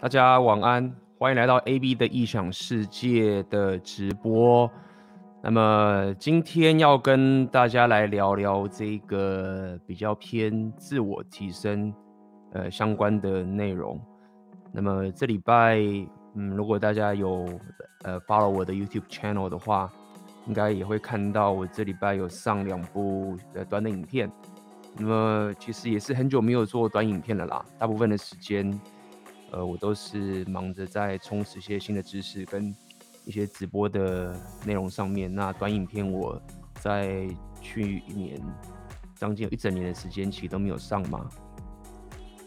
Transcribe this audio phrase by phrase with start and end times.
[0.00, 4.70] 大家晚安，欢迎来到 AB 的异想世界的直播。
[5.42, 11.92] 那么今天要跟大家来聊聊这个比较偏自我提升
[12.52, 14.00] 呃相关的内容。
[14.70, 15.80] 那么这礼拜，
[16.34, 17.44] 嗯，如果大家有
[18.04, 19.90] 呃 follow 我的 YouTube channel 的话，
[20.46, 24.30] 应该也会看到我这礼拜有上两部呃短的影片。
[24.96, 28.70] 那么其实也是很久没有做短影片了啦，大部分的时间，
[29.50, 32.74] 呃，我都是忙着在充实一些新的知识跟
[33.24, 35.32] 一些直播的内容上面。
[35.34, 36.40] 那短影片我
[36.80, 37.26] 在
[37.60, 38.40] 去年
[39.16, 41.28] 将近有一整年的时间其实都没有上嘛。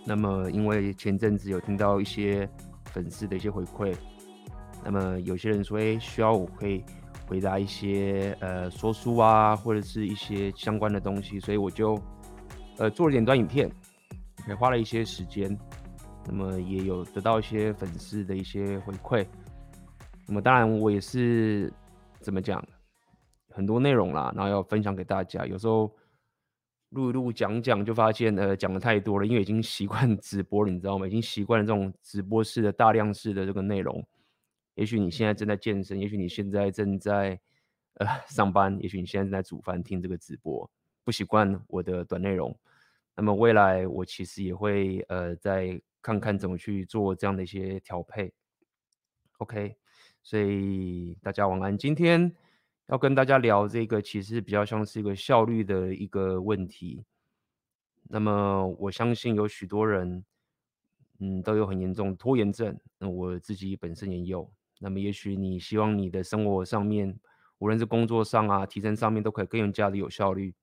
[0.05, 2.49] 那么因为前阵子有听到一些
[2.85, 3.95] 粉丝的一些回馈，
[4.83, 6.83] 那么有些人说，哎，需要我可以。
[7.27, 11.97] 回答一些呃说书啊，或者是一些相关的东西，所以我就
[12.77, 13.71] 呃做了点短影片，
[14.49, 15.57] 也花了一些时间，
[16.25, 19.25] 那么也有得到一些粉丝的一些回馈。
[20.27, 21.71] 那么当然我也是
[22.19, 22.63] 怎么讲，
[23.49, 25.45] 很多内容啦，然后要分享给大家。
[25.45, 25.93] 有时候
[26.89, 31.07] 录一录讲讲，就发现呃讲的太多了，因为已经习惯直播了，你知道吗？
[31.07, 34.05] 已经习惯了这种直播式的大量式的这个内容。
[34.75, 37.37] 也许你现在正在健身，也许你现在正在
[37.95, 40.69] 呃上班，也许你现在正在煮饭听这个直播，
[41.03, 42.57] 不习惯我的短内容。
[43.17, 48.33] 那么未来我其实也会呃在看看怎么去做这样的一些调配。
[49.37, 49.77] OK，
[50.21, 51.77] 所以大家晚安。
[51.77, 52.35] 今天
[52.87, 57.05] 要跟大家聊这个，其实比较像是一个效率的一个问题。
[58.03, 60.25] 那么我相信有许多人
[61.19, 64.51] 嗯都有很严重拖延症，那我自己本身也有。
[64.79, 67.19] 那么，也许你希望你的生活上面，
[67.59, 70.55] 无论是工作上啊、提升上面，都可以更加的有效率。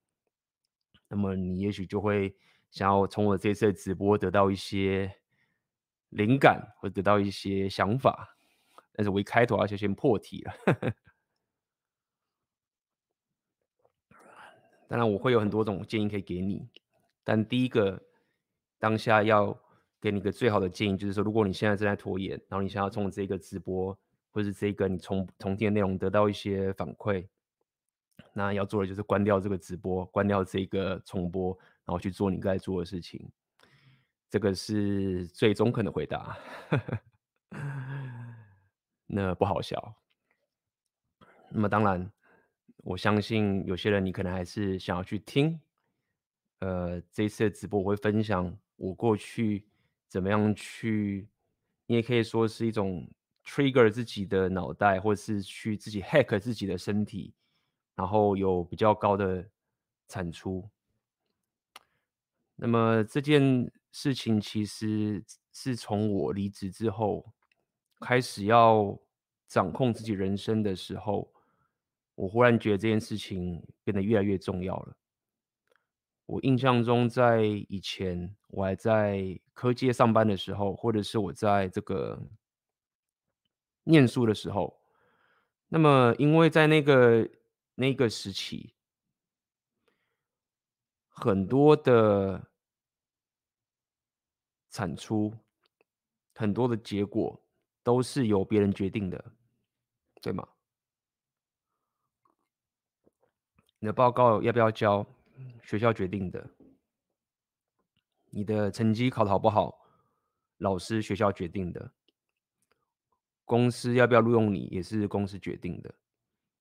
[1.09, 2.35] 那么，你也许就会
[2.71, 5.15] 想要从我这次的直播得到一些
[6.11, 8.37] 灵感，或得到一些想法。
[8.93, 10.53] 但是我一开头而且先破题了。
[14.89, 16.67] 当然，我会有很多种建议可以给你，
[17.23, 18.03] 但第一个
[18.79, 19.55] 当下要
[20.01, 23.95] 给你一个最好的建议，就是说，如果你现在正在拖延，然后你想要从这个直播，
[24.31, 27.29] 或是这个你重重听的内容得到一些反馈，
[28.33, 31.55] 那要做的就是关掉这个直播，关掉这个重播，
[31.85, 33.31] 然后去做你该做的事情。
[34.29, 36.39] 这个是最中肯的回答，
[39.07, 39.97] 那不好笑。
[41.51, 42.11] 那么当然，
[42.79, 45.61] 我相信有些人你可能还是想要去听。
[46.61, 49.67] 呃，这一次的直播我会分享我过去
[50.09, 51.29] 怎么样去，
[51.87, 53.09] 你也可以说是一种。
[53.51, 57.33] trigger 自己的脑袋，或者是去自己 hack 自己的身体，
[57.95, 59.49] 然后有比较高的
[60.07, 60.69] 产出。
[62.57, 67.33] 那么这件事情其实是从我离职之后
[68.01, 68.99] 开始要
[69.47, 71.33] 掌控自己人生的时候，
[72.15, 74.97] 我忽然觉得这件事情变得越来越重要了。
[76.27, 82.21] 我印象中，在以前我还在科技上班的时候，或者是我在这个。
[83.85, 84.83] 念书的时候，
[85.69, 87.27] 那么因为在那个
[87.75, 88.75] 那个时期，
[91.09, 92.51] 很多的
[94.71, 95.35] 产出，
[96.35, 97.41] 很多的结果
[97.83, 99.33] 都是由别人决定的，
[100.21, 100.47] 对吗？
[103.79, 105.07] 你的报告要不要交，
[105.63, 106.41] 学校决定的；
[108.31, 109.79] 你的成绩考得好不好，
[110.59, 111.93] 老师学校决定的。
[113.45, 115.95] 公司要不要录用你，也是公司决定的。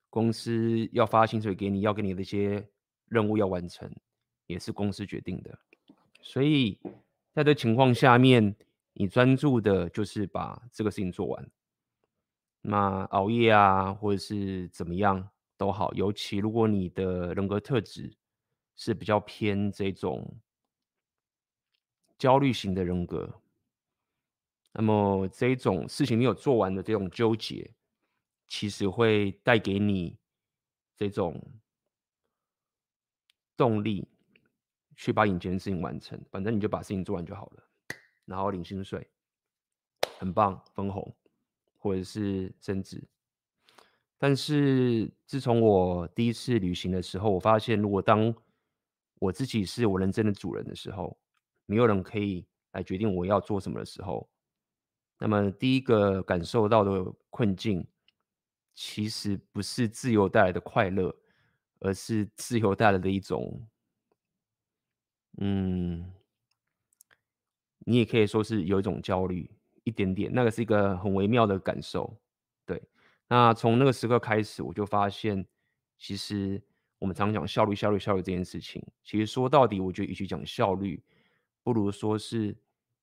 [0.10, 2.66] 公司要发薪水给你，要给你的一些
[3.08, 3.92] 任务要完成，
[4.46, 5.60] 也是公司决定的。
[6.22, 6.80] 所以
[7.38, 8.56] 在这情况下面，
[8.94, 11.52] 你专注的就是把这个事情做完。
[12.62, 18.12] 那熬夜啊，或者是怎么样都好，尤其如果你的人格特质
[18.76, 20.40] 是比较偏这种
[22.18, 23.40] 焦虑型的人格。
[24.72, 27.72] 那么这种事情没有做完的这种纠结，
[28.48, 30.18] 其实会带给你
[30.96, 31.40] 这种
[33.56, 34.08] 动力，
[34.98, 36.22] 去把眼前的事情完成。
[36.30, 37.64] 反正你就把事情做完就好了，
[38.26, 39.10] 然后领薪水，
[40.20, 41.16] 很棒，分红，
[41.78, 43.02] 或者是升职。
[44.18, 48.36] 但是自从我第一次旅行的时候，我发现，如果当
[49.20, 51.18] 我自己是我人生的主人的时候，
[51.68, 54.28] 没有人可以来决定我要做什么的时候。
[55.20, 57.88] 那么第一个感受到的困境，
[58.74, 61.16] 其实不是自由带来的快乐，
[61.80, 63.68] 而是自由带来的一种，
[65.38, 66.12] 嗯，
[67.80, 69.50] 你也可以说是有一种焦虑，
[69.84, 72.18] 一点点，那个是一个很微妙的感受。
[72.66, 72.82] 对，
[73.28, 75.46] 那从那个时刻开始，我就发现，
[75.98, 76.62] 其实
[77.00, 81.02] 我们常讲效率、效率、效率这件事情，其实说到底，我觉得与其讲效率，
[81.64, 82.56] 不如说是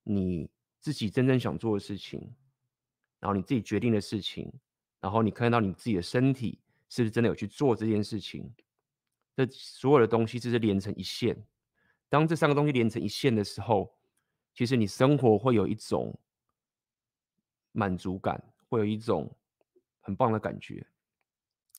[0.02, 2.20] 你自己真正想做的事情，
[3.20, 4.52] 然后你自己决定的事情，
[5.00, 6.58] 然后你看到你自己的身体
[6.88, 8.52] 是不是真的有去做这件事情，
[9.36, 11.36] 这所有的东西就是连成一线。
[12.14, 13.92] 当这三个东西连成一线的时候，
[14.54, 16.16] 其实你生活会有一种
[17.72, 19.28] 满足感，会有一种
[20.00, 20.86] 很棒的感觉，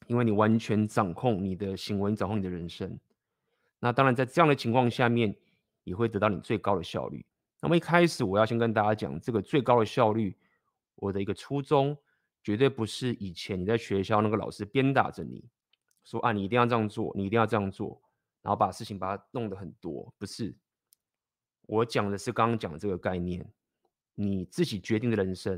[0.07, 2.99] 因为你完全掌控你的行为，掌控你的人生。
[3.79, 5.33] 那当然，在这样的情况下面，
[5.85, 7.25] 也会得到你最高的效率。
[7.61, 10.35] 那么一开始，我要先跟大家讲，这个最高的效率，
[10.95, 11.97] 我的一个初衷，
[12.43, 15.45] 绝对不是以前你在学校那个老师鞭打着你
[16.03, 18.01] 说啊，你一定要这样做，你一定要这样做。
[18.45, 20.55] 然后把事情把它弄得很多，不是。
[21.63, 23.43] 我讲的是刚刚讲的这个概念，
[24.13, 25.57] 你自己决定的人生，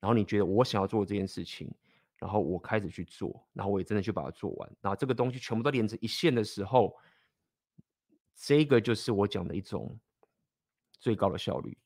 [0.00, 1.70] 然后你觉得我想要做这件事情，
[2.16, 6.96] 然后我开始去做，然后我也真的去把它做完，然后这个东西全部都连成一线的时候，
[8.34, 10.00] 这个就是我讲的一种
[10.98, 11.76] 最高的效率。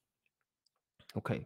[1.14, 1.44] OK，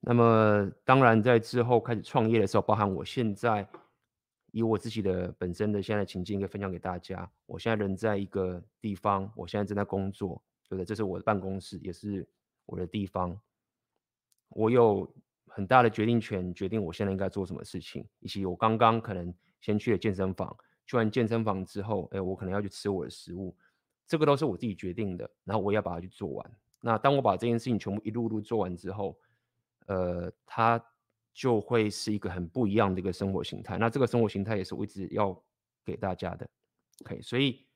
[0.00, 3.68] 那么当然在之后开始创业的时候，包含我现在。
[4.54, 7.28] 以我自己的本身的现在情境，可以分享给大家。
[7.44, 10.84] 我现在人在一个地方，我现在正在工作，对不对？
[10.84, 12.24] 这是我的办公室，也是
[12.64, 13.36] 我的地方。
[14.50, 15.12] 我有
[15.48, 18.06] 很大的决定权，决定我现在应该做什么事情。
[18.20, 20.56] 以及我刚刚可能先去了健身房，
[20.86, 23.56] 去完健身房之后，哎，我可能要去吃我的食物，
[24.06, 25.28] 这个都是我自己决定的。
[25.42, 26.50] 然后我要把它去做完。
[26.78, 29.18] 那当我把这件事情全部一路路做完之后，
[29.86, 30.80] 呃，它。
[31.34, 33.76] 就会是一个很不一样的一个生活形态。
[33.76, 35.38] 那这个生活形态也是我一直要
[35.84, 36.48] 给大家的。
[37.02, 37.66] OK，所以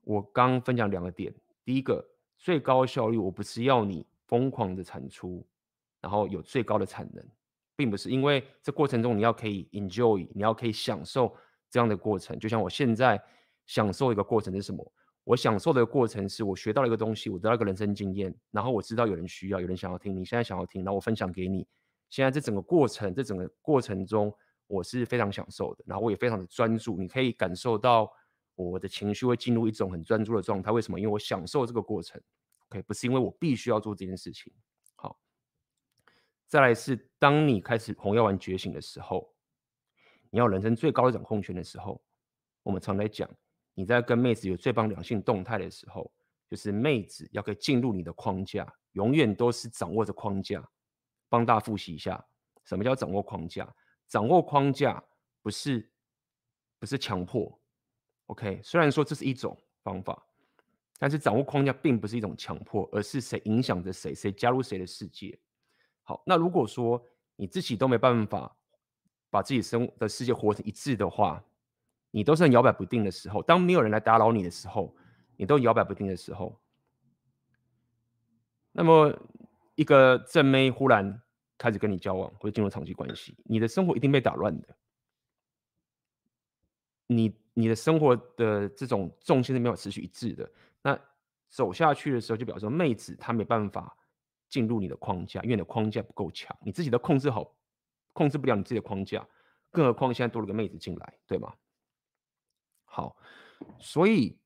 [0.00, 1.32] 我刚分享两个点。
[1.64, 2.04] 第一个，
[2.38, 5.46] 最高效率，我不是要你疯狂的产出，
[6.00, 7.22] 然后有最高的产能，
[7.76, 8.08] 并不是。
[8.08, 11.36] 因为这过程中你要可以 enjoy，你要可以享受
[11.70, 12.38] 这样的过程。
[12.38, 13.22] 就像我现在
[13.66, 14.92] 享受一个过程是什么？
[15.24, 21.66] 我享受的过程是我学到了一个东西，我得到一个人生经验，然后我知道有人需要，有人想要听，你现在想要听，然后我分享给你。
[22.08, 24.32] 现在这整个过程，这整个过程中，
[24.66, 26.96] 我是非常享受的，然后我也非常的专注。
[26.98, 28.10] 你可以感受到
[28.54, 30.70] 我的情绪会进入一种很专注的状态。
[30.70, 30.98] 为什么？
[30.98, 32.20] 因为我享受这个过程。
[32.68, 34.52] OK，不是因为我必须要做这件事情。
[34.96, 35.18] 好，
[36.48, 39.32] 再来是当你开始红药丸觉醒的时候，
[40.30, 42.02] 你要人生最高的掌控权的时候，
[42.62, 43.28] 我们常来讲，
[43.74, 46.10] 你在跟妹子有最棒两性动态的时候，
[46.48, 50.68] 就是妹子要可以进入你的框架，永远都是掌握着框架。
[51.28, 52.24] 帮大家复习一下，
[52.64, 53.72] 什么叫掌握框架？
[54.08, 55.02] 掌握框架
[55.42, 55.90] 不是
[56.78, 57.60] 不是强迫
[58.26, 58.60] ，OK？
[58.62, 60.24] 虽然说这是一种方法，
[60.98, 65.36] 但是掌握框架并不是一种强迫，而是谁影响着谁，谁加入谁的世界。
[66.04, 68.56] 好，那如果说你自己都没办法
[69.28, 71.44] 把自己生的世界活成一致的话，
[72.12, 74.96] 你都是很摇摆不定的时候，当没有人来打扰你的时候，
[75.36, 76.60] 你都摇摆不定的时候，
[78.70, 79.12] 那么。
[79.76, 81.22] 一个正妹忽然
[81.56, 84.76] 开始跟你交往，或者进入长期关系，你的生活一定被打乱的。
[87.06, 90.50] 你你的生活的这种重心是没有持续一致的。
[90.82, 90.98] 那
[91.48, 93.96] 走下去的时候，就表示说妹子她没办法
[94.48, 97.54] 进入你的框架，因为你的框架不够强，你自己都控制好，
[98.12, 99.26] 控制不了你自己的框架，
[99.70, 101.54] 更何况现在多了个妹子进来，对吗？
[102.84, 103.16] 好，
[103.78, 104.38] 所以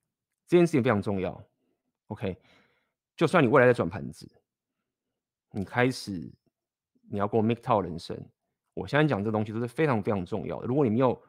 [0.47, 1.43] 这件事情非常重要。
[2.09, 2.37] OK，
[3.17, 4.31] 就算你未来在转盘子。
[5.53, 6.31] 你开始，
[7.11, 8.17] 你要过 MGTOW 人生。
[8.75, 10.67] 我现在讲这东西都是非常非常重要的。
[10.67, 11.21] 如果你没有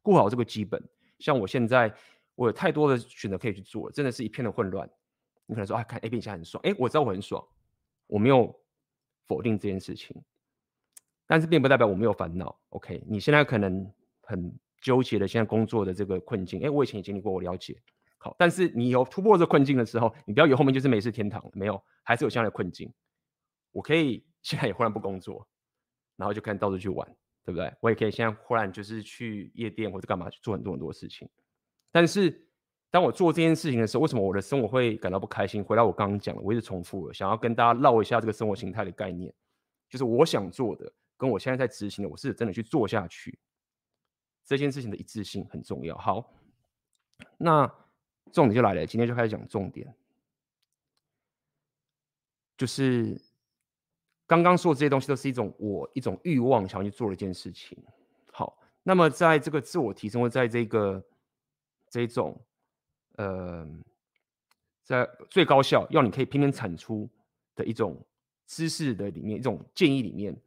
[0.00, 0.82] 顾好这个基本，
[1.18, 1.92] 像我现在，
[2.34, 4.88] 我有太多的选择可以去做，真的是一片的混乱。
[5.46, 7.44] 你可能说啊，看 A 片现在很爽，哎，我知道我很爽，
[8.06, 8.54] 我没有
[9.26, 10.16] 否定这件事情，
[11.26, 12.56] 但是并不代表我没有烦恼。
[12.68, 17.76] OK，你现在可能很纠结的现在工作的这个困境，哎，我以前也经历过，我了解。
[18.18, 22.92] 好，但是你有突破这困境的时候，你不要以为后面就是美食天堂，没有，还是有现在的困境。
[23.72, 25.46] 我可以现在也忽然不工作，
[26.16, 27.06] 然后就开始到处去玩，
[27.44, 27.72] 对不对？
[27.80, 31.28] 我也可以现在忽然就是去夜店或者干嘛去做很多很多事情。
[31.92, 32.46] 但是
[32.90, 35.62] 当我做这件事情的时候，为什么我的生活会感到不开心？
[35.62, 39.32] 回到我刚刚讲的，我一直重复了，想要跟大家唠一下这个生活形态的概念，
[39.88, 43.38] 就是我想做的跟我现在在执行的，我是真的去做下去，
[44.44, 45.96] 这件事情的一致性很重要。
[45.98, 46.34] 好，
[47.36, 47.66] 那
[48.32, 49.94] 重点就来了，今天就开始讲重点，
[52.56, 53.20] 就是。
[54.28, 57.76] 刚刚说的这些东西都是一种我一种欲望想要去做的一件事情。
[58.30, 61.02] 好，那么在这个自我提升或在这个
[61.88, 62.38] 这种
[63.16, 63.66] 呃，
[64.84, 67.08] 在最高效要你可以拼命产出
[67.56, 68.06] 的一种
[68.46, 70.38] 知识的里面，一种建议里面，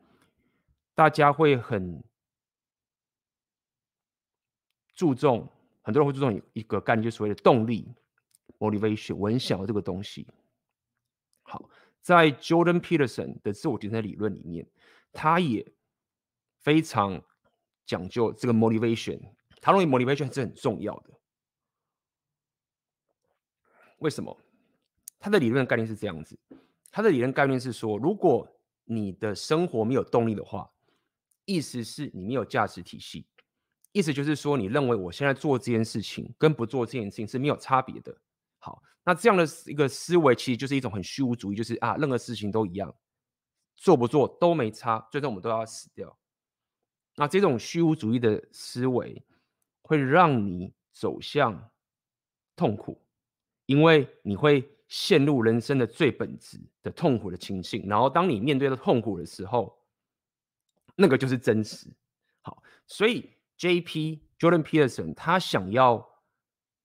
[0.93, 2.03] 大家会很
[4.93, 5.47] 注重，
[5.81, 7.91] 很多人会注重一个概念，就是所谓的动力
[8.59, 9.15] （motivation）。
[9.15, 10.27] 我很想要这个东西。
[11.41, 11.67] 好，
[12.01, 14.67] 在 Jordan Peterson 的自我提升理论里面，
[15.13, 15.65] 他也
[16.59, 17.21] 非常
[17.85, 19.19] 讲究这个 motivation。
[19.61, 21.11] 他认为 motivation 是很重要的。
[23.99, 24.35] 为什么？
[25.19, 26.35] 他的理论概念是这样子。
[26.89, 28.47] 他的理论概念是说，如果
[28.85, 30.69] 你的生活没有动力的话，
[31.45, 33.27] 意思是你没有价值体系。
[33.91, 38.17] 意思就是说，你认为我现在做这件事情跟不做这件事情是没有差别的。
[38.61, 42.95] 好，那这样的一个思维其实就是一种很虚无主义，就是啊，任何事情都一样，
[43.75, 46.17] 做不做都没差，最终我们都要死掉。
[47.17, 49.21] 那这种虚无主义的思维
[49.81, 51.71] 会让你走向
[52.55, 53.03] 痛苦，
[53.65, 54.65] 因为你会。
[54.91, 59.73] 陷入人生的最本质的痛苦的情境，然后当你面对的痛苦的时候，
[60.97, 61.87] 那个就是真实。
[62.41, 64.27] 好，所以 J.P.
[64.37, 66.05] Jordan Peterson 他想要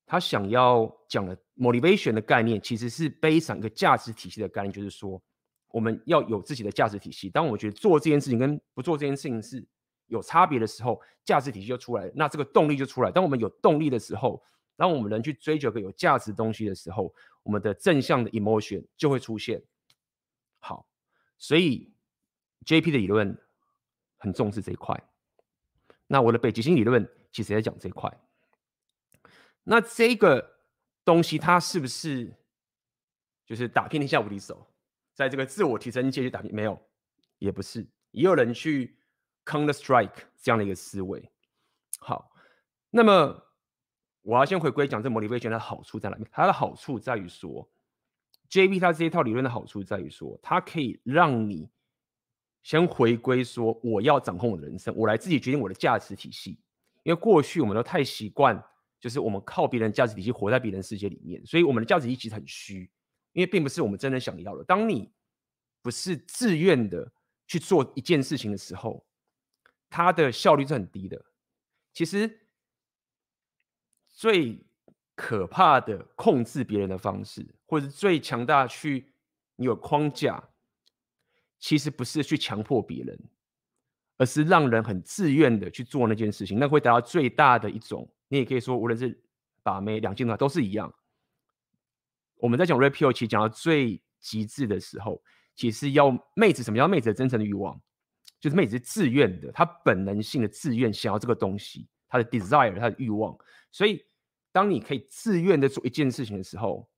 [0.06, 5.20] 他想要讲的 motivation 的概念，其实是 based on 一个价值体系的概念，就是说
[5.68, 7.28] 我们要有自己的价值体系。
[7.30, 9.66] 当我觉得做这件事情跟不做这件事情是
[10.06, 13.10] 有差别的时候，价值体系就出来，那这个动力就出来。
[13.10, 14.42] 当我们有动力的时候，
[14.76, 19.62] 当我们能去追求个有价值东西的时候，我们的正向的 emotion 就会出现。
[20.58, 20.86] 好，
[21.38, 21.92] 所以
[22.64, 23.36] JP 的理论
[24.18, 25.02] 很重视这一块。
[26.06, 28.12] 那我的北极星理论其实也讲这一块。
[29.64, 30.55] 那这个
[31.06, 32.30] 东西它是不是
[33.46, 34.70] 就是打遍天下无敌手，
[35.14, 36.54] 在这个自我提升界去打遍？
[36.54, 36.78] 没有，
[37.38, 37.88] 也不是。
[38.10, 38.98] 也有人去
[39.46, 41.32] counter strike 这样的一个思维。
[41.98, 42.30] 好，
[42.90, 43.42] 那么。
[44.28, 46.26] 我要先回归讲这 motivation 的好处在哪里？
[46.32, 47.70] 它的好处在于说
[48.50, 51.70] ，JP 它这一套理论的好处在于说，它可以让你
[52.64, 56.58] 先回归说，我要掌控我的人生，我来自己决定我的价值体系。
[57.04, 58.60] 因为过去我们都太习惯，
[59.06, 62.90] 就是我们靠别人价值体系活在别人世界里面，所以我们的价值体系其实很虚，
[63.32, 64.64] 因为并不是我们真的想要的。
[64.64, 65.12] 当你
[65.80, 67.12] 不是自愿的
[67.46, 69.06] 去做一件事情的时候，
[69.88, 71.24] 它的效率是很低的。
[71.92, 72.40] 其实。
[74.18, 74.58] 最
[75.14, 79.12] 可怕的控制别人的方式，或者最强大去
[79.56, 80.42] 你有框架，
[81.58, 83.28] 其实不是去强迫别人，
[84.16, 88.10] 而是让人很自愿的去做那件事情，那会达到最大的一种。
[88.28, 89.22] 你也可以说，无论是
[89.62, 90.92] 把妹、两性的话，都是一样。
[92.36, 95.22] 我们在讲 Red Pill 其实讲到最极致的时候，
[95.54, 97.80] 其实要妹子，什么叫妹子的真诚的欲望？
[98.38, 101.88] 就是妹子是自愿的，她本能性的自愿想要这个东西。
[102.08, 103.36] 她的 desire，她的欲望，
[103.72, 104.04] 所以
[104.52, 106.88] 当你可以自愿的做一件事情的时候，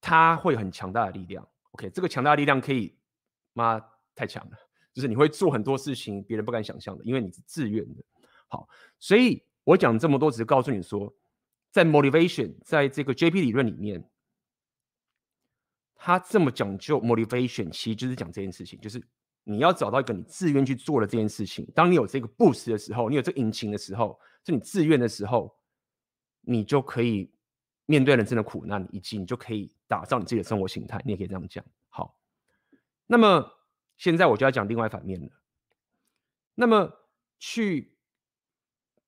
[0.00, 1.48] 他会很强大的力量。
[1.70, 2.94] OK，这个强大的力量可以
[3.54, 3.80] 妈
[4.14, 4.56] 太强了，
[4.92, 8.04] 就是你会做很多事情别人不敢想象的，因为你是自愿的。
[8.48, 11.14] 好，所以我讲这么多，只是告诉你说，
[11.70, 14.08] 在 motivation，在这个 JP 理论里面，
[15.94, 19.02] 他这么讲究 motivation，其实就是讲这件事情，就是。
[19.44, 21.68] 你要找到一个你自愿去做的这件事情。
[21.74, 24.16] 当你有这个 boost 的时候，你有这个引擎的时候，
[24.46, 25.52] 是你自愿的时候，
[26.42, 27.28] 你就可以
[27.84, 31.02] 面对人生的苦难，以及你就可以打造你自己的生活形态。
[31.04, 31.64] 你也可以这样讲。
[31.88, 32.16] 好，
[33.04, 33.52] 那么
[33.96, 35.28] 现在我就要讲另外一反面了。
[36.54, 36.92] 那么
[37.40, 37.91] 去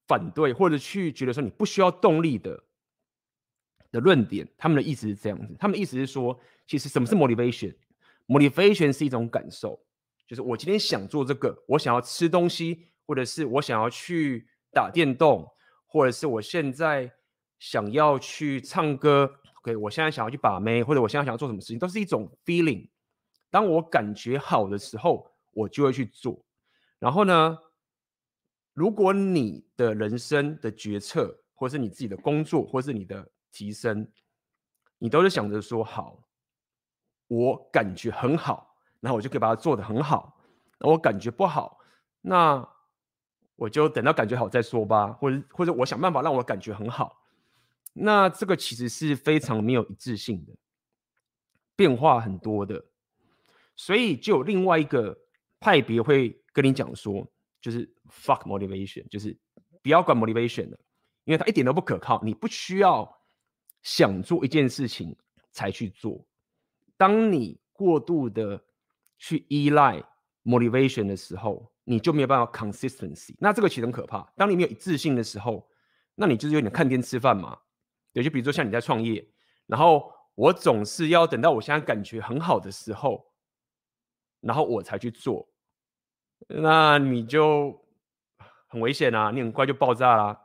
[0.07, 2.63] 反对或者去觉得说你不需要动力的
[3.91, 5.55] 的论点，他们的意思是这样子。
[5.59, 9.81] 他们的意思是说，其实什么是 motivation？motivation 是一种感受。
[10.27, 15.47] 就是我今天想做这个，我想要吃东西，或者是我想要去打电动，
[15.87, 17.13] 或者是我现在
[17.59, 19.31] 想要去唱歌
[19.61, 22.89] ，OK，我现在想要去把妹，或者我现在想要做什么事情，都是一种 feeling。
[23.51, 26.43] 当我感觉好的时候，我就会去做。
[26.99, 27.59] 然后呢，
[28.75, 34.07] 如果你的人生的决策，或是你自己的工作，或是你的提升，
[34.99, 36.19] 你都是想着说好，
[37.29, 38.77] 我感觉很好。
[39.01, 40.41] 然后我就可以把它做得很好。
[40.79, 41.79] 那我感觉不好，
[42.21, 42.67] 那
[43.55, 45.13] 我就等到感觉好再说吧。
[45.13, 47.23] 或者或者我想办法让我感觉很好。
[47.93, 50.53] 那这个其实是非常没有一致性的，
[51.77, 52.85] 变化很多的。
[53.77, 55.17] 所以就有另外一个
[55.61, 57.31] 派别会跟你讲说，
[57.65, 59.35] 就是 fuck motivation，就是
[59.83, 60.79] 不要管 motivation 的，
[61.25, 62.21] 因为它一点都不可靠。
[62.23, 63.11] 你不需要
[63.83, 65.17] 想做一件事情
[65.51, 66.23] 才去做。
[66.99, 68.63] 当你过度的
[69.17, 70.05] 去依赖
[70.43, 73.35] motivation 的时候，你就没有办法 consistency。
[73.39, 74.31] 那这个其实很可怕。
[74.37, 75.67] 当你没有一致性的时候，
[76.15, 77.59] 那你就是有点看天吃饭嘛。
[78.13, 79.27] 对，就比如说像你在创业，
[79.67, 83.25] 然后我总是要等到我现在感觉很好的时候，
[84.41, 85.49] 然后我才去做，
[86.49, 87.85] 那你就
[88.69, 89.31] 很危险啊！
[89.31, 90.41] 你很快就爆炸啦。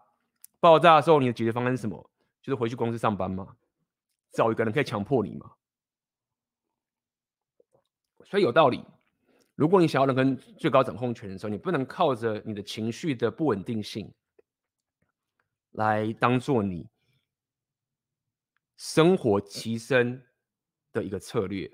[0.59, 2.09] 爆炸的时候，你的解决方案是什么？
[2.41, 3.55] 就是回去公司上班嘛，
[4.31, 5.51] 找一个人可以强迫你嘛。
[8.25, 8.83] 所以有道理。
[9.55, 14.09] 如果你想要能跟最高掌控权的时候，你不能靠着你的情绪的不稳定性
[15.71, 16.87] 来当做你
[18.77, 20.23] 生活提升
[20.93, 21.69] 的一个策略。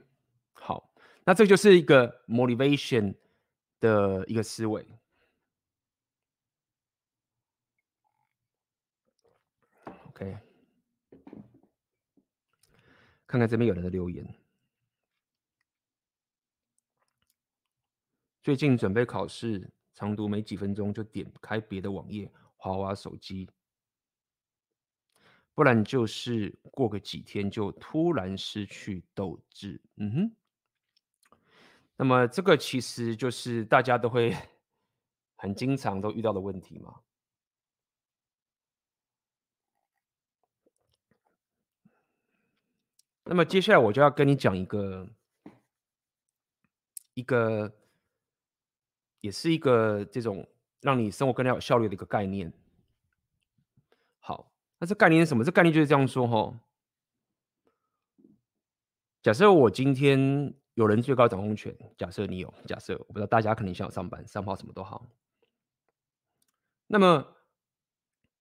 [0.54, 0.92] 好，
[1.24, 3.14] 那这就是一个 motivation
[3.86, 4.84] 的一个思维。
[10.08, 10.38] OK，
[13.28, 14.26] 看看这边有人的留言。
[18.42, 23.50] 最近准备考试，长读没几分钟就点开别的网页，滑滑手机，
[25.54, 29.82] 不然就是过个几天就突然失去斗志。
[29.98, 30.36] 嗯哼，
[31.98, 34.36] 那么这个其实就是大家都会
[35.36, 37.02] 很经常都遇到的问题嘛。
[43.24, 45.10] 那么接下来我就要跟你讲一个
[47.14, 47.74] 一个。
[49.22, 50.48] 也是一个这种
[50.82, 52.54] 让你生活更加有效率的一个概念。
[54.20, 55.44] 好，那这概念是什么？
[55.44, 56.60] 这概念就是这样说哈。
[59.24, 65.10] 假设我今天有人最高掌控权，假设你有，假设我不知道大家肯定想要上班、上号什么都好。
[66.88, 67.26] 那么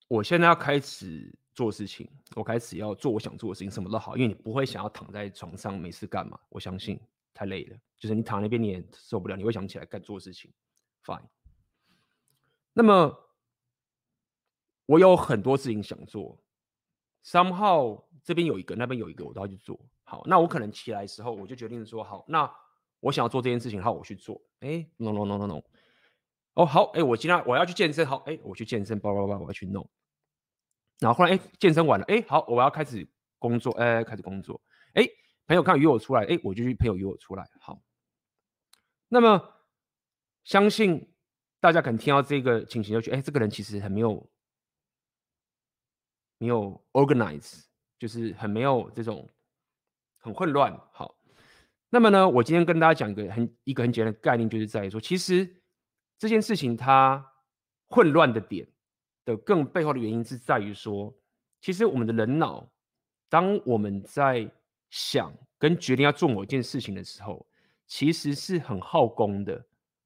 [0.08, 6.38] 我现在要开始做事情，我开始要做我想做的事情，什么都好，因为你不会想要躺在床上没事干嘛。
[6.48, 7.00] 我相信
[7.32, 10.52] 太累了，就是你躺那边你也受不了，你会想起来干做事情。
[11.04, 11.28] Fine。
[12.72, 13.16] 那么
[14.86, 16.42] 我有很多事情想做
[17.22, 19.78] 三号这边有一个，那边有一个，我都要去做。
[20.04, 22.50] 好，那我可能起来的时候，我就决定说，好，那
[23.00, 24.40] 我想要做这件事情，好，我去做。
[24.60, 25.62] 哎，no no no no no。
[26.54, 29.88] 哦，好，哎，我今天我要去健身，好，哎，我去健身，叭叭叭，我要去弄。
[31.00, 33.06] 然后后来，哎，健身完了，哎，好，我要开始
[33.38, 34.60] 工作，哎，开始工作。
[34.94, 35.06] 哎，
[35.46, 37.48] 朋友看约我出来，哎，我就去朋友约我出来。
[37.60, 37.80] 好，
[39.08, 39.50] 那么。
[40.44, 41.10] 相信
[41.58, 44.30] 大家可能听到这个情形就觉得，哎，这个人其实很没有
[46.36, 47.62] 没有 organize，
[47.98, 49.26] 就是很没有这种
[50.24, 50.74] 很混乱。
[50.90, 51.14] 好，
[51.90, 55.46] 那么呢，我今天跟大家讲一个很一个很简单的概念，就是在于说，其实
[56.18, 57.24] 这件事情它
[57.88, 58.66] 混乱的点
[59.26, 61.14] 的更背后的原因是在于说，
[61.60, 62.66] 其实我们的人脑，
[63.28, 64.50] 当我们在
[64.88, 67.46] 想跟决定要做某一件事情的时候，
[67.86, 69.62] 其实是很耗功的。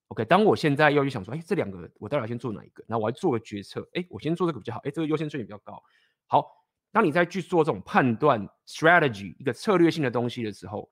[0.09, 2.83] OK，当我现在要去想说，哎，这两个我到底要先做哪一个？
[2.89, 5.81] 那我要做个决策，哎，我先做这个比较好，哎，这个优先顺序比较高。
[6.27, 6.58] 好，
[6.91, 10.91] 当你在去做这种判断 strategy 一个策略性的东西的时候，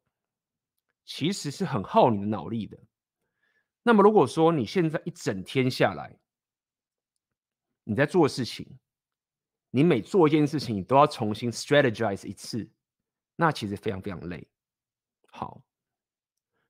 [1.04, 2.78] 其实是很耗你的脑力的。
[3.82, 6.18] 那么如果说你现在一整天下来，
[7.84, 8.78] 你在做事情，
[9.70, 12.68] 你每做一件事情，你都要重新 strategize 一次，
[13.36, 14.46] 那其实非常非常累。
[15.30, 15.62] 好，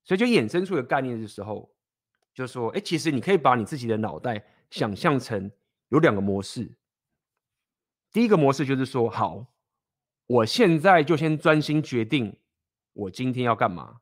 [0.04, 1.72] 所以就衍生出一个概念的时候。
[2.34, 5.50] 就说，哎，其实你可以把你自己的脑袋想象成
[5.88, 6.70] 有两个模式。
[8.16, 9.46] 第一个模式就是说，好，
[10.26, 12.34] 我现在就先专心决定
[12.94, 14.00] 我今天要干嘛。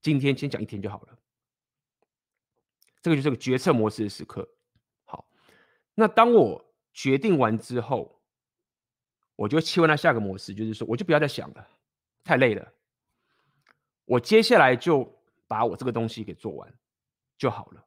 [0.00, 1.18] 今天先讲一天就好了。
[3.02, 4.48] 这个就是个决策模式的时刻。
[5.06, 5.28] 好，
[5.92, 8.22] 那当我决定完之后，
[9.34, 11.68] 我就切换到下个模式，就是说，我就不要再想了，
[12.22, 12.72] 太累了。
[14.04, 16.72] 我接下来就把我这个东西给做完。
[17.36, 17.84] 就好了。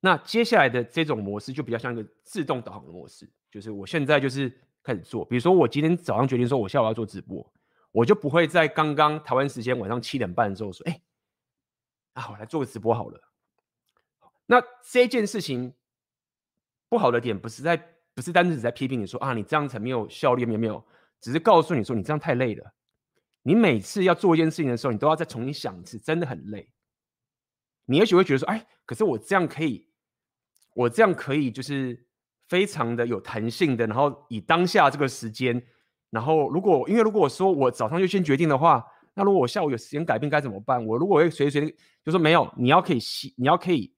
[0.00, 4.50] 那接下来的这种模式就比较像一个自动导航的模式，就是我现在就是
[4.82, 5.24] 开始做。
[5.26, 7.52] 比如说我今天早上决定说我下午要做直播，
[7.92, 11.02] 我就不会在刚刚台湾时间晚上七点半的时候说，哎，
[12.14, 13.20] 啊，我来做个直播好了。
[14.46, 15.74] 那这件事情
[16.88, 17.76] 不好的点不是在
[18.14, 20.82] 不是单纯只在批评你说啊，你这样才没有效率，没有没有，
[21.20, 22.74] 只是告诉你说你这样太累了。
[23.42, 26.72] 你每次要做一件事情的时候，你都要再重新想一次，真的很累。
[27.84, 29.88] 你也许会觉得说，哎，可是我这样可以，
[30.74, 32.06] 我这样可以，就是
[32.48, 35.62] 非常的有弹性的，然后以当下这个时间，
[36.10, 40.84] 然后如果因为如果说我早上就先决定的话，那如果我下午有时间改变该怎么办？
[40.84, 41.70] 我如果会随随
[42.04, 42.98] 就说没有，你要可以
[43.36, 43.94] 你要可以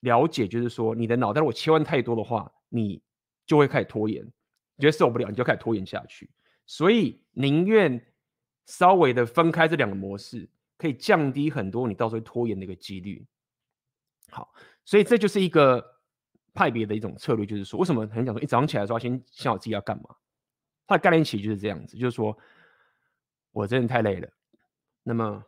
[0.00, 3.02] 了解，就是说你的脑袋如果切换太多的话，你
[3.46, 4.24] 就会开始拖延，
[4.78, 6.30] 觉得受不了，你就开始拖延下去。
[6.66, 8.04] 所以宁愿
[8.66, 10.48] 稍微的分开这两个模式。
[10.76, 13.24] 可以降低很多你到时候拖延的一个几率。
[14.28, 14.52] 好，
[14.84, 15.84] 所以这就是一个
[16.52, 20.14] 派别的一种策略，就是说，为什么很讲说，一早上起来的时候先想好自己要干嘛？
[20.86, 22.36] 它的概念其实就是这样子，就是说
[23.52, 24.28] 我真的太累了，
[25.02, 25.42] 那么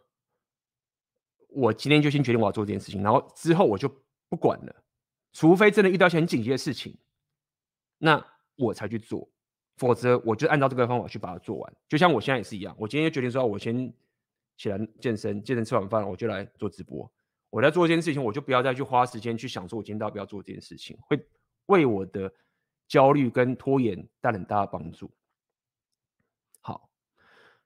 [1.48, 3.88] 我今天就先决定我要做这件事情，然后之后我就
[4.28, 4.74] 不管了，
[5.32, 6.96] 除非真的遇到一些很紧急的事情，
[7.98, 8.24] 那
[8.56, 9.28] 我才去做，
[9.76, 11.76] 否则我就按照这个方法去把它做完。
[11.86, 13.92] 就像我现在也是一样，我今天就决定说，我先
[14.56, 17.10] 起来健身，健身吃完饭我就来做直播。
[17.56, 21.26] 我在做一件事情，我就不要再去花时间去想说，我今天到底要不要做这件事情，会
[21.64, 22.30] 为我的
[22.86, 25.10] 焦虑跟拖延带来很大的帮助。
[26.60, 26.90] 好，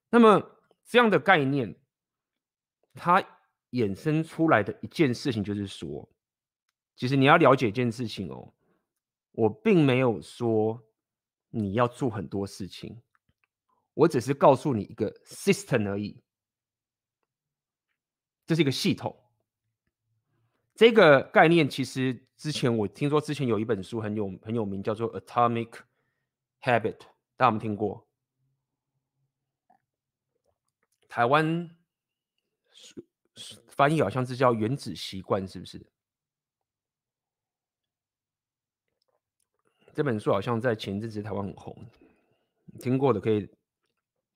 [0.09, 0.41] 那么
[0.85, 1.75] 这样的概念，
[2.95, 3.21] 它
[3.73, 6.09] 衍生出来的一件事情就是说，
[6.95, 8.55] 其实你要了解一件事情哦，
[9.33, 10.81] 我并没有说
[11.49, 13.03] 你要做很多事情，
[13.95, 16.23] 我只是告诉你一个 system 而已，
[18.47, 19.20] 这是一个系统。
[20.81, 25.69] 这个概念其实之前我听说，之前有一本书很有很有名，叫做《Atomic
[26.63, 26.95] Habit》，
[27.37, 28.09] 大家有没有听过？
[31.07, 31.69] 台湾
[33.69, 35.87] 翻译好像是叫《原子习惯》，是不是？
[39.93, 41.77] 这本书好像在前阵子台湾很红，
[42.79, 43.47] 听过的可以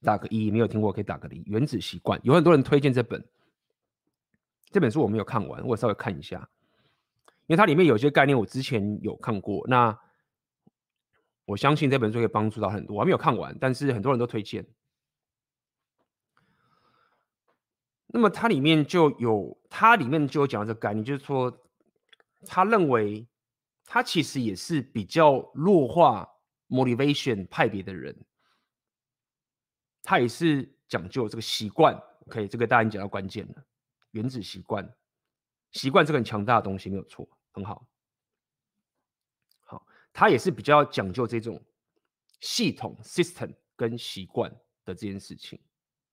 [0.03, 1.43] 打个一，没有听过可以打个零。
[1.47, 3.27] 《原子习惯》有很多人推荐这本。
[4.75, 6.51] 这本书我没有看完，我稍微看一下，
[7.47, 9.65] 因为它里面有些概念我之前有看过。
[9.69, 9.97] 那
[11.45, 12.97] 我相信这本书可以帮助到很多。
[12.97, 14.67] 我还没有看完，但是很多人都推荐。
[18.09, 21.57] 那么它里面就有，它里面就有讲这个概念，就是说，
[22.45, 23.29] 他认为
[23.85, 26.29] 他其实也是比较弱化
[26.69, 28.13] motivation 派别的人，
[30.03, 31.95] 他也是讲究这个习惯。
[32.27, 33.65] OK，这个大家已经讲到关键了。
[34.15, 34.97] 原子习惯，
[35.73, 37.85] 习惯这个很强大的东西没有错，很好。
[39.59, 41.61] 好，它也是比较讲究这种
[42.41, 44.49] 系统 system 跟习惯
[44.85, 45.61] 的这件事情。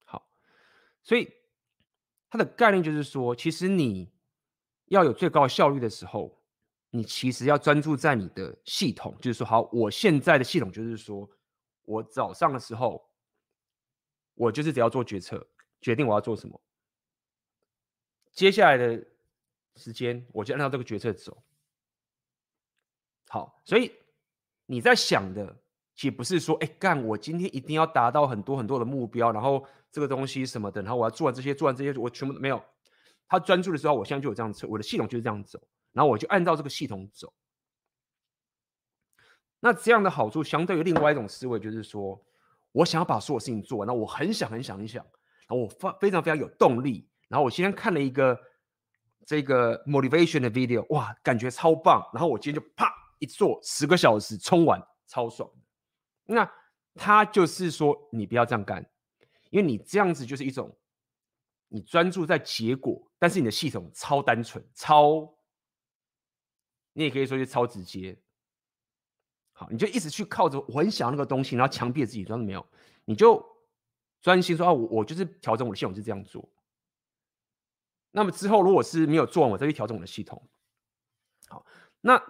[0.04, 0.28] 好，
[1.04, 1.32] 所以
[2.28, 4.12] 它的概念就是说，其实你
[4.86, 6.42] 要有最高效率的时候，
[6.90, 11.30] 你其实要专注在你的系统，就是说，好，我现在的系统就是说，
[11.84, 13.08] 我早上的时候，
[14.34, 15.48] 我就是只要做决策，
[15.82, 16.60] 决定我要做什么。
[18.32, 19.06] 接下来的
[19.76, 21.44] 时间，我就按照这个决策走。
[23.28, 23.92] 好，所以
[24.66, 25.56] 你在想的，
[25.96, 32.62] 其实不是说，哎，干，我今天一定要达到很多很多的目标，然后这个东西什么的，然后我要做完这些，做完这些，我全部都没有。
[33.28, 35.62] 他专注的时候，我现在就有这样子，我的系统就是这样走，
[35.94, 37.34] 然后我就按照这个系统走。
[39.62, 42.22] 那这样的好处，相对于另外一种思维，就是说
[42.72, 45.06] 我想要把所有事情做完，那我很想很想很想，
[45.48, 47.08] 然后我非非常非常有动力。
[47.32, 48.38] 然后我今天看了一个
[49.26, 52.06] 这个 motivation 的 video，哇，感觉超棒。
[52.12, 55.50] 然后我今天就啪一做十个小时冲完，超爽。
[56.26, 56.52] 那
[56.96, 58.86] 他就是说，你不要这样干，
[59.50, 60.78] 因为你这样子就是一种
[61.70, 65.34] 你专注在结果，但是你的系统超单纯，超，
[66.92, 68.22] 你也可以说是超直接。
[69.54, 72.66] 好，你就一直去靠着我很想要那个东西，然后强迫自己，装没有，
[73.06, 73.42] 你就
[74.22, 76.46] 专心说啊，我我就是调整我的系统是这样做。
[78.12, 80.50] 那么之后，如果是没有做完，我再去调整我的系统。
[81.48, 81.66] 好，
[82.02, 82.22] 那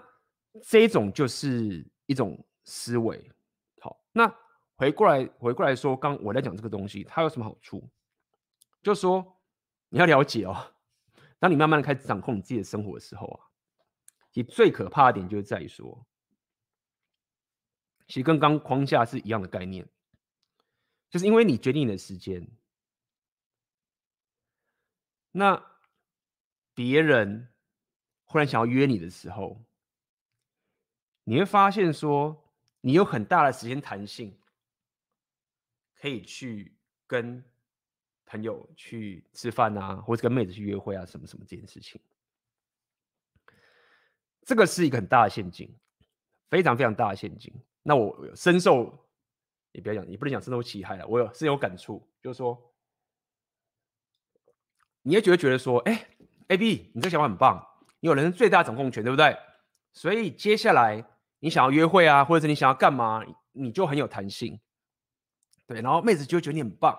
[0.64, 3.32] 这一种就是一种思维。
[3.80, 4.32] 好，那
[4.76, 7.90] 回过来回过来说，刚我在讲这个东西，它有什么好处？
[8.84, 9.42] 就说
[9.90, 10.74] 你要了解哦，
[11.40, 13.50] 当你慢慢的开始掌控你自己的生活的时候啊，
[14.32, 16.06] 其实最可怕的点就是在于说，
[18.06, 19.88] 其实跟刚框架是一样的概念，
[21.10, 22.48] 就是因为你决定你的时间，
[25.32, 25.71] 那。
[26.84, 27.48] 别人
[28.26, 29.64] 忽然想要约你的时候，
[31.24, 34.36] 你会发现说，你有很大的时间弹性，
[35.94, 37.44] 可以去跟
[38.26, 42.02] 朋友去吃饭啊，或者跟妹子去约会啊，什么什么这件事情。
[44.42, 45.72] 这个是一个很大的陷阱，
[46.50, 47.54] 非常非常大的陷阱。
[47.84, 49.08] 那我深受，
[49.72, 52.74] 你不要讲，你不能讲深受其害了，我有深有感触，就是说，
[55.04, 56.08] 你也觉得觉得说，哎。
[56.52, 57.66] AB，你这个想法很棒，
[58.02, 59.36] 你有人生最大掌控权，对不对？
[59.94, 61.02] 所以接下来
[61.40, 64.60] 你想要约会啊，或者是你想要干嘛，你就很有弹性，
[65.66, 65.80] 对。
[65.82, 66.98] 然后妹子就会觉得你很棒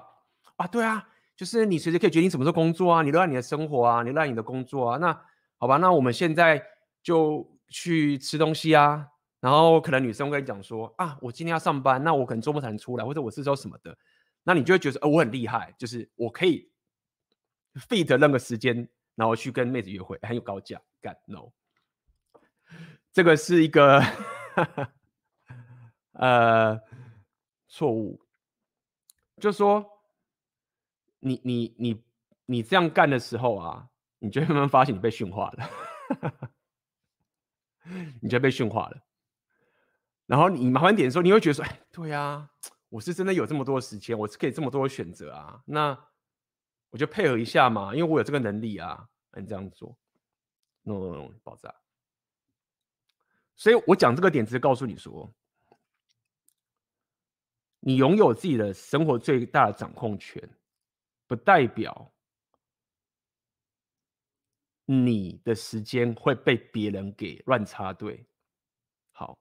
[0.56, 4.96] 啊，对啊，就是你随时可以决定什么时候工作啊，你热爱你的生活啊，你热爱你的工作啊。
[4.96, 5.12] 那
[5.58, 6.62] 好吧，那我们现在
[7.02, 9.06] 就去吃东西啊。
[9.40, 13.94] 然后可能女生会跟你讲说啊，我今天要上班，那我可能周末才能出来，或者我是周什么的，
[14.44, 16.70] 那你就会觉得哦，我很厉害，就是我可以
[17.74, 18.88] fit 任何时间。
[19.22, 20.82] 然后去跟妹子约会，很有高价。
[21.00, 21.52] 干 no，
[23.12, 24.02] 这个是一个
[26.14, 26.76] 呃
[27.68, 28.20] 错误。
[29.36, 29.86] 就是说，
[31.20, 32.04] 你你你
[32.46, 36.50] 你这样干的时候啊，你就会慢慢发现你被驯化了，
[38.20, 39.00] 你就被驯化了。
[40.26, 42.50] 然后你麻烦点的时候，你会觉得说：“哎，对呀、啊，
[42.88, 45.62] 我是真的有这么多时间，我是可以这么多选择啊。
[45.64, 45.96] 那
[46.90, 49.08] 我就配合一下嘛，因为我有这个能力啊。
[49.40, 49.96] 你这样做
[50.82, 51.74] ，no no no，爆炸。
[53.54, 55.32] 所以我讲这个点，只是告诉你说，
[57.80, 60.48] 你拥有自己的生活最大的掌控权，
[61.26, 62.12] 不代表
[64.84, 68.26] 你的时间会被别人给乱插队。
[69.12, 69.38] 好。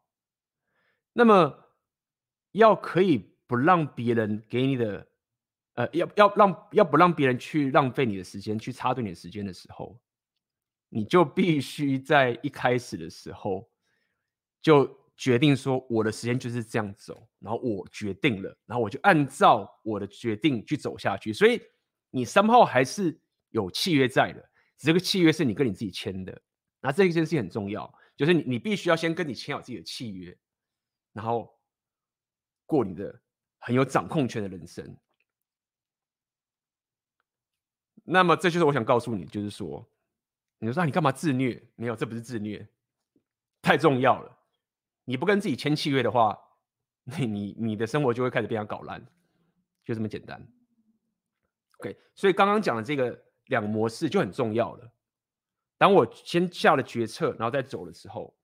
[1.13, 1.75] 那么，
[2.51, 5.10] 要可以不让别人给你的，
[5.81, 9.99] 呃，要要让要不让别人去浪费你的时间，去插队你的时间的时候，
[10.89, 13.67] 你就必须在一开始的时候
[14.61, 21.33] 就决定说，我的时间就是这样走，然后我决定了，然后我就按照我的决定去走下去。
[21.33, 21.59] 所以
[22.11, 26.39] 你三号还是有契约在的，这个契约是你跟你自己签的。
[26.79, 30.37] 那这一件事情很重要，就是你你必须要先跟你签好自己的契约。
[31.11, 31.51] 然后
[32.65, 33.19] 过你的
[33.59, 34.95] 很有掌控权的人生。
[38.03, 39.87] 那么这就是我想告诉你，就是说，
[40.59, 41.61] 你说，你干嘛自虐？
[41.75, 42.67] 没有，这不是自虐，
[43.61, 44.37] 太重要了。
[45.05, 46.37] 你不跟自己签契约的话，
[47.03, 49.05] 你你你的生活就会开始被人搞烂，
[49.83, 50.41] 就这么简单。
[51.79, 54.91] OK，所以刚刚讲的这个两个模式就很重要了。
[55.77, 58.35] 当我先下了决策，然后再走的时候。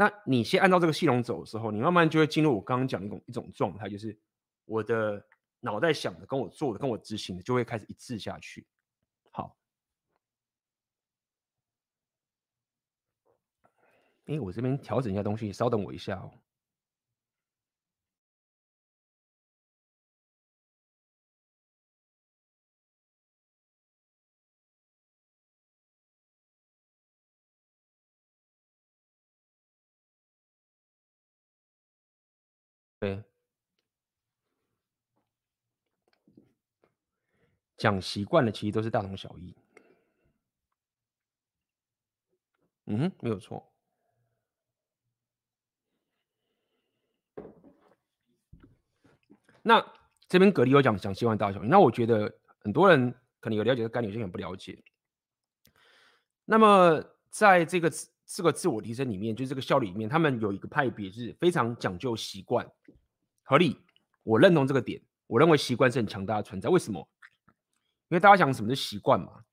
[0.00, 4.16] 那你先按照这个系统走的时候，你慢慢就会进入我刚刚讲的一种一种状态，就是
[4.64, 5.26] 我的
[5.58, 8.64] 脑袋想的跟我做的跟我执行的就会开始一致下去。
[9.32, 9.58] 好，
[14.28, 16.30] 哎，我这边调整一下东西，稍等我一下哦。
[33.00, 33.22] 对，
[37.76, 39.54] 讲习惯了，其实都是大同小异。
[42.86, 43.77] 嗯，没有错。
[49.68, 49.84] 那
[50.26, 54.82] 这边格力有讲讲习惯大小，那我觉得很多人可能有了解的概念，有些人不了解。
[56.46, 57.92] 那么在这个
[58.24, 62.66] 这个自我提升里面，就是这个效率里面，他们有一个派别是非常讲究习惯。
[63.42, 63.78] 合理，
[64.22, 65.02] 我认同这个点。
[65.26, 66.70] 我认为习惯是很强大的存在。
[66.70, 67.06] 为什么？
[68.08, 69.44] 因为大家讲什么是习惯嘛？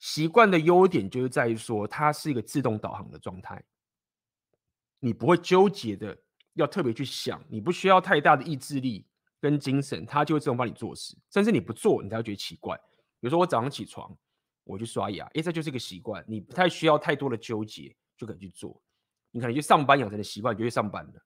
[0.00, 3.62] 习惯的优点就是在于说，它是一个自动导航的状态，
[4.98, 6.18] 你不会纠结的
[6.56, 9.06] 要特别去想，你不需要太大的意志力
[9.40, 11.16] 跟精神，它就会自动帮你做事。
[11.30, 12.76] 甚至你不做，你才会觉得奇怪。
[13.20, 14.14] 比如说我早上起床，
[14.64, 18.80] 我去刷牙，哎，这就是一个习惯，你不太需要太多的纠结就可以去做。
[19.30, 21.22] 你可能去上班养成的习惯，就去上班了。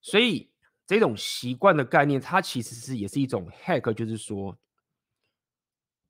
[0.00, 0.50] 所以
[0.86, 4.56] 这种习惯的概念，它其实是也是一种 hack，就是说，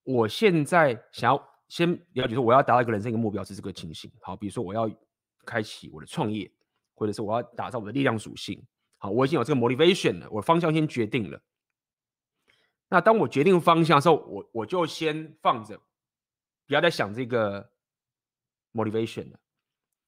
[0.03, 4.13] 我现在想要先了解说，我要达到一个人生一个目标是这个情形。
[4.21, 4.91] 好，比如说我要
[5.47, 6.51] 开启我的创业，
[6.99, 8.63] 或者是我要打造我的力量属性。
[8.99, 11.41] 好，我已经有这个 motivation 了，我方向先决定了。
[12.89, 15.79] 那当我决定方向的时候，我我就先放着，
[16.67, 17.71] 不要再想这个
[18.73, 19.39] motivation 了。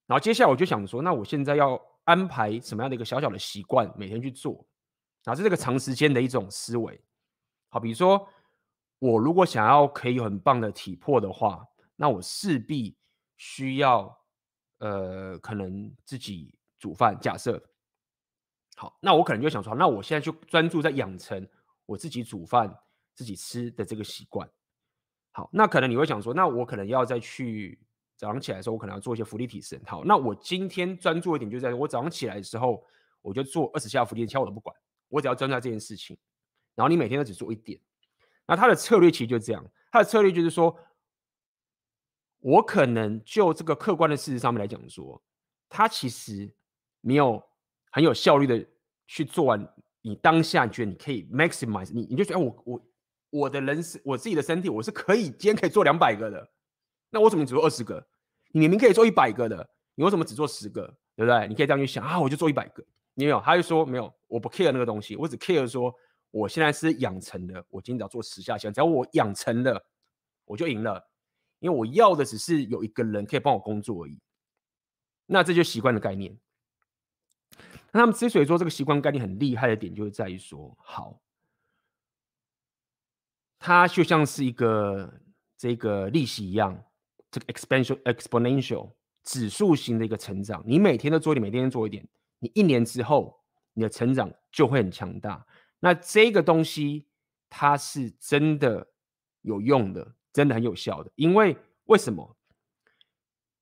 [0.07, 1.81] 然后接下来我就想说，那我现在要。
[2.05, 4.67] 安排什么样的一个小小的习惯，每天去做，
[5.25, 7.01] 啊，是这个长时间的一种思维。
[7.69, 8.27] 好，比如说
[8.99, 12.97] 我如果想要可以有很棒的体魄的话，那我势必
[13.37, 14.19] 需要
[14.79, 17.17] 呃，可能自己煮饭。
[17.21, 17.63] 假设
[18.75, 21.49] 好，那我可能就想说，那我现在就专注在养成
[21.87, 22.77] 我自己煮饭
[23.15, 24.51] 自己吃的这个习惯。
[25.31, 27.79] 好，那可能你会想说，那我可能要再去。
[28.17, 29.81] 早上起来的时候，我可能要做一些伏地挺身。
[29.87, 32.85] 好，那我今天专注一点，就在我早上起来的时候，
[33.23, 34.77] 我就做二十下福利，其他我都不管，
[35.09, 36.19] 我只要专注在这件事情。
[36.75, 37.81] 然后你每天都只做一点。
[38.47, 40.79] 那他的策略其实就是这样，他的策略就是说，
[42.41, 45.23] 我可能就这个客观的事实上面来讲说，
[45.67, 46.55] 他其实
[47.01, 47.43] 没有
[47.91, 48.67] 很有效率的
[49.07, 49.75] 去做完。
[50.03, 52.83] 你当下觉得你可以 maximize，你你就觉得我我
[53.31, 56.51] 我的人是我自己的身体，我是可以今天可以做两百个的。
[57.11, 58.07] 那我怎么只做二十个？
[58.53, 60.87] 你明明可以做一百个的，你为什么只做十个？
[61.17, 61.47] 对不对？
[61.49, 62.83] 你可以这样去想啊，我就做一百个。
[63.13, 65.95] 你没有，他就说没有，我不 care 那个东西，我只 care 说
[66.31, 69.85] 我现在是养成的，我今天只要做十下，只要我养成了，
[70.47, 71.11] 我就赢了。
[71.59, 74.19] 因为我要的只是有一个人可以帮我工作而已。
[75.27, 76.35] 那这就习惯的概念。
[77.93, 81.21] 那他们之所以说这个习惯概念很厉害的点，就是在于说，好，
[83.59, 85.21] 它就像是一个
[85.57, 86.85] 这个利息一样，
[87.31, 88.93] 这个 exponential exponential
[89.25, 90.63] 指数型的一个成长。
[90.67, 92.07] 你每天都做一点，每天做一点，
[92.39, 93.43] 你一年之后，
[93.75, 95.45] 你的成长就会很强大。
[95.81, 97.09] 那这个东西
[97.49, 98.87] 它是真的
[99.43, 101.11] 有用的，真的很有效的。
[101.17, 102.37] 因为为什么？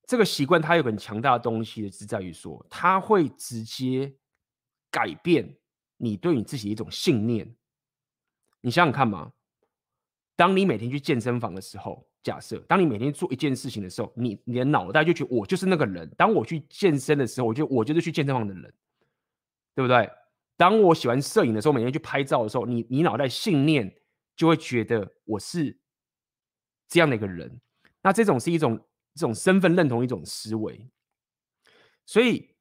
[0.07, 4.11] 这个习惯它有很强大的东西，是在于说，它会直接
[4.99, 5.57] 改变
[5.97, 7.55] 你对你自己一种信念。
[8.61, 9.33] 你想想看嘛，
[10.35, 16.11] 当你每天去健身房的时候，假设当你每天做一件事情的时候，你你的脑袋就觉我就是那个人。
[16.17, 18.75] 当我去健身的时候，我就我就是去健身房的人，
[19.77, 20.11] 对不对？
[20.57, 23.95] 当我喜欢摄影的时候，每天去拍照的时候，你你脑袋信念
[24.35, 25.79] 就会觉得我是
[26.89, 27.61] 这样的一个人。
[28.03, 28.85] 那这种是一种。
[29.15, 30.89] 这种身份认同一种思维，
[32.07, 32.55] 所以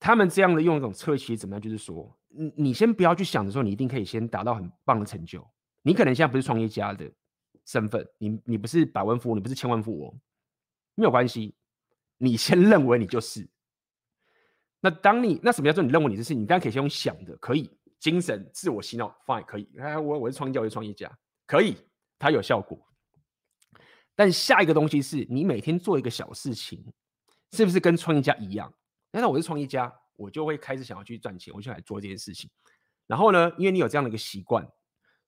[0.00, 1.60] 他们这样的用一种策略怎么样？
[1.60, 5.46] 就是说，你你先不要去想着说，你一定可以先达到很棒的成就。
[5.82, 7.08] 你可能现在不是创业家的
[7.66, 10.20] 身份，你你不是百万富翁，你不是千万富翁，
[10.94, 11.54] 没有关系。
[12.16, 13.48] 你先认为你就是。
[14.80, 16.34] 那当你那什么叫做你认为你就是？
[16.34, 19.68] 你当然可以先用想的，可以精神自我洗脑，fine，可以。
[19.78, 21.10] 哎，我我是创业家，我是创业家，
[21.46, 21.76] 可以，
[22.18, 22.78] 它有效果。
[24.14, 26.82] 但下一个东西是你每天做一个小事情，
[27.52, 28.72] 是不是跟创业家一样？
[29.10, 32.50] 那那我是创业家，我就会开始想要去赚钱，我就来做这件事情。
[33.06, 34.66] 然后呢，因为你有这样的一个习惯，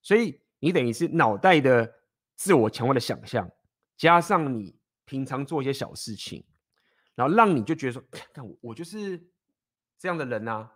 [0.01, 1.92] 所以你等于是脑袋的
[2.37, 3.51] 自我强化的想象，
[3.97, 6.45] 加上你平常做一些小事情，
[7.14, 9.18] 然后让你就觉得说，看我我就是
[9.99, 10.73] 这样的人啊，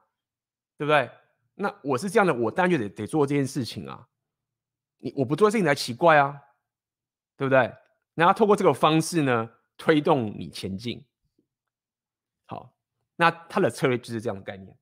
[0.76, 1.10] 对不对？
[1.54, 4.08] 那我是这样的，我当然就得得做这件事情啊。
[4.98, 6.38] 你我不做事情才奇怪啊，
[7.36, 7.72] 对不对？
[8.14, 11.04] 然后透过这个方式呢，推动你前进。
[12.46, 12.75] 好，
[13.16, 14.76] 那他的策略就是这样的概念。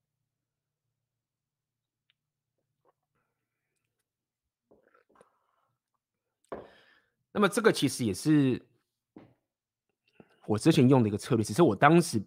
[7.33, 8.65] 那么这个其实也是
[10.47, 12.23] 我之前用的一个策略，只是我当时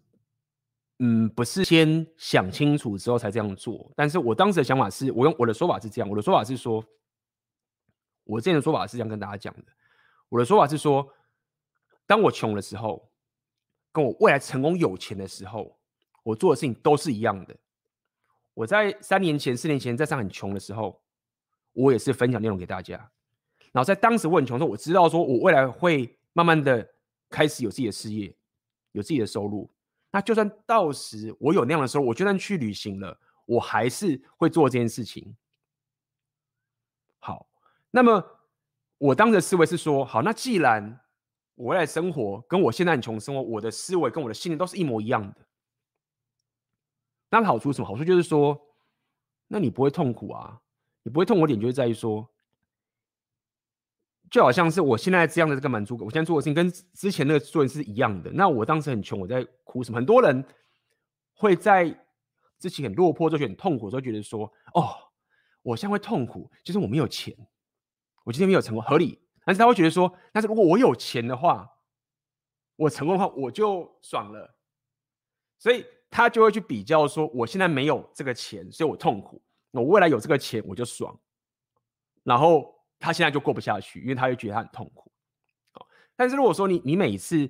[1.00, 3.90] 嗯不是先想清楚之后才这样做。
[3.96, 6.84] 但是我当时的想法是，我用我的说法是这样，我的说法是说，
[8.26, 9.72] 我之前的说法是这样跟大家讲的。
[10.28, 11.08] 我的说法是说，
[12.06, 13.10] 当我穷的时候，
[13.94, 15.77] 跟我未来成功有钱的时候，
[16.28, 17.56] 我做的事情都是一样的。
[18.54, 21.02] 我在三年前、四年前在上很穷的时候，
[21.72, 22.98] 我也是分享内容给大家。
[23.72, 26.86] 然后在当时我很穷的时候，我知道说我未来会慢慢的
[27.30, 28.36] 开始有自己的事业，
[28.92, 29.72] 有自己的收入。
[30.12, 35.36] 那就算到时我有那样的时候，我就算去旅行了，我还是会做这件事情。
[37.20, 37.48] 好，
[37.90, 38.34] 那么。
[39.00, 41.00] 我当时的思维是说，好，那既然
[41.54, 45.38] 我未来生活跟我现在很穷的生活，我的思维跟我的信念都是一模一样的，
[47.30, 47.88] 那好处什么？
[47.88, 48.60] 好处就是说，
[49.48, 50.62] 那你不会痛苦啊，
[51.04, 52.30] 你不会痛苦点就是在于说，
[54.30, 58.32] 就好像是我现在这样的这个满足感，我现在做的事情跟之前那个做的是一样的。
[58.32, 59.98] 那我当时很穷，我在哭什么？
[59.98, 60.44] 很多人
[61.34, 62.06] 会在
[62.58, 64.96] 自己很落魄、就觉得很痛苦的时候，觉得说，哦，
[65.62, 67.36] 我现在会痛苦，就是我没有钱。
[68.24, 69.22] 我今天没有成功，合理。
[69.46, 71.70] 但是他会觉得说，但是如果我有钱的话，
[72.76, 74.56] 我成功的话，我就爽了。
[75.58, 79.42] 所以他就会去比较说，我现在没有这个钱，所以我痛苦。
[79.72, 81.20] 我未来有这个钱，我就爽。
[82.24, 85.12] 然后他现在就过不下去，因为他会觉得他很痛苦。
[85.74, 87.50] 哦但是如果说你你每次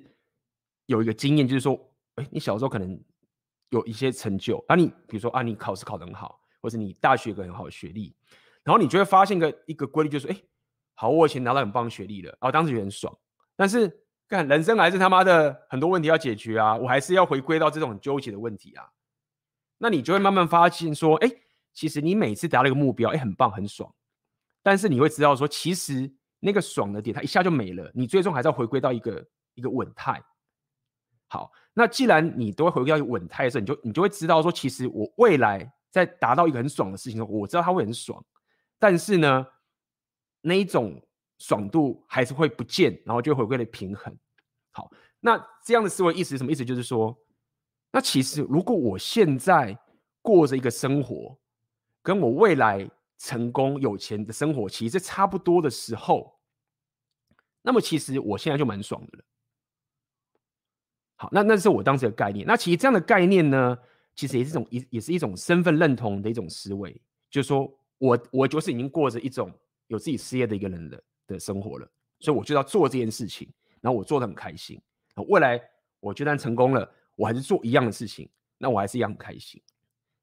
[0.86, 1.78] 有一个经验，就是说，
[2.16, 3.00] 哎，你小时候可能
[3.70, 8.14] 有一些成就，那你比如说啊，你考试考得很好，或者你大学有个很好的学历，
[8.62, 10.36] 然后你就会发现个一个规律，就是哎。
[11.00, 13.16] 好，我以前拿到很棒学历了，然后当时也很爽。
[13.54, 18.84] 但是，干人生还是他妈的很多问题要解决啊，我还是要回归到这种很纠结的问题啊。
[19.78, 21.30] 那你就会慢慢发现说，哎，
[21.72, 23.92] 其实你每次达到一个目标，哎，很棒，很爽。
[24.62, 27.90] 但是你会知道说，其实那个爽的点，它一下就没了。
[27.94, 30.22] 你最终还是要回归到一个一个稳态。
[31.28, 38.22] 好，那既然你都会回归到一个稳态的时候，你就你就会知道说，其实我未来在达到一个很爽的事情的时候，我知道它会很爽。
[38.78, 39.46] 但是呢，
[40.42, 41.00] 那一种
[41.38, 44.14] 爽度还是会不见，然后就回归了平衡。
[44.70, 46.64] 好，那这样的思维意思是什么意思？
[46.64, 47.16] 就是说，
[47.90, 49.78] 那其实如果我现在
[50.20, 51.38] 过着一个生活，
[52.02, 56.38] 跟我未来成功有钱的生活其实差不多的时候，
[57.62, 59.24] 那么其实我现在就蛮爽的了。
[61.16, 62.46] 好，那那是我当时的概念。
[62.46, 63.78] 那其实这样的概念呢，
[64.14, 69.52] 其实也是一种也也是一种身份认同的一种思维，就是说我我就是已经过着一种。
[69.88, 73.48] 有自己事业的一个人了的生活了，所以我就要做这件事情，
[73.80, 74.80] 然后我做的很开心。
[75.28, 75.60] 未来
[76.00, 79.62] 我就算成功了，我还是做一样的事情，那我还是一样很开心。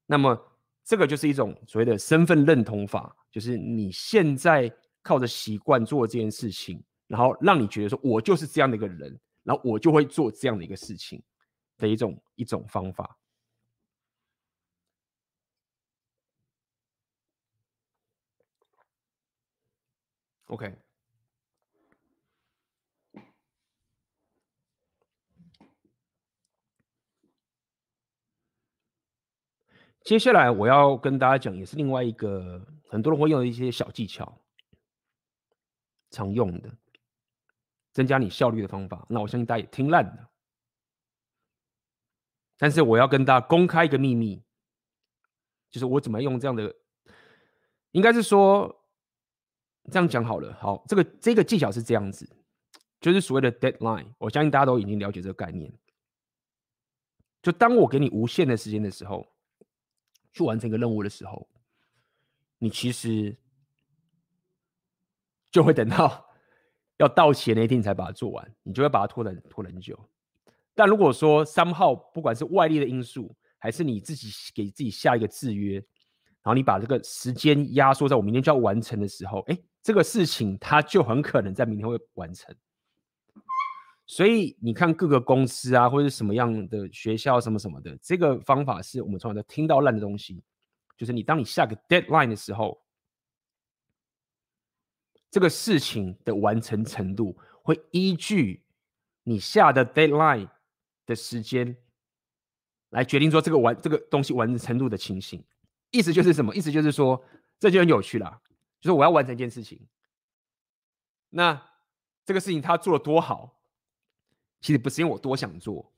[0.05, 0.37] 那么
[0.83, 11.21] 这个就是一种所谓的身份认同法，就是你现在靠着习惯做这件事情，然后让你觉得说我就是这样的一个人，然后我就会做这样的一个事情
[11.77, 13.17] 的一种一种方法。
[20.47, 20.84] OK。
[30.05, 34.39] 接下来我要跟大家讲，也是另外一个很多人会用的一些小技巧，
[36.11, 36.69] 常用的
[37.91, 39.03] 增加你效率的方法。
[39.09, 40.29] 那我相信大家也听烂了，
[42.55, 44.39] 但是我要跟大家公开一个秘密，
[45.71, 46.71] 就是我怎么用这样的，
[47.89, 48.85] 应该是说
[49.91, 50.53] 这样讲好了。
[50.61, 52.29] 好，这个这个技巧是这样子，
[53.01, 54.13] 就是所谓的 deadline。
[54.19, 55.73] 我相信大家都已经了解这个概念。
[57.41, 59.27] 就当我给你无限的时间的时候。
[60.35, 61.47] 去完成一个任务的时候，
[62.59, 63.35] 你其实
[65.49, 66.29] 就会等到
[66.97, 69.97] 要到期的那一天你才把它做完，你就会把它拖得拖很久。
[70.75, 75.83] 但如果说三号不管是外力的因素，还是你自己给自己下一个制约，然
[76.43, 82.53] 后你把这个时间压缩在我明天就要完成的时候，哎，这个事情它就很可能在明天会完成。
[84.07, 90.43] 所以你看各个公司啊，或者什么样的学校什么什么的，这个方法是我们从来都听到烂的东西。
[90.95, 92.79] 就是你当你下个 deadline 的时候，
[95.31, 98.63] 这个事情的完成程度会依据
[99.23, 100.49] 你下的 deadline
[101.05, 101.75] 的时间
[102.91, 105.43] 来决定说这个完这个东西完成程度的情形。
[105.91, 106.55] 意思就是什么？
[106.55, 107.21] 意思就是说
[107.59, 108.39] 这就很有趣啦。
[108.79, 109.85] 就是我要完成一件事情，
[111.29, 111.59] 那
[112.23, 113.54] 这个事情他做的多好？
[114.65, 115.93] 其实不是因为我多想做，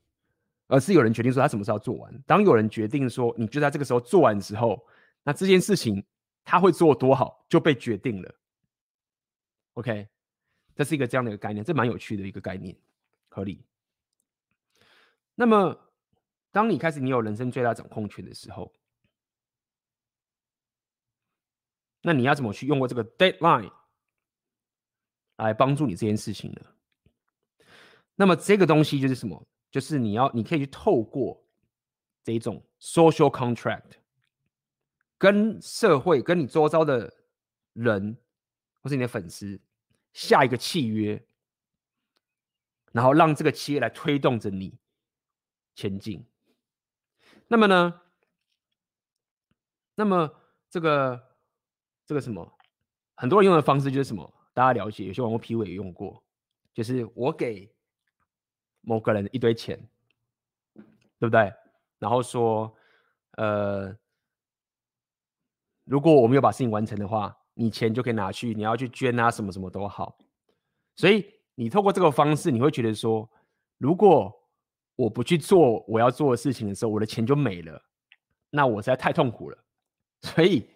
[0.66, 2.22] 而是有人决定说他什么时候做完。
[2.26, 4.86] 当有人决定说你就在这个时候做完的时候，
[5.22, 6.04] 那这件事情
[6.44, 8.34] 他会做多好就被决定了。
[9.72, 10.06] OK，
[10.74, 12.76] 这是一个这样的一个概念，这蛮有趣的一个概念，
[13.30, 13.64] 合理。
[15.34, 15.74] 那么，
[16.52, 18.70] 当你开始你有人生最大掌控权的时候，
[22.02, 23.72] 那你要怎么去用过这个 deadline
[25.36, 26.60] 来帮助你这件事情呢？
[28.20, 29.46] 那么这个东西就是什么？
[29.70, 31.40] 就是你要，你可以去透过
[32.24, 33.92] 这种 social contract，
[35.16, 37.14] 跟社会、跟你周遭的
[37.74, 38.18] 人，
[38.82, 39.60] 或是你的粉丝
[40.12, 41.24] 下一个契约，
[42.90, 44.76] 然后让这个契约来推动着你
[45.76, 46.26] 前进。
[47.46, 48.00] 那么呢？
[49.94, 50.34] 那么
[50.68, 51.36] 这个
[52.04, 52.58] 这个什么？
[53.14, 54.34] 很多人用的方式就是什么？
[54.52, 56.20] 大家了解，有些网络 PUA 也用过，
[56.74, 57.72] 就是我给。
[58.88, 59.78] 某个人一堆钱，
[61.18, 61.52] 对不对？
[61.98, 62.74] 然后说，
[63.32, 63.94] 呃，
[65.84, 70.16] 如果我没有把事情完成的话，你钱就可以拿去，你要去捐啊，什么什么都好。
[70.96, 73.30] 所以你透过这个方式，你会觉得说，
[73.76, 74.32] 如果
[74.96, 77.82] 我不去做我要做的事情的时候，我的钱就没了，
[78.48, 79.58] 那我实在太痛苦了。
[80.22, 80.66] 所以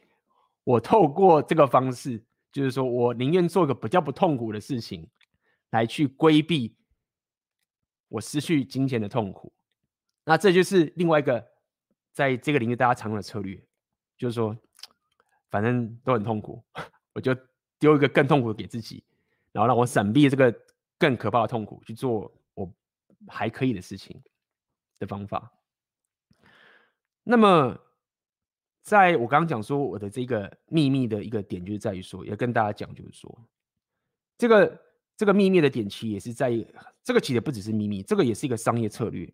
[0.65, 5.09] 我透过这个方式，就是说我宁愿做一个比较不痛苦的事情，
[5.71, 6.77] 来去规避。
[8.13, 9.51] 我失去金钱的痛苦，
[10.23, 11.43] 那这就是另外一个
[12.13, 13.59] 在这个领域大家常用的策略，
[14.19, 14.55] 就是说，
[15.49, 16.63] 反正都很痛苦，
[17.15, 17.35] 我就
[17.79, 19.03] 丢一个更痛苦的给自己，
[19.51, 20.55] 然后让我闪避这个
[20.99, 22.71] 更可怕的痛苦，去做我
[23.29, 24.23] 还可以的事情
[24.99, 25.51] 的方法。
[27.23, 27.81] 那么，
[28.83, 33.49] 在我刚刚讲说我的这个秘密的一个点，就是在于说，要跟大家讲，就是说，
[34.37, 34.92] 这个。
[35.17, 36.51] 这个秘密的点其实也是在
[37.03, 39.33] 这个，其实不只是秘密，这个也是一个商业策略。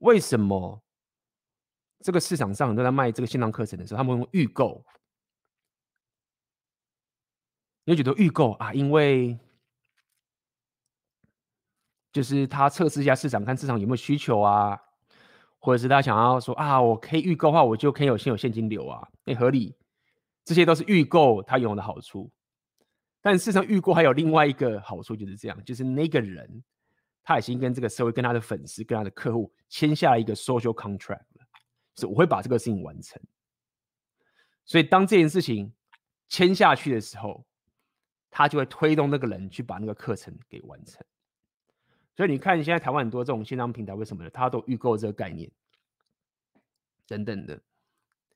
[0.00, 0.82] 为什么
[2.00, 4.84] 这个市场上很多人在卖这个线上课程的时候，他们用预购？
[7.84, 8.72] 你觉得预购啊？
[8.72, 9.38] 因为
[12.12, 14.78] 就是他测试一下市场，看市场有没有需求啊，
[15.58, 19.76] 或者是他想要说啊，我可以预购的话，我就可以有先有现金流啊，那合理。
[20.44, 22.30] 这些都是预购它有的好处。
[23.24, 26.62] 但事实上，预购还有另外一个好处，就是这样，就是那个人
[27.22, 31.46] 他已经跟这个社会、跟他的粉丝、跟他的客户签下了一个 social contract 了，
[31.96, 33.18] 是我会把这个事情完成。
[34.66, 35.72] 所以当这件事情
[36.28, 37.46] 签下去的时候，
[38.30, 41.02] 他就会推动那个人去把那个课程给完成。
[42.14, 44.28] 所以你看，现在台湾很多这种线上平台，为什么呢？
[44.28, 45.50] 他都预购这个概念
[47.06, 47.58] 等等的，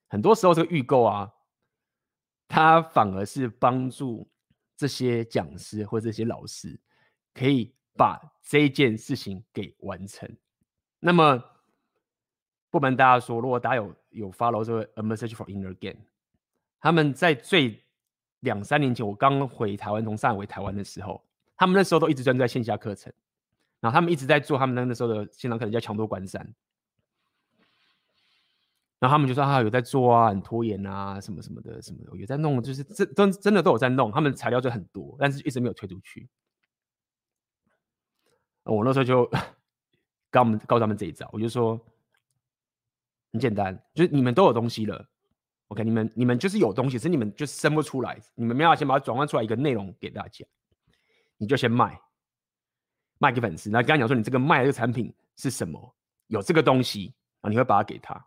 [0.07, 1.31] 很多时候这个预购啊，
[2.49, 4.27] 它反而是帮助。
[4.79, 6.79] 这些讲师或这些老师
[7.35, 10.31] 可以把这件事情给完成。
[11.01, 11.43] 那么，
[12.71, 16.01] 不瞒大家说，如果大家有有 follow 这个 A Message for Inner Game，
[16.79, 17.83] 他们在最
[18.41, 21.21] 两三年前我刚回台湾，从上海回台湾的时候，
[21.57, 23.13] 他们那时候都一直专注在线下课程，
[23.81, 26.55] 然后他们一直在做他们那那时候的线上课程叫强多关山，
[28.99, 36.29] 然后他们就说啊有在做啊，很拖延啊，什么什么的什么的，有在弄，就是真真真的都有在弄，他们材料就很多，但是一直没有推出去。
[38.65, 39.25] 我那时候就
[40.31, 41.81] 告他们告诉他们这一招，我就说
[43.33, 45.09] 很简单，就是你们都有东西了
[45.69, 50.45] ，OK，你们你们就是有东西，是你们就生不出来，你们没有先把它转换出来一个内容给大家，
[51.39, 51.99] 你就先卖，
[53.19, 53.71] 卖给粉丝。
[53.71, 55.95] 那刚刚讲说你这个卖的这个产品是什么？
[56.27, 58.27] 有这个东西啊，你会把它给他，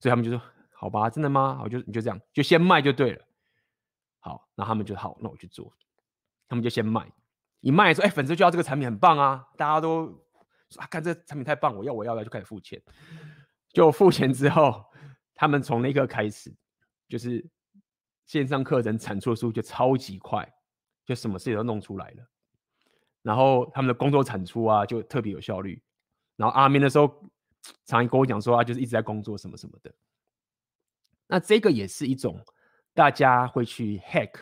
[0.00, 0.42] 所以他们就说
[0.72, 1.60] 好吧，真的吗？
[1.62, 3.24] 我就你就这样，就先卖就对了。
[4.18, 5.72] 好，那他们就好，那我去做，
[6.48, 7.10] 他们就先卖。
[7.60, 9.46] 一卖说，哎、粉丝就要这个产品很棒啊！
[9.58, 10.06] 大家都
[10.70, 12.82] 说啊，看这产品太棒，我要，我要，就开始付钱。
[13.74, 14.84] 就付钱之后，
[15.34, 16.50] 他们从那一刻开始，
[17.06, 17.46] 就是
[18.24, 20.50] 线上课程产出的速度就超级快，
[21.04, 22.24] 就什么事情都弄出来了。
[23.22, 25.82] 然后他们的工作产出啊，就特别有效率。
[26.36, 27.22] 然后阿明的时候，
[27.84, 29.94] 常跟我讲说啊，就是一直在工作什么什么的。
[31.26, 32.44] 那这个也是一种
[32.92, 34.32] 大家会去 hack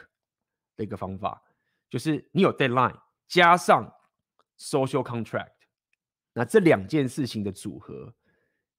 [0.77, 1.43] 的一个方法，
[1.91, 2.99] 就是你有 deadline。
[3.29, 3.95] 加上
[4.59, 5.53] social contract，
[6.33, 8.15] 那这两件事情的组合，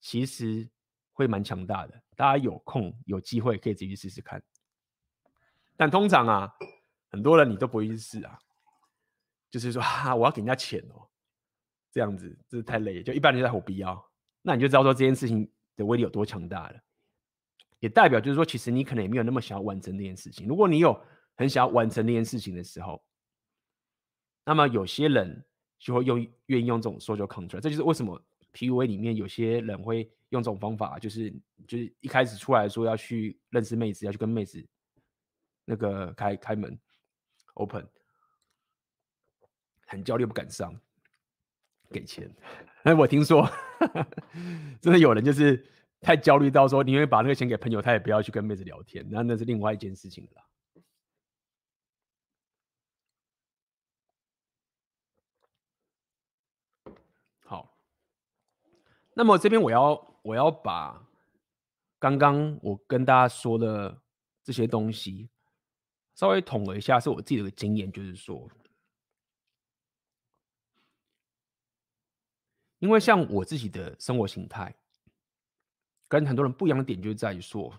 [0.01, 0.67] 其实
[1.13, 2.01] 会蛮强大的。
[2.15, 4.41] 大家有空有机会可以自己去试试看。
[5.77, 6.51] 但通常啊，
[7.11, 8.39] 很多人你都不会去试啊，
[9.51, 11.07] 就是说哈，我要给人家钱哦，
[11.91, 14.09] 这样子这是太累，就一般人在吼必要。
[14.41, 16.79] 那你就知道说这件事情的威力有多强大了。
[17.79, 20.45] 也代表就是说，其实你可能也没有那么想要完成这件事情。
[20.47, 20.99] 如果你有
[21.35, 23.01] 很想要完成那件事情的时候，
[24.43, 25.45] 那么有些人
[25.77, 28.21] 就会用愿意用这种 social contract，这就是为什么
[28.51, 31.31] PUA 里面有些人会用这种方法，就是
[31.67, 34.61] 就是一开始出来说要去认识妹子，要去跟妹子
[35.63, 36.77] 那个开开门
[37.53, 37.87] open，
[39.85, 40.77] 很焦虑不敢上，
[41.89, 42.29] 给钱。
[42.83, 43.49] 哎，我听说
[44.79, 45.65] 真的有人就是
[46.01, 50.45] 太焦虑到说，宁愿把那个钱给朋友，他也不要去跟妹子聊天，那那是另外一件事情了。
[57.43, 57.75] 好
[59.13, 61.05] 那么这边我要我要把
[61.99, 64.01] 刚刚我跟大家说的
[64.43, 65.29] 这些东西
[66.15, 68.49] 稍微统合一下，是我自己的经验，就是说，
[72.80, 74.73] 因为像我自己的生活形态
[76.07, 77.73] 跟很多人不一样的点，就在于说，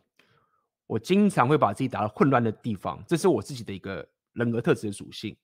[0.86, 5.36] 我经常会把自己打到混乱的地方，这是我自己的一个人格特质的属性。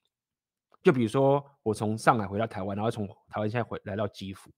[0.82, 4.50] 就比如说，我从上海回到台湾，然后从台湾现在回来到基辅。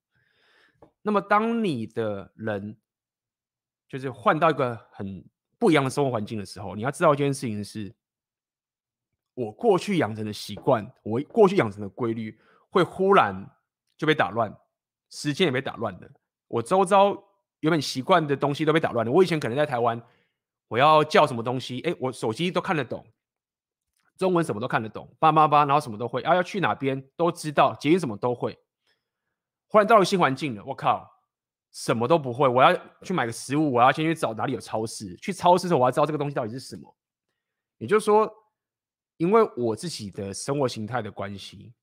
[1.01, 2.77] 那么，当你的人
[3.89, 5.25] 就是换到一个很
[5.59, 7.95] 不一样的生活环境的时候，你要知道一件事情是：
[9.33, 12.39] 我过去养成的习惯，我过去养成的规律，
[12.69, 13.49] 会忽然
[13.97, 14.55] 就被打乱，
[15.11, 16.09] 时间也被打乱了。
[16.47, 17.13] 我周遭
[17.61, 19.13] 原本习惯的东西都被打乱了。
[19.13, 20.01] 我以前可能在台湾，
[20.69, 23.07] 我要叫什么东西，哎，我手机都看得懂，
[24.17, 28.59] 中文什么都看得懂，叭叭叭，然后什么都会，啊，要去哪边都知道，捷运什么都会。
[29.69, 31.07] 忽然到了新环境了，我靠，
[31.73, 32.49] 什么都不会。
[32.49, 35.15] 我要去买个食物，我要先去找哪里有超市。
[35.17, 36.97] 去超市的时候，我要知道这个东西到底是什么。
[37.77, 38.33] 也就是说，
[39.19, 41.75] 因为我自己的生活形态的关系，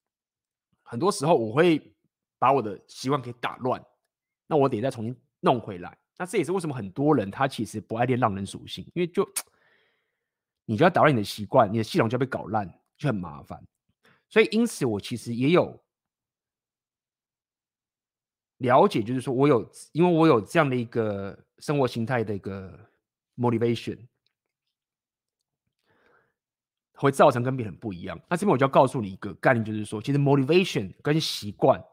[0.82, 1.95] 很多时候我会
[2.38, 3.84] 把我的习惯给打乱，
[4.48, 5.98] 那我得再重新弄回来。
[6.18, 9.28] 那这也是为什么很多人他其实不爱练浪人属性，因为就
[10.66, 12.68] 你就要打乱你的习惯，你的系统就要被搞烂，
[12.98, 13.62] 就很麻烦。
[14.30, 15.82] 所以因此，我其实也有。
[18.60, 22.90] 了解就是说，我有，因为我有这样的一个生活形态的一个
[23.36, 24.00] motivation，
[26.94, 28.18] 会造成跟别人不一样。
[28.30, 31.84] 那这边我就要告诉你一个概念，就是说，其实 motivation 跟习惯，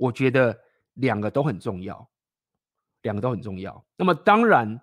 [0.00, 0.58] 我觉得
[0.94, 2.10] 两个都很重要，
[3.02, 3.84] 两个都很重要。
[3.96, 4.80] 那么当然，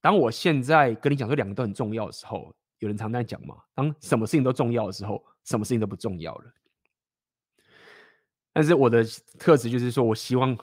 [0.00, 6.54] 当我现在跟你讲说两个都很重要的时候，有人常在讲嘛，当什么事情都重要的时候，什么事情都不重要了。
[8.52, 9.02] 但是我的
[9.40, 10.56] 特质就是说，我希望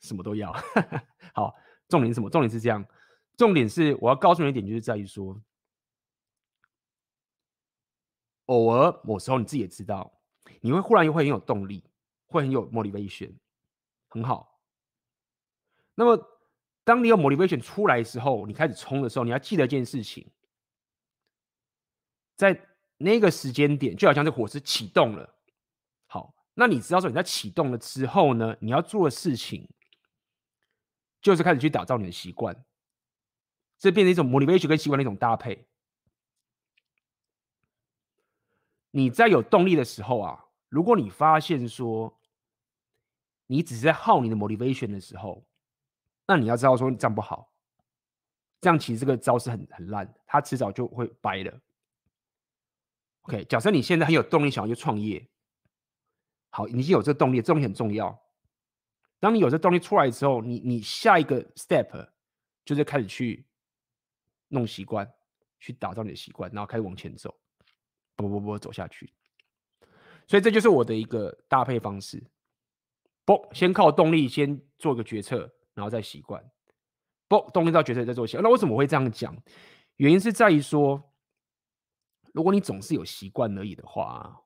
[0.00, 0.52] 什么都要。
[1.32, 1.54] 好，
[1.86, 2.28] 重点是什么？
[2.28, 2.84] 重点是这样，
[3.36, 5.40] 重点是我要告诉你一点，就是在于说，
[8.46, 10.12] 偶尔某时候你自己也知道，
[10.60, 11.84] 你会忽然又会很有动力，
[12.34, 13.32] 会很有 motivation，
[14.08, 14.60] 很好。
[15.94, 16.28] 那么，
[16.82, 20.28] 当你有 motivation 出来的时候，你开始冲的时候，你要记得一件事情，
[22.34, 25.34] 在那个时间点，就好像这火车启动了。
[26.06, 29.68] 好那你知道说你在启动了之后呢，你要做的事情
[31.20, 32.64] 就是开始去打造你的习惯，
[33.78, 35.66] 这变成一种 motivation 跟习惯的一种搭配。
[38.90, 42.16] 你在有动力的时候啊，如果你发现说
[43.46, 45.44] 你只是在耗你的 motivation 的时候，
[46.26, 47.52] 那你要知道说你这样不好，
[48.60, 51.60] 这样其实这个招式很很烂，它迟早就会掰了。
[53.22, 55.26] OK，假设你现在很有动力想要去创业，
[56.50, 58.18] 好，你已经有这个动力，这东西很重要。
[59.20, 62.08] 当你有这动力出来之后，你你下一个 step
[62.64, 63.46] 就是开始去
[64.48, 65.10] 弄习惯，
[65.58, 67.34] 去打造你的习惯，然后开始往前走，
[68.16, 69.12] 不不不走下去。
[70.26, 72.22] 所以这就是我的一个搭配方式。
[73.24, 76.44] 不，先靠动力先做个决策，然后再习惯。
[77.28, 78.42] 不，动力到决策再做习惯。
[78.44, 79.34] 那为什么会这样讲？
[79.96, 81.02] 原因是在于说，
[82.32, 84.42] 如果你总是有习惯而已的话，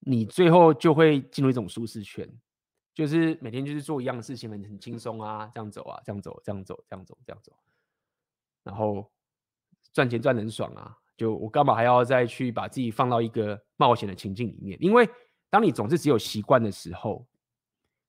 [0.00, 2.28] 你最后就会进入一种舒适圈。
[2.94, 7.52] 就是每天就是做一样的事情，很很轻松啊，这样走啊，这样走，这样走，这样走，这样走，
[8.64, 9.08] 然后
[9.92, 10.96] 赚钱赚得很爽啊。
[11.16, 14.76] 就我干嘛还要再去把自己放到一个冒险的情境里面？
[14.82, 15.08] 因为
[15.48, 17.24] 当你总是只有习惯的时候，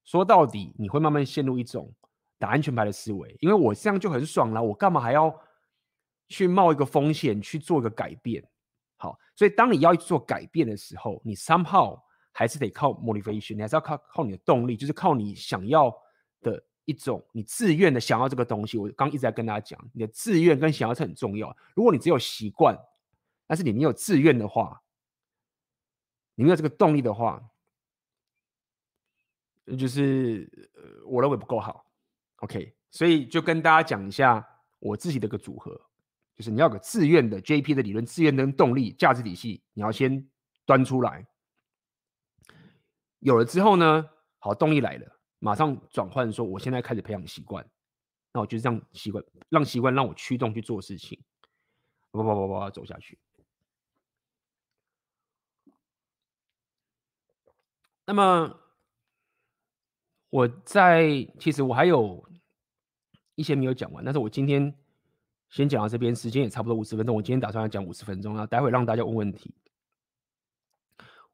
[0.10, 1.94] 说到底你会慢慢陷入一种
[2.40, 3.38] 打安全牌的思维。
[3.42, 5.32] 因为我这样就很爽了，我干嘛还要
[6.30, 8.44] 去冒一个风险去做一个改变？
[8.98, 12.00] 好，所以当你要做改变的时候，你 somehow。
[12.32, 15.94] 还是得靠 motivation，你还是要靠靠你的动力，就是靠你想要
[16.42, 18.78] 的一种，你自愿的想要这个东西。
[18.78, 21.54] 我刚一直在跟大家讲，你的自愿跟想要是很重要。
[21.76, 22.78] 如果你只有习惯，
[23.46, 24.82] 但是你没有自愿的话，
[26.36, 27.44] 你没有这个动力的话，
[29.78, 30.50] 就是，
[31.06, 31.86] 我认为不够好。
[32.38, 34.48] OK，所以就跟大家讲一下
[34.80, 35.80] 我自己的个组合，
[36.36, 40.30] 就是你要个自愿的 JP 的理论，自愿跟动力价值体系，你要先
[40.66, 41.28] 端出来。
[43.20, 47.70] 有了之后呢，好，动力来了，马上转换说，我现在开始培养习惯，
[48.32, 51.22] 那我就是这样习惯，让习惯让我驱动去做事情，
[52.12, 53.20] 不不不不，走下去。
[58.06, 58.60] 那么
[60.30, 62.24] 我在其实我还有
[63.36, 64.74] 一些没有讲完，但是我今天
[65.50, 69.54] 先讲到这边，时间也差不多五十分钟，我今天打算要讲五十分钟，然后待会让大家问问题。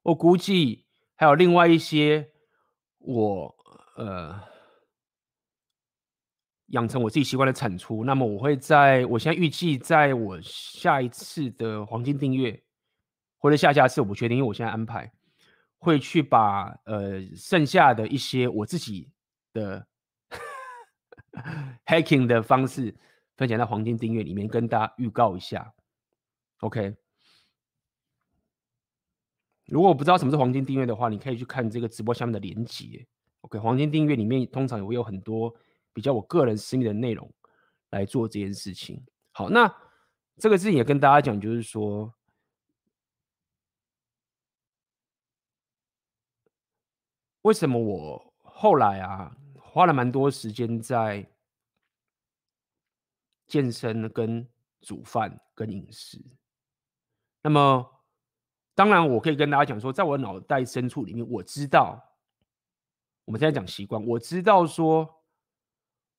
[0.02, 0.84] 我估计。
[1.18, 2.30] 还有另外一些
[2.98, 3.56] 我
[3.96, 4.38] 呃
[6.72, 12.62] 养成我自己习惯的产出，那么我会在我现在预计在我下一次的黄金订阅
[13.38, 15.10] 或者下下次我不确定，因为我现在安排
[15.86, 19.12] 会去把呃剩下的一些我自己
[19.54, 19.86] 的
[21.86, 22.96] hacking 的方式
[23.38, 25.74] 分享到黄金订阅里面，跟大家预告一下
[26.62, 26.96] ，OK。
[29.68, 33.06] 如果我不知道什么是黄金订阅的话，你可以去看这个直播下面的连接。
[33.42, 35.56] OK，黄金订阅里面通常也会有很多
[35.94, 37.32] 比较我个人私密的内容
[37.92, 39.04] 来做这件事情。
[39.32, 39.72] 好，那
[40.38, 42.14] 这个事情也跟大家讲，就是说，
[47.46, 51.24] 为什么我后来啊花了蛮多时间在
[53.46, 54.48] 健身、跟
[54.82, 56.20] 煮饭、跟饮食，
[57.42, 57.92] 那么。
[58.74, 61.98] 当然，我可以跟大家讲说，在我脑袋深处里面，我知道，
[63.24, 65.24] 我们现在讲习惯，我知道说，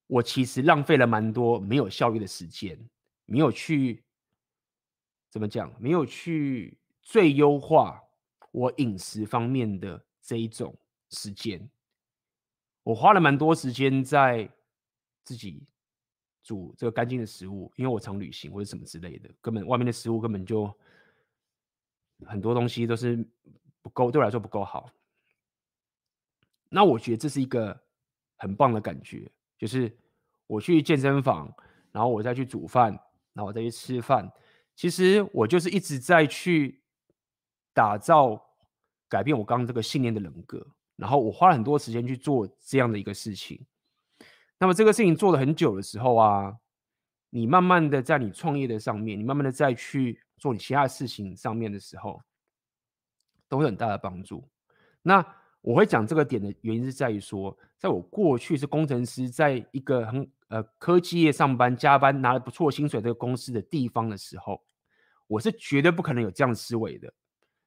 [0.07, 2.89] 我其实浪费了蛮多没有效率的时间，
[3.27, 4.03] 没有去
[5.29, 8.03] 怎么讲，没有去最优化
[8.53, 10.75] 我饮食方面的这一种
[11.11, 11.69] 时间。
[12.83, 14.49] 我花了蛮多时间在
[15.25, 15.67] 自己
[16.43, 20.73] 煮这个干净的食物，因为我常旅行或者什么之类的，根本外面的食物根本就。
[22.25, 23.15] 很多东西都是
[23.83, 24.91] 不够，对我来说不够好。
[26.71, 27.79] 那我觉得这是一个
[28.37, 29.95] 很棒的感觉，就是
[30.47, 31.55] 我去健身房，
[31.93, 32.91] 然后我再去煮饭，
[33.35, 34.33] 然后我再去吃饭。
[34.75, 36.83] 其实我就是一直在去
[37.75, 38.43] 打造、
[39.11, 40.67] 改变我刚刚这个信念的人格。
[40.97, 43.65] 然后我花了很多时间去做这样的一个事情。
[44.59, 46.57] 那么这个事情做了很久的时候啊，
[47.31, 50.21] 你慢慢的在你创业的上面，你慢慢的再去。
[50.39, 52.21] 做你其他事情上面的时候，
[53.49, 54.47] 都会很大的帮助。
[55.01, 55.27] 那
[55.63, 64.63] 我会讲这个点的原因是在于说，在我过去是工程师，在一个很呃科技业上班加班拿了不错薪水这个公司的地方的时候，
[65.27, 67.11] 我是绝对不可能有这样思维的。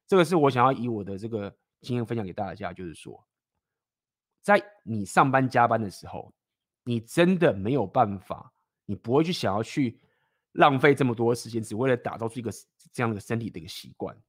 [0.06, 3.26] 这个是我想要以我的这个经验分享给大家，就是说，
[4.40, 6.32] 在你上班加班的时候，
[6.84, 8.52] 你真的没有办法，
[8.86, 10.00] 你不会去想要去。
[10.54, 12.50] 浪费这么多时间，只为了打造出一个
[12.92, 14.20] 这样的身体的一个习惯。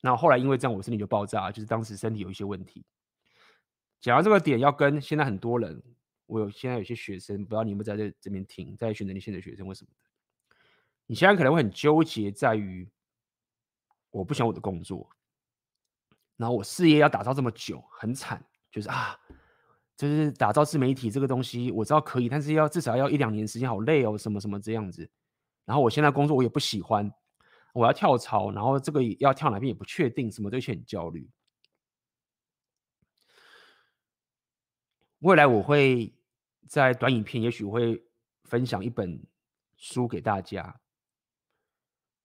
[0.00, 2.86] 那后来因为这样，我身体就爆炸，就是当时身体有一些问题。
[4.00, 5.82] 讲到这个点，要跟现在很多人，
[6.26, 9.90] 我有现在有些学生，不知道你们在这这边听，在选择你现在的学生为什么？
[11.06, 12.88] 你现在可能会很纠结，在于
[14.10, 15.10] 我不想我的工作，
[16.36, 19.18] 然后我事业要打造这么久，很惨，就是啊，
[19.96, 25.10] 就是打造自媒体这个东西，我知道可以，但是要至少要一两年时间，好累哦，什么什么这样子。
[25.64, 27.10] 然后我现在工作我也不喜欢，
[27.72, 31.28] 我要跳槽，然后这个要跳哪边也不确定，什么这些很焦虑。
[35.20, 36.14] 未来我会
[36.68, 38.04] 在短影片，也许会
[38.44, 39.20] 分享一本
[39.76, 40.78] 书给大家。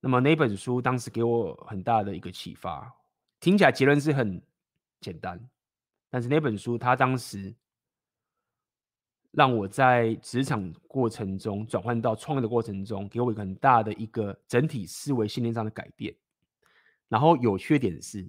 [0.02, 2.94] 那么那本书当时给我很大的一个启发，
[3.42, 4.42] 听起来结论是很
[5.02, 5.50] 简单，
[6.10, 7.54] 但是那本书它当时
[9.32, 16.16] 让我在职场过程中转换到创业的过程中，给我一个很大的一个整体思维信念上的改变。
[17.10, 18.26] 然后有缺点是，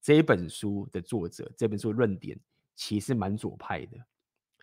[0.00, 2.36] 这一本书的作者这本书的论点。
[2.80, 3.98] 其实蛮左派的，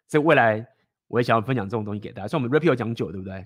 [0.08, 0.66] 所以未来
[1.08, 2.28] 我也想要分享这种东西给大家。
[2.30, 3.46] 所以我们 Rapio 讲久，对不对？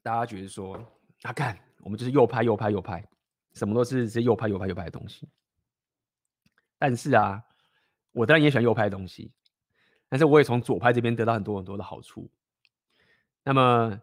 [0.00, 0.82] 大家觉得说，
[1.20, 3.04] 啊干，我们就是右派、右派、右派，
[3.52, 5.28] 什么都是这右派、右派、右派的东西。
[6.78, 7.42] 但是啊，
[8.12, 9.32] 我当然也喜欢右派的东西，
[10.08, 12.30] 但是我也从左派这边得到很多很多的好处。
[13.44, 14.00] 那么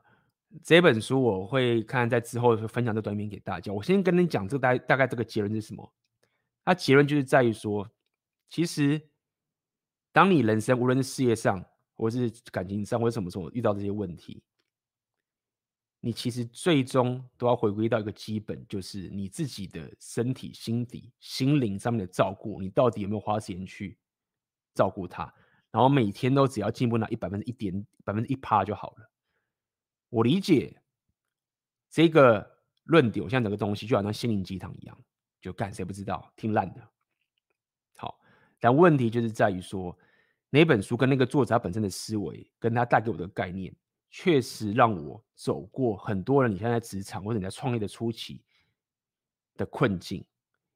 [0.64, 3.72] 这本书我会看在之后分享这短片给大家。
[3.72, 5.94] 我先跟你讲这个大大概这个结论是什么。
[6.64, 7.90] 它结论就是在于说，
[8.50, 9.02] 其实
[10.12, 11.64] 当你人生无论是事业上，
[11.96, 14.42] 或是感情上，或者什么时候遇到这些问题，
[16.06, 23.98] 你其实最终都要回归到一个基本，就是你自己的身体、心底、心灵上面的照顾，你到底有没有花时间去
[24.76, 25.24] 照顾它？
[25.72, 29.10] 然后每天都只要进步那一百分之一点百分之一趴就好了。
[30.10, 30.80] 我理解
[31.90, 34.96] 这个论点，我像整个东西就好像心灵鸡汤一样。
[35.42, 36.88] 就干谁不知道，听烂的。
[37.98, 38.20] 好，
[38.60, 39.98] 但问题就是在于说，
[40.52, 43.76] 那本书跟那个作者他本身的思维，跟他带给我的概念，
[44.18, 48.42] 确实让我走过很多人你现在职场或者你在创业的初期
[49.58, 50.24] 的困境，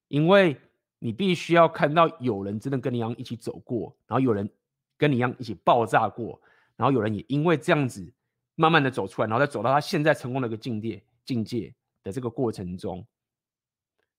[0.10, 0.60] 因为
[1.00, 4.50] 你必须要看到有人真的跟你一样一起走过，然后有人
[4.98, 6.38] 跟你一样一起爆炸过，
[6.76, 8.14] 然后有人也因为这样子
[8.56, 11.74] 慢慢的走出来，然后再走到他现在成功的一个境界境界
[12.04, 13.08] 的这个过程中。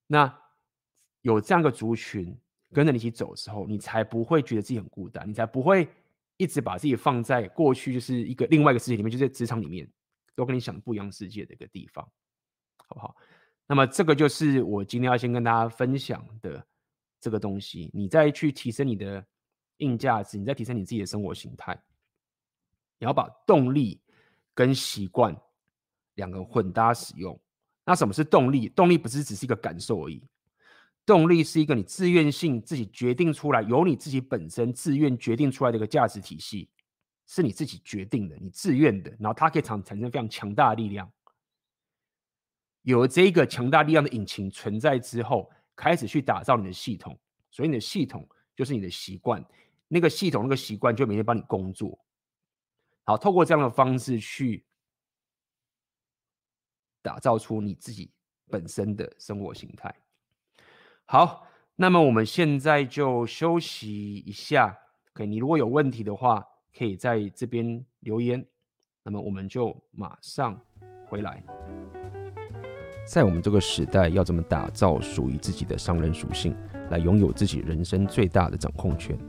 [0.07, 0.35] 那
[1.21, 2.35] 有这样一个族群
[2.73, 5.87] 跟着你一起走的时候，你才不会觉得自己很孤单，你才不会
[6.41, 9.87] 一直把自己放在过去就是一个另外一个世界里面，就在职场里面
[10.33, 12.03] 都跟你想的不一样世界的一个地方，
[12.87, 13.15] 好不好？
[13.67, 16.65] 那么这个就是我今天要先跟大家分享的
[17.19, 17.91] 这个东西。
[17.93, 19.23] 你再去提升你的
[19.77, 21.79] 硬价值，你再提升你自己的生活形态，
[22.97, 24.01] 你要把动力
[24.55, 25.39] 跟习惯
[26.15, 27.39] 两个混搭使用。
[27.85, 28.67] 那什么是动力？
[28.69, 30.27] 动力不是只是一个感受而已，
[31.11, 36.69] 动力是一个你自愿性自己决定出来，由你自己本身自愿决定出来的一个价值体系，
[37.27, 41.11] 是你自己决定的，你自愿的，然后它可以产产生非常强大的力量。
[42.83, 49.45] 有了这一个强大力量的引擎存在之后，开始去打造你的系统，所以你的系统就是你的习惯，
[49.89, 51.99] 那个系统那个习惯就每天帮你工作。
[53.03, 54.65] 好，透过这样的方式去。
[57.03, 58.11] 打造出你自己
[58.47, 59.91] 本身的生活形态。
[61.11, 61.45] 好，
[61.75, 64.77] 那么我们现在就休息一下。
[65.13, 66.41] OK，你如果有问题的话，
[66.73, 68.41] 可以在这边留言。
[69.03, 70.57] 那么我们就马上
[71.09, 71.43] 回来。
[73.05, 76.55] 在我们这个时代，要怎么打造属于自己的商人属性，
[76.89, 79.19] 来拥有自己人生最大的掌控权？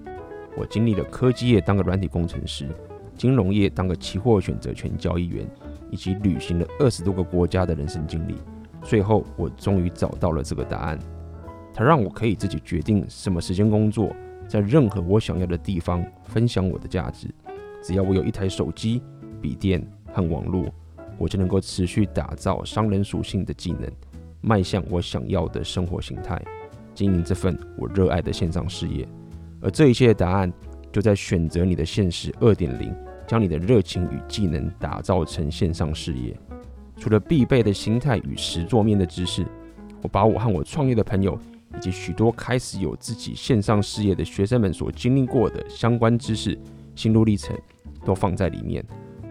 [0.57, 2.69] 我经历了科技业当个软体工程师，
[3.17, 5.45] 金融业当个期货选择权交易员。
[5.91, 8.37] 以及旅行了二十多个国家的人生经历，
[8.85, 10.97] 最后我终于找到了这个答案。
[11.75, 14.15] 它让我可以自己决定什么时间工作，
[14.47, 17.29] 在任何我想要的地方分享我的价值。
[17.83, 19.03] 只要我有一台手机、
[19.41, 20.67] 笔电和网络，
[21.19, 23.91] 我就能够持续打造商人属性的技能，
[24.41, 26.41] 迈向我想要的生活形态，
[26.95, 29.07] 经营这份我热爱的线上事业。
[29.61, 30.53] 而这一切的答案，
[30.93, 32.95] 就在选择你的现实二点零。
[33.25, 36.37] 将你的热情与技能打造成线上事业。
[36.99, 39.47] 除了必备的心态与实作面的知识，
[40.03, 41.39] 我把我和我创业的朋友，
[41.77, 46.59] 以及许多开始有自己线上事业的学生们所经历过的相关知识、
[46.95, 47.57] 心路历程，
[48.05, 48.85] 都放在里面。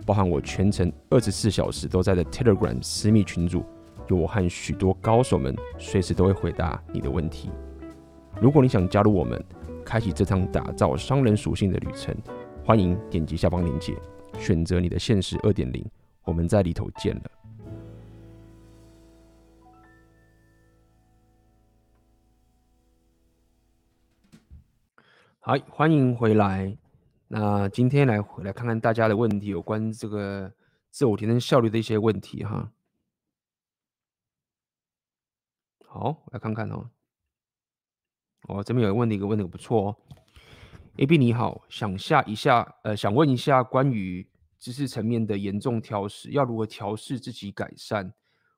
[0.06, 3.64] 包含我全程二十四小时都在的 Telegram 私密群组，
[4.08, 7.50] 有我和许多高手们随时都会回答你的问题。
[8.42, 9.42] 如果你想加入我们，
[9.86, 12.16] 开启这趟打造商人属性的旅程。
[12.64, 13.96] 欢迎点击下方链接，
[14.39, 15.86] 选择你的现实二点零，
[16.24, 17.41] 我们在里头见了。
[25.44, 26.78] 好，欢迎回来。
[27.28, 30.54] 那今天来回来看看大家的问题，有关这个
[30.92, 32.72] 自我提升效率的一些问题哈。
[35.88, 36.92] 好，来看看哦。
[38.44, 39.98] 哦，这边有个问题，一个问题不错哦。
[40.98, 44.30] AB 你好，想下一下，呃，想问一下关于
[44.60, 48.14] 知识层面的严重挑食，要如何调试自己改善？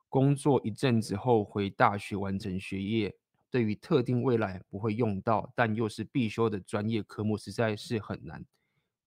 [0.10, 3.16] 工作一阵子后回大学完成学业，
[3.54, 8.44] 对于特定未来不会用到，但又是必修的专业科目，实在是很难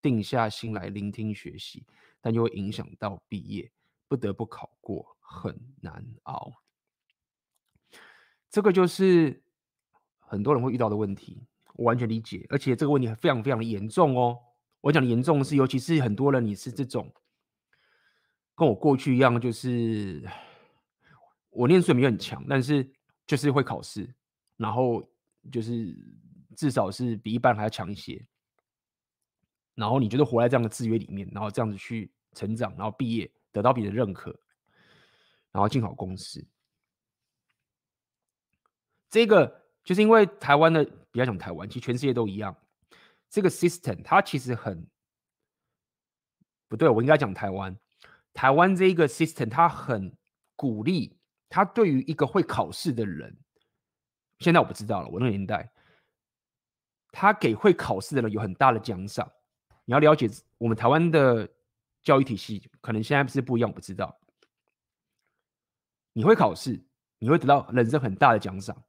[0.01, 1.85] 定下心来聆听学习，
[2.21, 3.73] 但又会影响到毕业，
[4.07, 6.63] 不得不考过，很难熬。
[8.49, 9.43] 这个就是
[10.21, 11.43] 很多人会遇到的问题，
[11.75, 14.39] 我完全理解，而且这个问题非常非常的严重哦。
[14.81, 17.13] 我讲的严重是，尤其是很多人你是这种，
[18.55, 20.23] 跟我过去一样，就是。
[21.51, 22.87] 我念书也没有很强，但是
[23.27, 24.15] 就是会考试，
[24.57, 25.09] 然后
[25.51, 25.97] 就是
[26.57, 28.25] 至少是比一般还要强一些。
[29.75, 34.31] 然后你觉得活在这样的制约里面，然后这样子去成长，然后毕业得到别人认可，
[35.53, 36.47] 然后进好公司。
[39.11, 42.57] 这个就是因为台湾的，不要讲台湾，其实全世界都一样。
[43.29, 44.87] 这个 system 它其实很
[46.69, 47.79] 不对，我应该讲台湾。
[48.33, 50.17] 台湾这一个 system 它很
[50.55, 51.15] 鼓励。
[51.49, 53.35] 他对于一个会考试的人，
[54.39, 55.09] 现在我不知道了。
[55.09, 55.71] 我那个年代，
[57.11, 59.31] 他给会考试的人有很大的奖赏。
[59.85, 60.29] 你要了解
[60.59, 61.49] 我们台湾的
[62.03, 64.19] 教育体系，可能现在是不一样，我不知道。
[66.13, 66.85] 你会考试，
[67.19, 68.85] 你会得到人生很大的奖赏，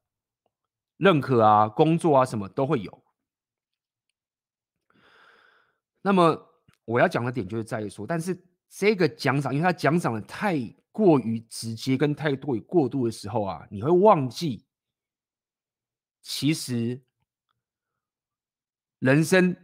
[0.96, 3.04] 认可啊，工作啊，什么都会有。
[6.02, 6.50] 那么
[6.84, 8.38] 我要讲的点就是在于说，但是
[8.68, 10.58] 这个奖赏，因为他奖赏的太。
[10.90, 14.66] 过于直接跟太过于过度的时候啊，你会忘记，
[16.20, 17.00] 其实
[18.98, 19.56] 人生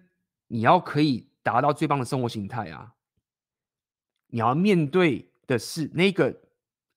[0.46, 2.94] 你要可以达到最棒的生活形态啊，
[4.28, 6.42] 你要面对的是那个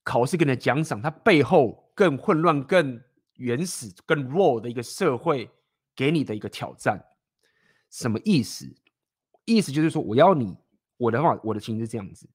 [0.03, 3.03] 考试给你的奖赏，它背后更混乱、更
[3.33, 5.49] 原始、更 raw 的一个社会
[5.95, 7.03] 给你的一个挑战。
[7.89, 8.73] 什么意思？
[9.45, 10.55] 意思就是说，我要你，
[10.97, 12.29] 我的话，我的情是这样子。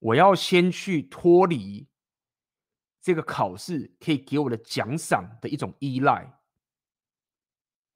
[0.00, 1.86] 我要先去脱离
[3.04, 6.40] 这个考试可以给我的奖赏的一种依赖，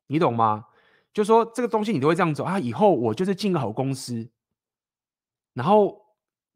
[0.06, 0.66] 你懂吗？
[1.14, 4.28] 就说这个东西你都会这样走啊，以后我就是进个好公司，
[5.54, 5.98] 然后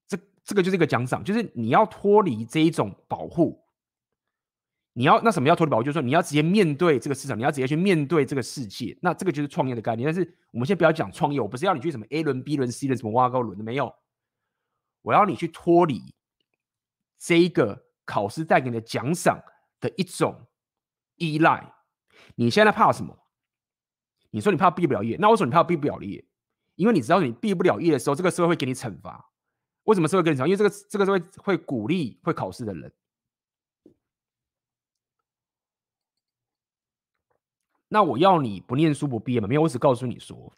[0.07, 3.65] 这这个就是一个奖赏，就是你要脱离这一种保护，
[4.93, 10.05] 你要那什么要脱离保护，就是说你要直接面对这个市场，你要直接去面对这个世界，那这个就是创业的概念。
[10.05, 13.91] 但是我们先不要讲创业，我不是要你去什么 A 轮、B 轮、C 轮，什么挖沟轮的没有。
[15.01, 16.15] 我要你去脱离
[17.19, 19.43] 这一个考试带给你的奖赏
[19.81, 20.47] 的一种
[21.17, 21.75] 依赖。
[22.35, 23.19] 你现在怕什么？
[24.31, 26.25] 你说你怕毕不了业，那为什么你怕毕不了业？
[26.77, 29.31] 因为你知道你毕不了业的时候，这个社会会给你惩罚。
[29.85, 30.47] 为什么社会给你惩罚？
[30.47, 32.93] 因为这个这个社会会鼓励会考试的人。
[37.89, 39.47] 那我要你不念书不毕业吗？
[39.47, 40.51] 没有，我只告诉你说。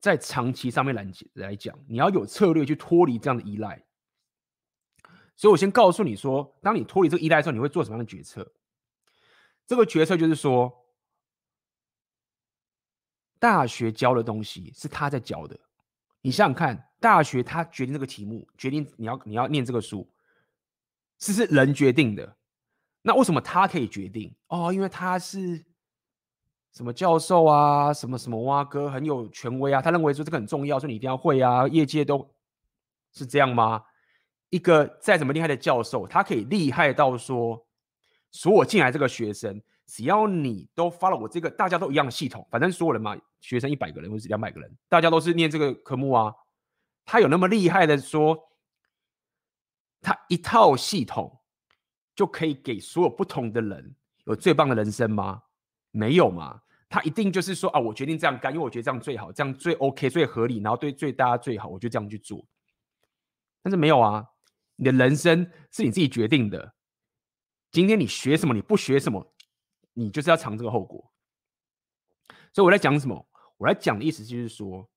[0.00, 3.84] 在长期上面来来讲，你要有策略去脱离这样的依赖。
[5.38, 8.52] 所以我先告诉你说，当你脱离这个依赖的时候，你会做什么样的决策？
[9.66, 10.84] 这个决策就是说，
[13.38, 15.56] 大学教的东西是他在教的。
[16.20, 20.10] 你想想看，大学他决定这个题目，决定你要你要念这个书，
[21.20, 22.36] 是是人决定的。
[23.00, 24.34] 那为什么他可以决定？
[24.48, 25.64] 哦，因为他是。
[26.70, 31.66] 什么教授啊，什么什么蛙哥很有权威啊，他认为说这个很重要，说你一定要会啊。
[31.66, 32.30] 业界都
[33.10, 33.82] 是这样吗？
[34.50, 37.66] 一个再怎么厉害的教授，他可以厉害到说，
[38.30, 46.32] 所有进来这个学生，只要你都发了我这个，大家都一样的系统，反正所有人嘛，学生一百个人或者是两百个人，大家都是念这个科目啊。
[47.04, 48.38] 他有那么厉害的说，
[50.00, 51.40] 他一套系统
[52.14, 53.94] 就可以给所有不同的人
[54.24, 55.42] 有最棒的人生吗？
[55.90, 56.60] 没有嘛。
[56.90, 62.42] 他一定就是说啊，我决定这样干，因为我觉得这样最好，这样最 OK、最合理，然后对最大家最好，我就这样去做。
[63.62, 64.26] 但是没有啊，
[64.78, 66.74] 你的人生是你自己决定的。
[67.72, 69.34] 今天你学什么，你不学什么，
[69.92, 71.12] 你就是要尝这个后果。
[72.52, 73.28] 所以我在讲什么？
[73.56, 74.88] 我在讲的意思就是说，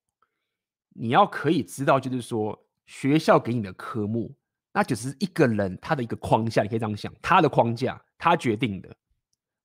[0.90, 4.32] 你要可以知道，就是说学校给你的科目，
[4.72, 8.96] 那就是一个人他的一个框架，你可以这样想，他的框架他决定的。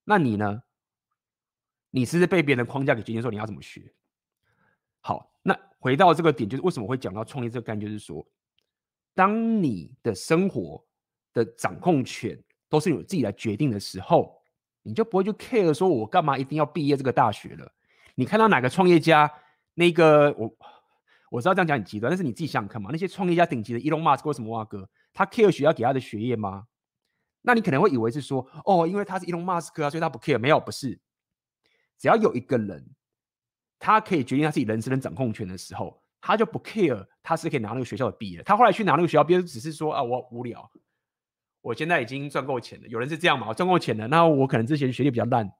[0.04, 0.62] 那你呢？
[1.90, 3.94] 你是不是被别人的框架给决定说你要怎么学？
[5.00, 8.26] 好，那回到这个点，就是为什么会讲到创业这个概念，就是说，
[9.18, 10.80] 当你的生活
[11.32, 14.40] 的掌控权都是由自己来决定的时候，
[14.84, 17.68] 你就不会去 care 说我干嘛一定要毕业这个大学了。
[18.14, 19.28] 你看到哪个创业家，
[19.74, 20.56] 那个我
[21.32, 26.68] 我知道这样讲很极端，但是你自己想想看嘛，那些创业家顶级的 Elon Musk 或什么哇哥，他 care 学校给他的学业吗？
[27.42, 30.38] 那你可能会以为是说，哦，因为他是伊隆马斯克啊，所以他不 care。
[30.38, 30.96] 没有，不是。
[31.98, 32.88] 只要有一个人，
[33.80, 38.42] 他可以决定他自己人生的掌控权的时候，他就不 care，他是可以拿那个学校的毕业。
[38.42, 40.70] 他后来去拿那个学校毕业，只是说啊，我无聊，
[41.60, 42.88] 我现在已经赚够钱了。
[42.88, 43.48] 有人是这样嘛？
[43.48, 45.50] 我赚够钱了，那我可能之前学历比较烂，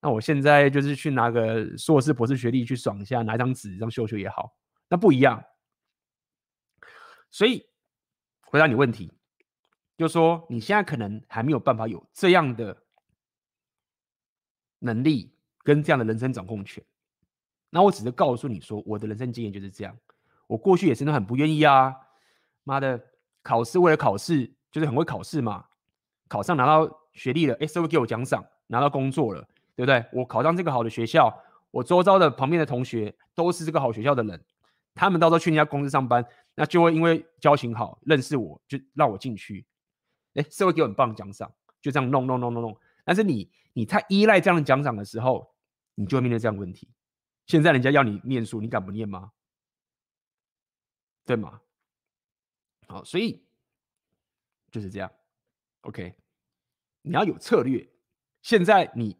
[0.00, 4.56] 那我现在就是去拿个硕士、博士学历去爽一下，拿一张纸这样秀秀也好。
[4.88, 5.42] 那不一样。
[7.30, 7.66] 所以
[8.42, 9.12] 回答你问题，
[9.96, 12.76] 就说你现在可能还没有办法有这样的
[14.80, 15.32] 能力。
[15.66, 16.80] 跟这样的人生掌控权，
[17.76, 19.94] 那我只是告诉你说，我的人生经验就是这样。
[20.46, 21.94] 我过去也真的很不愿意啊，
[22.64, 22.98] 妈的，
[23.42, 25.62] 考试为了考试，就是很会考试嘛，
[26.26, 30.02] 考上拿到学历了，哎，社会给我奖赏，拿到工作了，对不对？
[30.10, 31.30] 我考上这个好的学校，
[31.70, 34.42] 我周遭的旁边的同学都是这个好学校的人，
[34.94, 36.24] 他们到时候去那家公司上班，
[36.54, 39.66] 那就会因为交情好，认识我就让我进去，
[40.32, 41.52] 哎，社会给我很棒的奖赏，
[41.82, 42.74] 就这样弄弄弄弄弄。
[43.04, 45.52] 但是你你太依赖这样的奖赏的时候，
[45.94, 46.88] 你就会面对这样的问题。
[47.46, 49.32] 现在人家要你念书，你敢不念吗？
[51.24, 51.60] 对吗？
[52.86, 53.44] 好，所以
[54.70, 55.10] 就是这样。
[55.80, 56.14] OK，
[57.02, 57.88] 你要有策略。
[58.42, 59.16] 现在你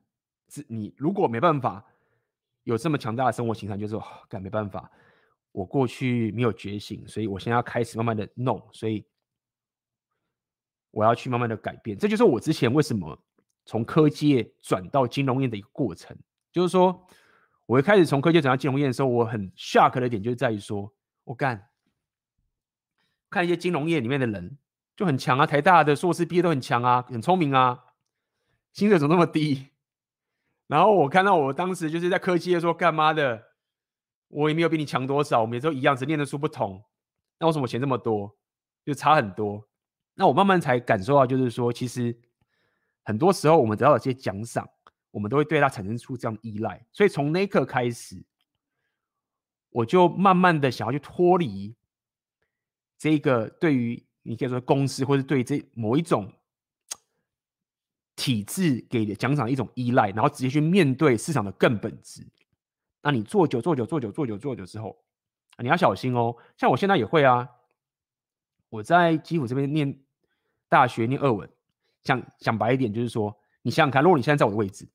[0.49, 1.85] 是你如果没办法
[2.63, 4.91] 有这么强大的生活形态，就是说，敢没办法，
[5.51, 9.05] 我过去没有觉醒，所以我现在要开始慢慢的弄，所以
[10.91, 11.99] 我要去慢慢的改变。
[11.99, 13.21] 这就是我之前为什么
[13.65, 16.17] 从科技业转到金融业的一个过程。
[16.53, 17.07] 就是说，
[17.67, 20.95] 我一开始从科技转到金融业的时候，我很 shock 的点就是在于说，
[21.25, 21.69] 我干
[23.29, 24.57] 看一些金融业里面的人
[24.97, 27.85] 就很强啊，台大的硕士毕业都很强啊，很聪明啊，
[28.73, 29.69] 薪水怎么那么低？
[30.69, 33.43] 然后我看到我当时就是在科技业说干嘛的，
[34.29, 36.83] 我也没有比你强多少，我们也都一样，只念的书不同，
[37.39, 38.37] 那为什么钱这么多？
[38.85, 39.69] 就差很多。
[40.15, 42.17] 那我慢慢才感受到，就是说，其实
[43.03, 44.69] 很多时候我们得到的这些奖赏。
[45.17, 48.23] 我们都会对他产生出这样依赖，所以从那一刻开始，
[49.71, 51.75] 我就慢慢的想要去脱离
[52.99, 56.31] 这个对于你可以说公司或者对这某一种
[58.15, 62.23] 体制给的奖赏一种依赖，然后直接去面对市场的更本质。
[63.01, 65.03] 那你做久做久做久做久做久之后，
[65.57, 66.37] 你要小心哦。
[66.59, 67.49] 像我现在也会啊，
[68.69, 69.99] 我在基辅这边念
[70.69, 71.49] 大学念俄文，
[72.03, 74.87] 讲讲白一点就是说，你想想看，如果你现在在我的位置。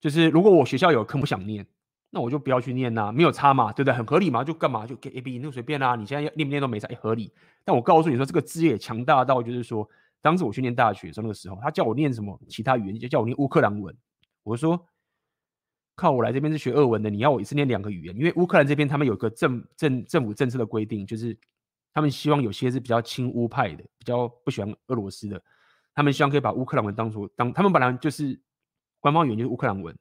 [0.00, 1.66] 就是如果我学校有坑不想念，
[2.10, 3.94] 那我就不要去念呐、没有差嘛，对不对？
[3.94, 7.30] 很合理嘛，就干嘛就给 A B，那随便啦、你现在要念不念都没差，也合理。
[7.64, 9.86] 但我告诉你说，这个资源强大到就是说，
[10.22, 13.94] 当时我去念大学的时候，那个时候他叫我念什么其他语言，就叫我念乌克兰文。
[14.42, 14.82] 我说，
[15.96, 18.16] 靠，我来这边是学俄文的，你要我一次念两个语言？
[18.16, 21.36] 因为乌克兰这边他们有个政政政府政策的规定，就是
[21.92, 25.42] 他们希望有些是比较亲乌派的，比较不喜欢俄罗斯的，
[25.94, 28.40] 他们希望可以把乌克兰文当做当他们本来就是。
[29.00, 29.94] 官方语言就是乌克兰文，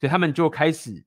[0.00, 1.04] 所以他们就开始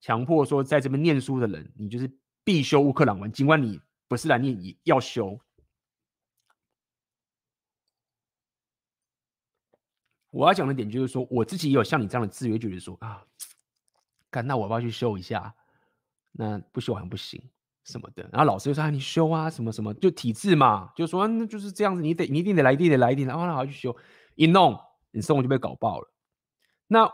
[0.00, 2.10] 强迫说，在这边念书的人，你就是
[2.42, 5.40] 必修乌克兰文，尽管你不是来念，也要修。
[10.30, 13.22] 我要讲的点就是说，我自己也有像你这样的自觉，就是说啊，
[14.30, 15.54] 干，那我要不要去修一下？
[16.32, 17.40] 那不修好像不行
[17.84, 18.28] 什么的。
[18.32, 23.96] 然后老师就说啊，你修啊，什么什么，就体制嘛，就说那就是这样子，你得你一定得来，一定得来，一定然后那我要去修，
[24.34, 24.76] 一弄
[25.12, 26.13] 你生活就被搞爆了。
[26.86, 27.10] 那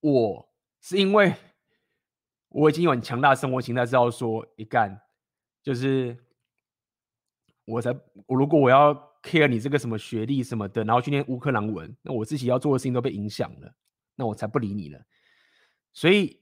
[0.00, 0.48] 我
[0.80, 1.34] 是因为
[2.48, 5.00] 我已经有很强大的生活形态，知道说一干
[5.62, 6.16] 就是
[7.64, 7.90] 我才
[8.26, 13.74] 我如果我要 care 你这个什么学历什么的，然后去念乌克兰文，那我自己要做的事情都被影响了，
[14.14, 15.00] 那我才不理你了。
[15.92, 16.40] 所以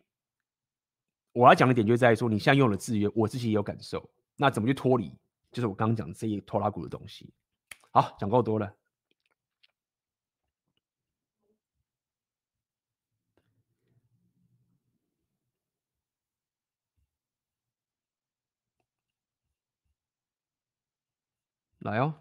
[1.33, 4.11] 我要讲的点就在于说，你现在用了制约，我自己也有感受。
[4.37, 5.17] 那怎么去脱离？
[5.53, 7.33] 就是我刚刚讲的这一拖拉库的东西。
[7.91, 8.75] 好，讲够多了。
[21.83, 22.15] 来哦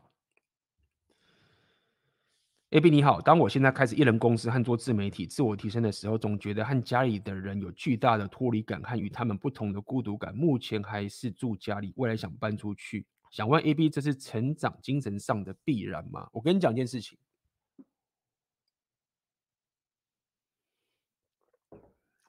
[2.72, 3.22] ，AB 你好。
[3.22, 10.36] 当我现在开始一人公司和做自媒体、自我提升的时候，总觉得和家里的人有巨大的脱离感和与他们不同的孤独感。
[10.36, 13.06] 目前还是住家里，未来想搬出去。
[13.30, 16.28] 想问 AB，这是成长精神上的必然吗？
[16.34, 17.20] 我跟你讲一件事情，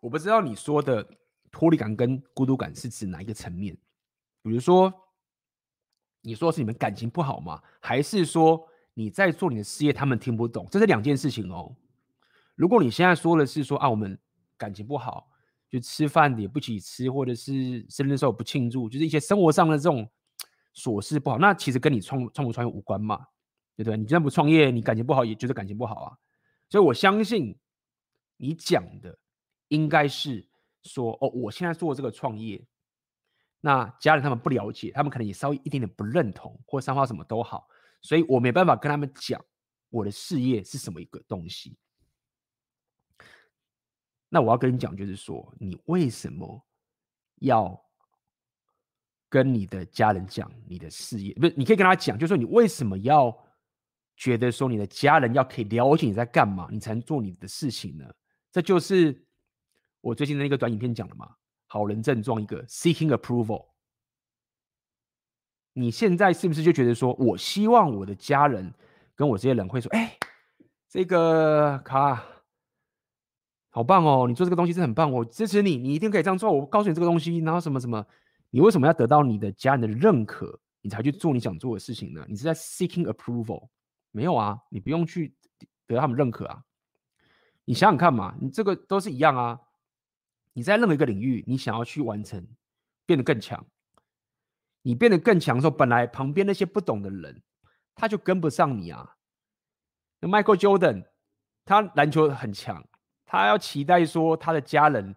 [0.01, 1.09] 我不知道你说的
[1.51, 3.75] 脱离感跟孤独感是指哪一个层面，
[4.43, 4.93] 比如说。
[6.23, 7.61] 你说是你们感情不好吗？
[7.81, 10.67] 还是说你在做你的事业，他们听不懂？
[10.71, 11.77] 这是两件事情哦。
[12.55, 14.19] 如果你现在说的是说啊，我们
[14.57, 15.29] 感情不好，
[15.69, 20.09] 就吃饭也不一起吃，或者是生日的时候不庆祝，就是一些生活上的这种
[20.75, 23.27] 琐事不好，那其实跟你创创不创业无关嘛。
[23.75, 23.97] 对不对？
[23.97, 26.13] 你既然不创业，你感情不好，也就是感情不好啊。
[26.69, 27.59] 所以我相信
[28.37, 29.19] 你讲的
[29.69, 30.47] 应该是
[30.83, 32.63] 说，哦，我现在做这个创业，
[33.65, 37.69] 那家人他们不了解，他们可能也稍微一点点不认同，或三花什么都好，
[38.01, 39.41] 所以我没办法跟他们讲
[39.89, 41.79] 我的事业是什么一个东西。
[44.29, 46.67] 那我要跟你讲，就是说，你为什么
[47.37, 47.81] 要
[49.29, 51.33] 跟你的家人讲你的事业？
[51.35, 53.33] 不是，你可以跟他讲，就是说你为什么要
[54.17, 58.13] 觉得说你的家人要可以了解你在干嘛，你才能做你的事情呢？
[58.51, 59.25] 这就是
[60.01, 61.37] 我最近的那个短影片讲的嘛。
[61.73, 63.65] 好人症状一个 seeking approval。
[65.73, 68.71] 你现在是不是就觉得说，我希望我的家人
[69.15, 70.19] 跟我这些人会说，哎，
[70.87, 72.23] 这个卡。
[73.71, 74.27] 好棒哦！
[74.29, 76.53] 你做这个东西是很棒，我支持你，你一定可以这样做。
[76.53, 78.05] 我告诉你这个东西，然后什么什么，
[78.51, 82.23] 你为什么要得到你的家人的认可，你才去做你想做的事情呢？
[82.29, 83.69] 你是在 seeking approval？
[84.11, 85.35] 没有啊，你不用去
[85.87, 86.63] 得到他们认可啊。
[87.65, 89.59] 你想想看嘛，你这个都是一样啊。
[90.53, 92.47] 你在任何一个领域，你想要去完成，
[93.07, 93.67] 变得更强，
[94.83, 97.43] 你变得更强的时候，本来旁边那些不懂的人，
[97.95, 99.17] 他就跟不上你啊。
[100.21, 101.07] 那 Michael Jordan，
[101.65, 102.87] 他篮球很强。
[103.25, 105.17] 他要期待说他的家人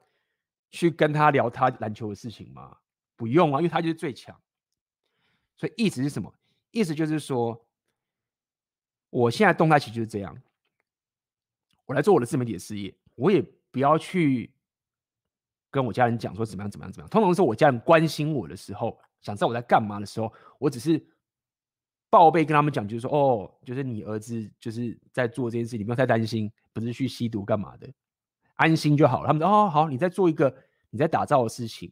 [0.72, 2.78] 去跟他聊他篮球的事情吗？
[3.18, 4.34] 不用啊，因为他就是最强。
[5.58, 6.34] 所以意思是什么？
[6.72, 7.68] 意思就是说，
[9.10, 10.42] 我现在动态其实就是这样。
[11.86, 14.55] 我来做我的自媒体的事业，我也不要去
[15.76, 17.10] 跟我家人讲说怎么样怎么样怎么样。
[17.10, 21.06] 通常是我家人关心我的时候，想知道我在干嘛的时候，我只是
[22.10, 27.92] 报备跟他们讲，就是说哦，就是你儿子就是在做这件事，你不要太担心，不是去吸毒干嘛的。
[28.56, 29.28] 安心就好了。
[29.28, 30.56] 他们说：“哦，好，你在做一个
[30.90, 31.92] 你在打造的事情，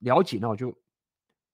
[0.00, 0.76] 了解，那我就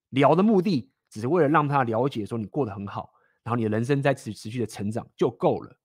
[0.08, 3.12] 聊的目的只是为了让他了解，说你过得很好，
[3.42, 5.76] 然后你的人生在持持续的成长就够了，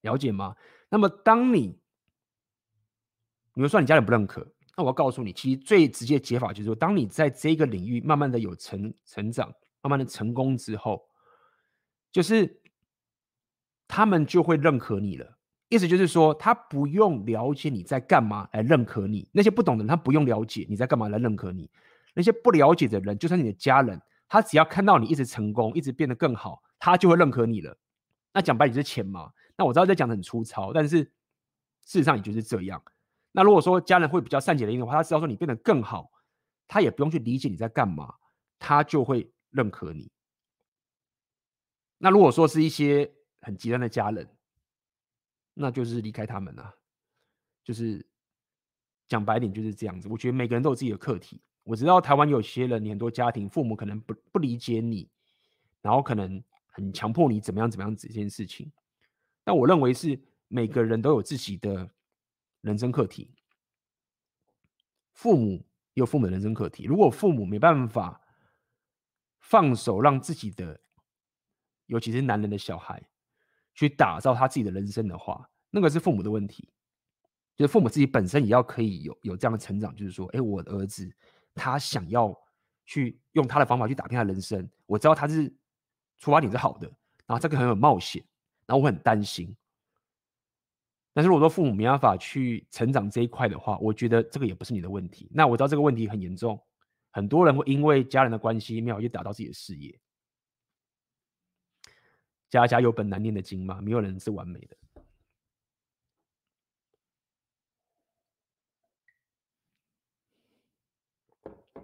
[0.00, 0.56] 了解吗？
[0.88, 1.78] 那么，当你
[3.54, 4.46] 你会说你家人不认可，
[4.76, 11.02] 那我要告诉你，其实最直接的解法就是说，当你在这个领域慢慢的有成成长，慢慢的成功之后，
[12.12, 12.60] 就是
[13.88, 15.38] 他们就会认可你了。”
[15.70, 19.28] 意思就是说，他不用了解你在干嘛来认可你。
[19.32, 21.68] 那些不懂的人，他不用了解你在干嘛来认可你。
[22.14, 27.76] 那些不了解的人，就算你的家人，他只要看到你一直成功，一直变得更好，他就会认可你了。
[28.32, 29.32] 那讲白，你是钱嘛？
[29.56, 30.98] 那我知道在讲的很粗糙，但是
[31.84, 32.80] 事实上也就是这样。
[33.36, 36.08] 那如果说家人会比较善解人意的话，他知道说你变得更好，
[36.68, 38.14] 他也不用去理解你在干嘛，
[38.60, 40.08] 他就会认可你。
[41.98, 44.28] 那如果说是一些很极端的家人，
[45.52, 46.72] 那就是离开他们了，
[47.64, 48.06] 就是
[49.08, 50.08] 讲白点就是这样子。
[50.08, 51.42] 我觉得每个人都有自己的课题。
[51.64, 55.10] 我知道台湾有些人，很多家庭父母可能不不理解你，
[55.82, 58.70] 然后可能很强迫你怎么样怎么样子这件事情。
[59.42, 61.90] 但我认为是每个人都有自己的
[62.64, 63.32] 人生课题，
[65.12, 66.84] 父母有父母的人生课题。
[66.84, 68.20] 如果父母没办法
[69.38, 70.80] 放手，让自己的，
[71.86, 73.02] 尤其是男人的小孩。
[73.76, 76.72] 去打造他自己的人生的话，那个是父母的问题，
[77.56, 81.12] 就是父母自己本身也要可以有有这样的成长，就是说，哎，我的儿子
[81.56, 82.32] 他想要
[82.86, 85.52] 去用他的方法去打拼他的人生，我知道他是
[86.18, 86.86] 出发点是好的，
[87.26, 88.24] 然后这个很有冒险，
[88.64, 89.52] 然后我很担心。
[91.14, 95.30] 但是如果说父母没办法去成长这一块的话，我觉得这个也不是你的问题。
[95.32, 96.60] 那我知道这个问题很严重，
[97.12, 99.96] 很多人会因为家人的关系没有去打造自己的事业。
[102.50, 104.76] 家家有本难念的经嘛，没有人是完美的。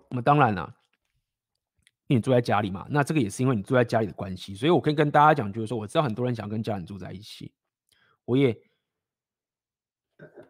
[0.09, 0.77] 那么当然了，
[2.09, 7.53] 你住在家里嘛，那这个也是因为你住在家里的关系，所以我可以跟大家讲，就是说，我知道很多人想跟家人住在一起，
[8.25, 8.57] 我也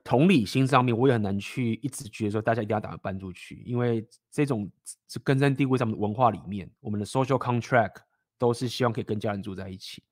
[0.02, 4.70] 同理心上面，我也很难去一直觉得说大家一定要打算搬出去，因为这种
[5.08, 7.96] 是根深蒂固在我们的文化里面，我们的 social contract
[8.38, 10.02] 都是希望可以跟家人住在一起。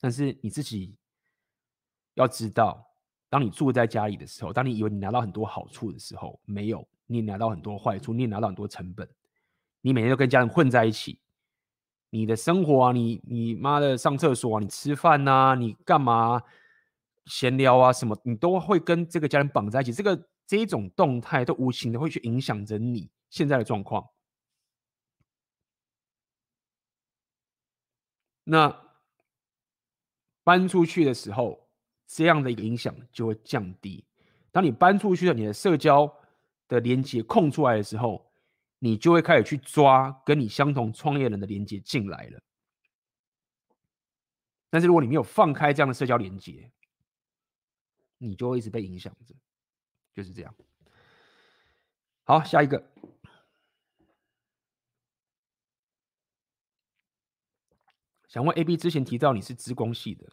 [0.00, 0.96] 但是你自己
[2.14, 2.84] 要知道，
[3.28, 9.08] 当你住在家里的时候，当你以为你拿到很多好处的时候，没有，你也拿到很多坏处，你也拿到很多成本。
[9.80, 11.18] 你每天都跟家人混在一起，
[12.10, 16.42] 你的生活啊，你你妈的上厕所啊，你吃饭啊，你干嘛
[17.26, 19.92] 闲聊啊，什么，你都会跟这个家人绑在一起。
[19.92, 24.08] 这个这一种动态都无形的会去影响着你现在的状况。
[28.44, 28.80] 那。
[30.44, 31.68] 搬出去的时候，
[32.04, 34.04] 这样的一个影响就会降低。
[34.50, 36.12] 当你搬出去了，你的社交
[36.66, 38.28] 的连接空出来的时候，
[38.80, 42.42] 你就会开始去抓跟你相同创业人的连接进来了。
[44.68, 46.68] 但是如果你没有放开这样的社交连接，
[48.26, 49.34] 你就会一直被影响着，
[50.14, 50.54] 就是这样。
[52.24, 52.90] 好，下一个。
[58.28, 60.32] 想问 AB 之前提到你是资工系的，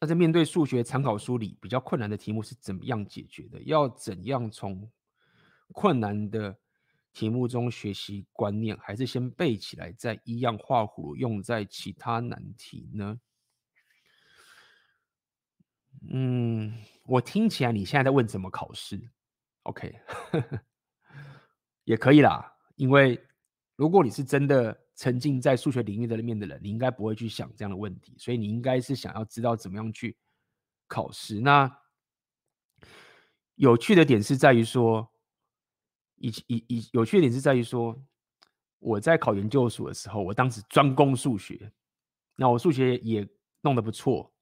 [0.00, 3.60] 那在面对数学参考书里比较困难的题目是怎么样解决的？
[3.64, 4.90] 要怎样从
[5.72, 6.58] 困难的
[7.12, 13.20] 题目中学习观念，还是先背起来再一样画葫芦用在其他难题呢？
[16.10, 16.72] 嗯，
[17.06, 19.00] 我听起来你现在在问怎么考试
[19.64, 19.94] ？OK，
[21.84, 23.20] 也可以啦，因为
[23.76, 24.80] 如果你是真的。
[24.96, 30.16] 沉浸在数学领域的里面的人，你应该不会去想这样的问题，所以你应该是想要知道怎么样去
[30.86, 31.40] 考试。
[31.40, 31.68] 那
[33.56, 35.10] 有趣的点是在于说，
[36.14, 38.00] 以以以有趣的点是在于说，
[38.78, 41.72] 我在考研究所的时候，我当时专攻数学，
[42.36, 43.28] 那我数学也
[43.62, 44.32] 弄得不错，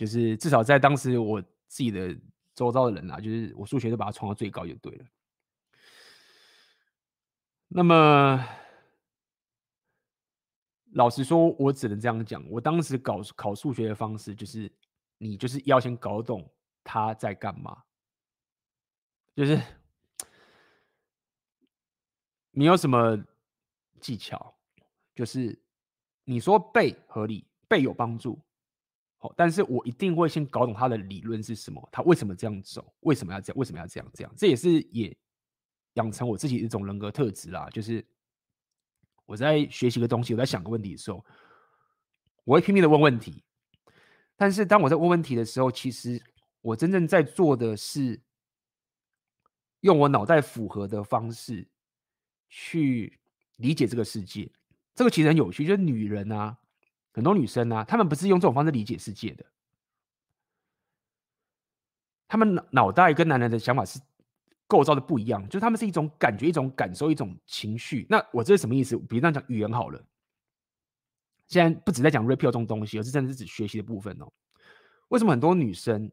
[0.00, 2.18] 就是至少在当时我自己的
[2.54, 5.04] 周遭的人啊，就是我数学都把它冲到最高就对了。
[7.68, 8.42] 那么。
[10.94, 12.44] 老实说，我只能这样讲。
[12.50, 14.68] 我当时搞考数学的方式，就是
[15.18, 16.52] 你就是要先搞懂
[16.82, 17.84] 他在干嘛，
[19.36, 19.56] 就是
[22.50, 23.16] 你有什么
[24.00, 24.52] 技巧，
[25.14, 25.56] 就是
[26.24, 28.36] 你说背合理，背有帮助，
[29.20, 35.16] 好，但是我一定会先搞懂他的理论是什么，他为什么这样走，为什么要这样，为什么要这样这样，这也是也
[35.94, 38.04] 养成我自己一种人格特质啦，就是。
[39.26, 41.24] 我在学习个东西，我在想个问题的时候，
[42.42, 43.44] 我会拼命的问问题。
[44.34, 46.20] 但是当我在问问题的时候，其实
[46.60, 48.20] 我真正在做的是
[49.82, 51.64] 用我脑袋符合的方式
[52.48, 53.20] 去
[53.58, 54.50] 理解这个世界。
[54.96, 56.58] 这个其实很有趣，就是女人啊，
[57.12, 59.44] 很多女生啊，她们不是用这种方式理解世界的，
[62.28, 64.00] 她们脑脑袋跟男人的想法是。
[64.70, 68.06] 构造的不一样，就是他们是一种感觉、一种感受、一种情绪。
[68.08, 68.96] 那我这是什么意思？
[68.96, 70.00] 比如这样讲语言好了，
[71.48, 74.32] 现在不只在讲 rapio 这种东西，而是真的是指学习的部分哦。
[75.08, 76.08] 为什么很多女生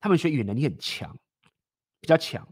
[0.00, 1.14] 她们学语言能力很强，
[2.00, 2.48] 比较强？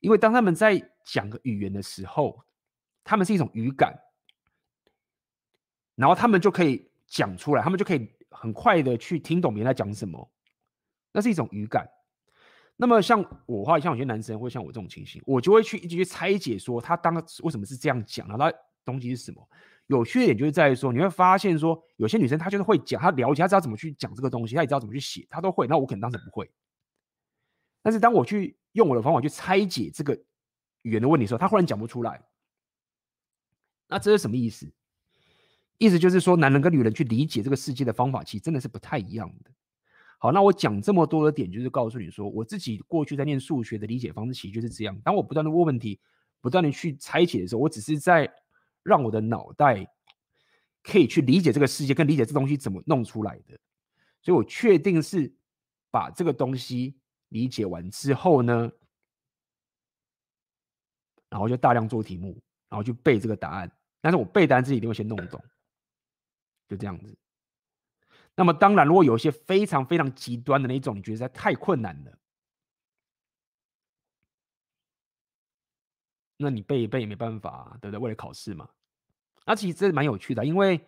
[0.00, 2.44] 因为当他们在讲个语言的时候，
[3.02, 3.98] 他们是一种语感，
[5.94, 10.30] 然后他们就可以讲出来，他们就可以很快的去听懂别人在讲什么，
[11.12, 11.88] 那是一种语感。
[12.76, 19.48] 那么像我话，像有些男生会像我这种情形，我就会去一直去拆解，说他当时为什么是这样讲，然后他东西是什么。
[19.86, 25.66] 有趣的点就是在于说，你会发现说，有些女生她就是会讲，她了解，她知道怎么去讲这个东西，她也知道怎么去写，她都会。
[25.66, 26.50] 那我可能当时不会。
[27.82, 30.14] 但是当我去用我的方法去拆解这个
[30.82, 32.18] 语言的问题的时候，她忽然讲不出来。
[33.86, 34.72] 那这是什么意思？
[35.84, 39.50] 意思就是说，男人跟女人去理解这个世界的方法，其实真的是不太一样的。
[40.18, 44.98] 好，那我讲这么多的点，就是告诉你说，我自己过去在念数学的理解方式，其实就是这样。
[45.04, 46.00] 当我不断的问问题，
[46.40, 48.32] 不断的去拆解的时候，我只是在
[48.82, 49.86] 让我的脑袋
[50.82, 53.58] 可以去理解这个世界，跟理解这东西怎么弄出来的。
[54.22, 55.30] 所以我确定是
[55.90, 56.96] 把这个东西
[57.28, 58.72] 理解完之后呢，
[61.28, 62.40] 然后就大量做题目，
[62.70, 63.70] 然后去背这个答案。
[64.00, 65.42] 但是我背单词一定会先弄懂，
[66.68, 67.16] 就这样子。
[68.36, 72.18] 那么当然，如果有一些非常非常极端的那种，你觉得在太困难了，
[76.36, 78.02] 那你背一背也没办法，对不对？
[78.02, 78.68] 为了考试嘛。
[79.46, 80.84] 那其实这蛮有趣的，因为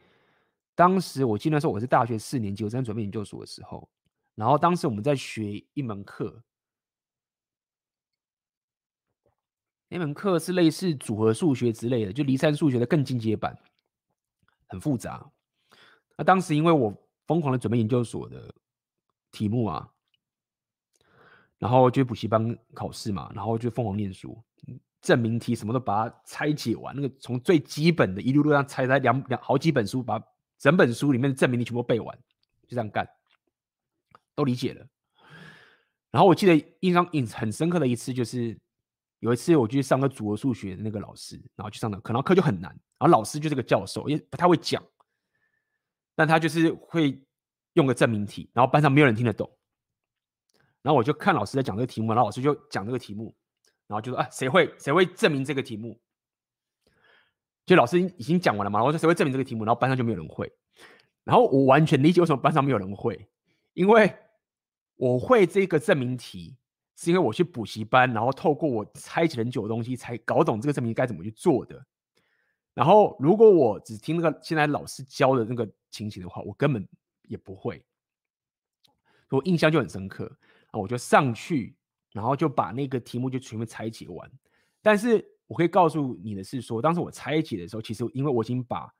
[0.75, 3.89] 当时我记得那时候我是大学四年级，我正在准备研究所的时候，
[4.35, 6.43] 然后当时我们在学一门课，
[9.89, 13.57] 那门课是类似组合数学之类的，就离散数学的更进阶版，
[14.67, 15.31] 很复杂。
[16.17, 16.93] 那当时因为我
[17.27, 18.55] 疯狂的准备研究所的
[19.31, 19.87] 题目啊，
[21.59, 24.43] 然后就补习班考试嘛，然后就疯狂念书，
[25.03, 26.95] 证明题什么都把它拆解完。
[26.97, 30.23] 那个从最基本的一路路上拆开两两好几本书，把
[30.59, 32.17] 整本书里面的证明题全部背完，
[32.67, 33.07] 就这样干，
[34.35, 34.87] 都理解了。
[36.11, 38.59] 然后我记得印象印很深刻的一次，就是
[39.19, 44.83] 有一次我去上个组合数学的那个老师，然后去上的课，然后课就很难，然后老师就是个教授，也不太会讲。
[46.17, 47.23] 但他就是会
[47.75, 49.49] 用个证明题，然后班上没有人听得懂，
[50.83, 53.37] 然后我就看老师在讲这个题目，然后老师就讲这个题目，
[53.87, 56.01] 然后就说啊，谁会谁会证明这个题目？
[57.67, 59.65] 就老师已经讲完了嘛，然后说谁会证明这个题目？
[59.65, 60.51] 然后班上就没有人会，
[61.25, 63.29] 然后我完全理解为什么班上没有人会，
[63.75, 64.15] 因为
[64.97, 66.57] 我会这个证明题，
[66.97, 71.85] 是因为我去补习班，然后透过我拆解很久的东西，才搞懂这个证明该怎么去做的。
[72.77, 76.87] 然后如果我只听那个现在老师教的那个情形的话，我根本
[77.23, 77.83] 也不会。
[79.31, 80.31] 我印象就很深刻
[80.73, 81.75] 啊，我就上去，
[82.13, 84.31] 然后就把那个题目就全部拆解完。
[84.83, 88.93] 但是我可以告诉你的是说，当时我拆解的时候，其实因为我已经把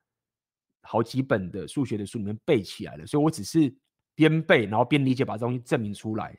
[0.81, 3.73] 好几本的数学的书里面背起来了，所以我只是
[4.15, 6.35] 边背然后边理解，把这东西证明出来。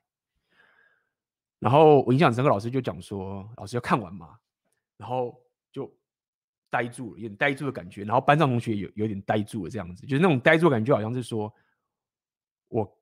[1.59, 4.37] 然后我印象深刻，老师就讲说，老师要看完嘛，
[4.97, 5.39] 然后
[6.69, 8.03] 呆住了，有点呆住的感觉。
[8.03, 11.53] 然后班上同学有有点呆住了，这样子，就是那种呆住的感觉，好像是说
[12.67, 12.97] 我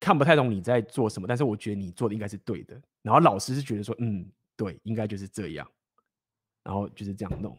[0.00, 2.80] 看不太懂你在做什么，但是我觉得你做的应该是对的。
[3.02, 5.70] 然后老师是觉得说，嗯，对，应该就是这样，
[6.62, 7.56] 然后就是这样弄。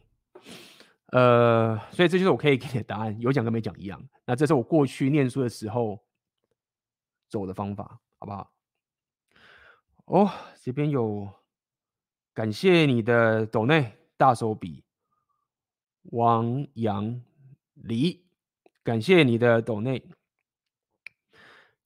[1.08, 4.02] 呃，所以这就是我可以给你的答案，有讲跟没讲一样。
[4.26, 6.04] 那这是我过去念书的时候
[7.30, 8.52] 走的方法，好不好？
[10.06, 10.32] 哦，
[10.62, 11.30] 这边有
[12.34, 14.84] 感谢你的抖内大手笔，
[16.03, 17.22] 王阳
[17.73, 18.23] 黎，
[18.84, 20.03] 感谢你的抖内，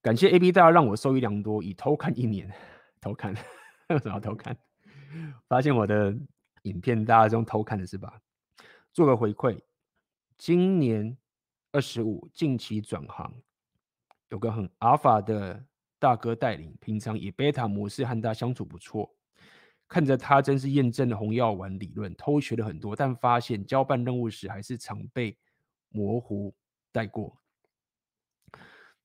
[0.02, 2.54] 感谢 AB 大家让我受益良多，已偷看一年，
[3.02, 3.34] 偷看
[3.90, 4.58] 为什么偷看？
[5.48, 6.16] 发现我的
[6.64, 8.22] 影片大家都偷看的是吧？
[8.94, 9.60] 做个回馈，
[10.38, 11.18] 今年
[11.72, 13.34] 二十五，近期转行，
[14.30, 15.66] 有个很阿法的。
[16.00, 19.17] 大哥带领，平常以贝塔模式和他相处不错，
[19.88, 25.38] 看着他真是验证了红药丸理论，偷学了很多，但发现交办任务时还是常被
[25.90, 26.54] 模糊
[26.92, 27.38] 带过。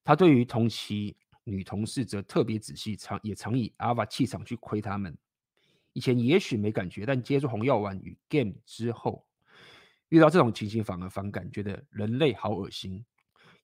[0.03, 5.17] 他对于同期女同事则特别仔细，常也常以阿法气场去亏他们。
[5.93, 9.25] 以前也许没感觉，但接触红药丸与 game 之后，
[10.09, 13.05] 遇到这种情形反而反感，觉得人类好恶心。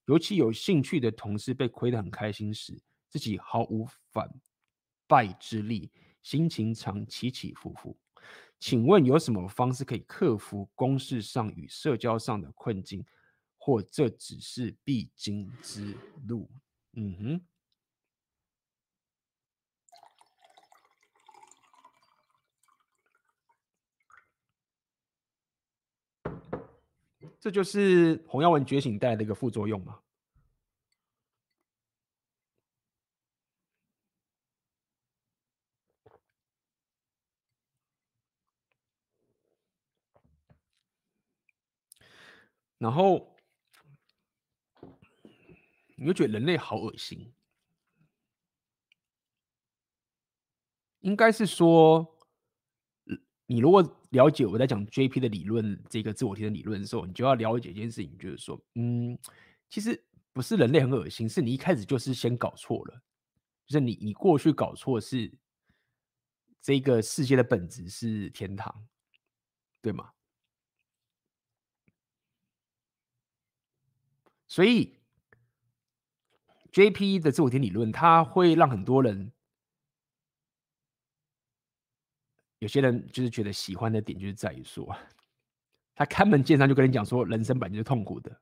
[0.04, 4.30] 尤其有兴趣的同事被亏得很开心时，自己毫无反
[5.06, 5.90] 败之力，
[6.28, 7.96] 心情常起起伏伏。
[8.58, 13.02] 请问有什么方式可以克服公事上与社交上的困境，
[13.56, 15.96] 或这只是必经之
[16.26, 16.50] 路？
[16.92, 17.40] 嗯
[26.22, 26.42] 哼，
[27.40, 29.98] 这就是红药丸觉醒带来的一个副作用嘛。
[42.78, 43.36] 然后
[45.96, 47.32] 你会觉得人类好恶心，
[51.00, 52.16] 应该是说，
[53.46, 59.18] 你如果了解我在讲 JP 的理论，这个自我提升理论的时候，你就要了解一件事情，就是说，嗯，
[59.68, 60.00] 其实
[60.32, 63.02] 不是人类很恶心，是你一开始就是先搞错了，
[63.66, 65.36] 就是你你过去搞错是
[66.60, 68.86] 这个世界的本质是天堂，
[69.82, 70.12] 对吗？
[74.48, 74.98] 所以
[76.72, 79.30] ，JP 的自我提升理论，它会让很多人，
[82.58, 84.96] 有些人就是觉得喜欢的点，就是在于说，
[85.94, 88.40] 他开门见山就跟你讲说，人生本来就是痛苦的，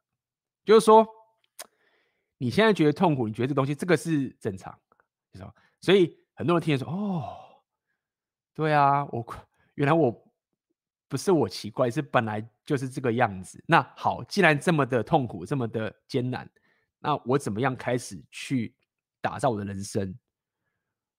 [0.64, 1.06] 就是说，
[2.38, 4.78] 你现在觉得痛苦，你觉得这东西这个是正常，
[5.32, 5.54] 你知道？
[5.80, 7.62] 所以很多人听见说，哦，
[8.54, 9.26] 对啊，我
[9.74, 10.24] 原来我。
[11.08, 13.62] 不是我奇怪，是本来就是这个样子。
[13.66, 16.50] 那好，既然这么的痛苦，这么的艰难，
[16.98, 18.74] 那我怎么样开始去
[19.20, 20.14] 打造我的人生，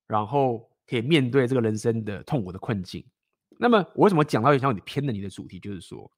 [0.05, 3.03] 然后可以面对这个人生的痛苦的困境？
[3.57, 6.11] 那么我为什么讲到有像你偏了你的主题，就是说，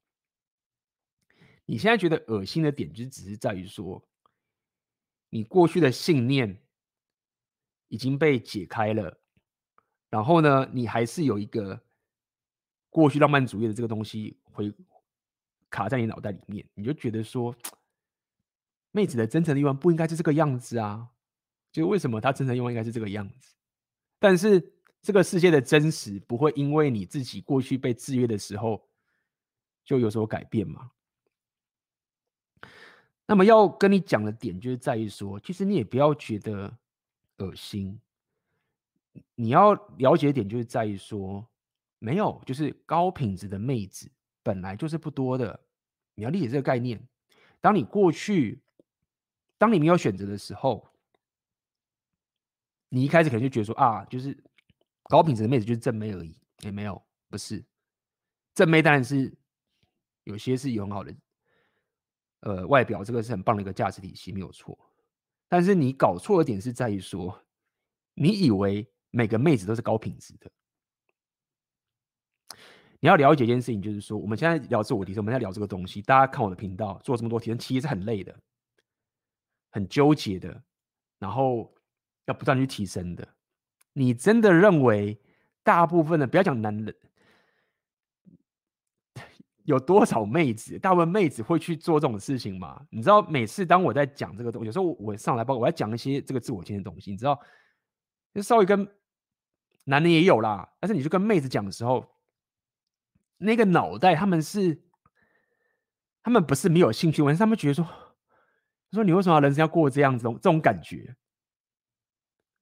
[1.64, 4.04] 你现在觉得恶心的点，就只是在于说，
[5.30, 6.60] 你过去的信念
[7.88, 9.18] 已经被解开了，
[10.10, 11.80] 然后呢，你还是有一个。
[12.92, 14.74] 过去浪漫主义的这个东西回
[15.70, 17.54] 卡在你脑袋里面，你就觉得说，
[18.90, 21.08] 妹子的真诚的欲望不应该是这个样子啊？
[21.72, 23.54] 就为什么她真诚欲望应该是这个样子？
[24.18, 28.86] 但是这个世界的真实不会因为你自己过去被制约的时候
[29.84, 30.90] 就有所改变吗？
[33.26, 36.76] 那么要跟你讲的点就是在于说，其实你也不要觉得
[37.38, 38.00] 恶心，
[39.36, 41.46] 你要了解点就是在于说。
[42.02, 44.10] 没有，就是高品质的妹子
[44.42, 45.60] 本来就是不多的。
[46.14, 47.00] 你要理解这个概念。
[47.60, 48.62] 当你过去，
[49.56, 50.86] 当你没有选择的时候，
[52.88, 54.36] 你一开始可能就觉得说啊，就是
[55.04, 56.36] 高品质的妹子就是正妹而已。
[56.60, 57.64] 也没有，不是
[58.54, 59.34] 正妹，当然是
[60.24, 61.14] 有些是有很好的
[62.40, 64.78] 呃外表，这个是很棒的一个价值体系，没有错。
[65.48, 67.42] 但是你搞错的点是在于说，
[68.12, 70.50] 你以为每个妹子都是高品质的。
[73.02, 76.02] 你要了解一件事情，就是说，我们现在聊自我提升，我们在聊这个东西。
[76.02, 78.38] 大家看我的频道，做这么多提升，其实是很累的，
[79.70, 80.62] 很纠结的，
[81.18, 81.74] 然后
[82.26, 83.26] 要不断去提升的。
[83.94, 85.18] 你真的认为
[85.62, 86.94] 大部分的，不要讲男人，
[89.64, 92.86] 有多少妹子，大部分妹子会去做这种事情吗？
[92.90, 97.40] 你知道，每次当我在讲这个东西，有时候我上来包括我要讲一些这个自我提升的东西，你知道，
[98.34, 98.86] 就稍微跟
[99.84, 102.06] 男人也有啦，但是你去跟妹子讲的时候。
[103.42, 104.78] 那个脑袋，他们是，
[106.22, 107.88] 他们不是没有兴趣，而是他们觉得说，
[108.92, 111.16] 说你为什么人生要过这样子这种感觉？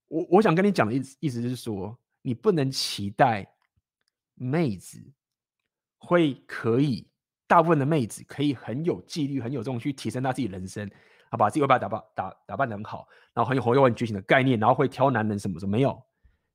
[0.07, 3.47] 我我想跟你讲的意思意思是说，你不能期待
[4.35, 4.99] 妹子
[5.99, 7.11] 会可以，
[7.49, 10.89] 大部分的妹子可以很有纪律、很有这种去提升她自己人生，
[11.31, 16.01] 啊，把自己会把打扮打打扮得很好，然后很有活跃、很觉醒的概念，然后会挑男人什么什么没有？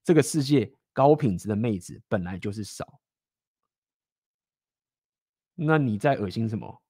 [0.01, 3.01] 这个世界高品质的妹子本来就是少。
[5.55, 6.81] 那你在恶心什么？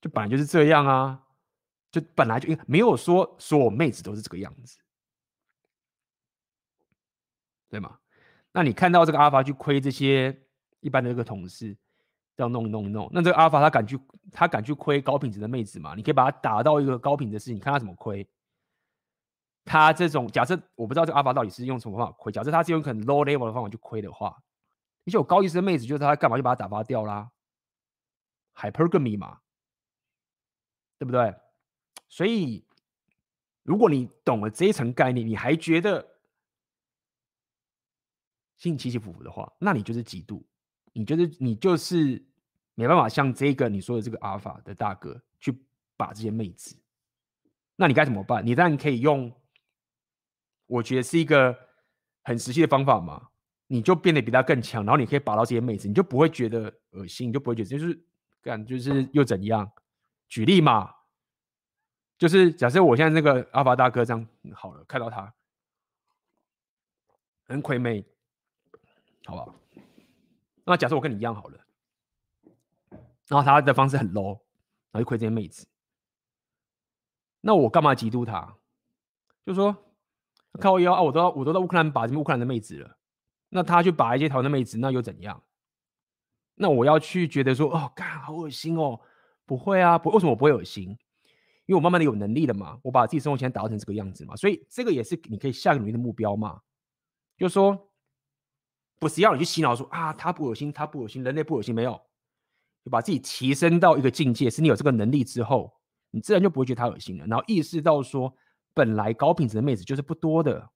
[0.00, 1.22] 就本来就是这样啊，
[1.90, 4.78] 就本来就没有说所有妹子都是这个样子，
[7.68, 7.98] 对吗？
[8.52, 10.38] 那你看到这个阿法去亏这些
[10.80, 11.76] 一般的这个同事，
[12.36, 13.98] 这样弄弄弄，那这个阿法他敢去
[14.30, 15.94] 他敢去亏高品质的妹子吗？
[15.94, 18.26] 你可以把他打到一个高品质的事情，你看他怎么亏。
[19.64, 24.28] 他这种假设我不知道这个阿法到底是用什么方法亏，假设他是用很 low level 的方法去亏的话，
[25.04, 27.28] 而且有高意识的妹子就是他干嘛就把他打发掉啦。
[28.56, 29.40] Hypergamy 嘛，
[30.98, 31.34] 对不对？
[32.08, 32.64] 所以，
[33.64, 36.16] 如果你懂了这一层概念，你还觉得
[38.56, 40.42] 心起起伏伏的话，那你就是嫉妒，
[40.92, 42.24] 你就是你就是
[42.74, 45.54] 没办法像这个你说的这个阿尔法的大哥去
[45.96, 46.74] 把这些妹子，
[47.74, 48.46] 那你该怎么办？
[48.46, 49.30] 你当然可以用，
[50.66, 51.54] 我觉得是一个
[52.22, 53.28] 很实际的方法嘛，
[53.66, 58.02] 你就变得比他更强，然后你可以把到这些妹子，你就不会觉得恶心，你就不会觉得就是。
[58.46, 59.72] 干就是又怎样？
[60.28, 60.94] 举例嘛，
[62.16, 65.34] 就是假设我现在那个阿法大哥这样好了，看到他
[67.48, 68.04] 很亏妹，
[69.24, 69.54] 好不好？
[70.64, 71.66] 那假设我跟你一样好了，
[73.26, 74.40] 然后他的方式很 low，
[74.90, 75.66] 然后就亏这些妹子，
[77.40, 78.56] 那我干嘛嫉妒他？
[79.44, 79.76] 就说
[80.60, 82.96] 靠我腰啊，我都我都到乌克兰把这乌克兰的妹子了，
[83.48, 85.42] 那他去把一些台湾的妹子，那又怎样？
[86.56, 88.98] 那我要去觉得说，哦，干好恶心哦，
[89.44, 90.88] 不会啊，不，为什么我不会恶心？
[91.66, 96.60] 因为我慢慢的有能力了嘛，我把自己生活圈打造成这个样子嘛，所以这个也是你可以下个努力的目标嘛。
[97.36, 97.90] 就说，
[98.98, 102.00] 不是要你去洗脑说啊，他不恶心，他不恶心，人类不恶心，没有，
[102.84, 105.74] 就把自己提升到一个境界，是你有这个能力之后，
[106.10, 107.26] 你自然就不会觉得他恶心了。
[107.26, 108.32] 然后意识到说，
[108.72, 110.70] 本来高品质的妹子就是不多的，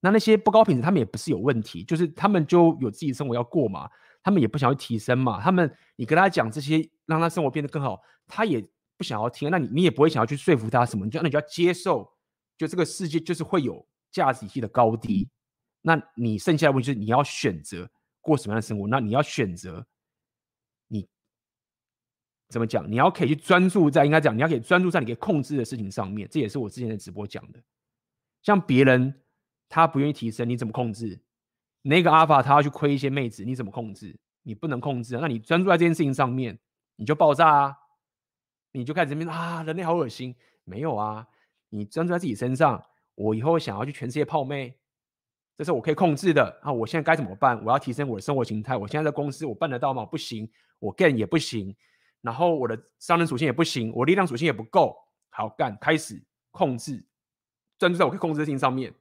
[0.00, 3.88] 那那些不高品质，他们也不是有问题，就是他们就有自己生活要过嘛。
[4.22, 8.60] 他们也不想要提升嘛，他们你跟他讲这些，让他生活变得更好，他也
[8.96, 9.48] 不想要听。
[9.52, 12.12] 那你你也不会想要去说服他什么，你就那你就要接受，
[12.58, 15.28] 就这个世界就是会有价值体系的高低。
[15.80, 17.88] 那你剩下的问题就是你要选择
[18.20, 18.88] 过什么样的生活。
[18.88, 19.86] 那你要选择
[20.88, 21.08] 你
[22.48, 22.90] 怎么讲？
[22.90, 26.28] 你要可以去专注在应该讲，你要可以专注在你可以控制的事情上面。
[26.28, 27.62] 这也是我之前的直播讲的。
[28.42, 29.14] 像别人
[29.68, 31.20] 他不愿意提升，你怎么控制？
[31.82, 34.16] 那个阿法他要去亏一些妹子，你怎么控制？
[34.42, 35.16] 你不能控制！
[35.20, 36.58] 那你专注在这件事情上面，
[36.96, 37.76] 你就爆炸啊！
[38.72, 40.34] 你就开始这边啊，人类好恶心。
[40.64, 41.26] 没有啊，
[41.68, 42.84] 你专注在自己身上。
[43.14, 44.76] 我以后想要去全世界泡妹，
[45.56, 46.72] 这是我可以控制的啊！
[46.72, 47.60] 我现在该怎么办？
[47.64, 48.76] 我要提升我的生活形态。
[48.76, 50.04] 我现在在公司，我办得到吗？
[50.04, 50.48] 不行，
[50.78, 51.74] 我干也不行。
[52.20, 54.96] 然后我的商人属性也不行，我力量属性也不够。
[55.30, 57.04] 好干，开始控制，
[57.78, 58.92] 专注在我可以控制的事情上面。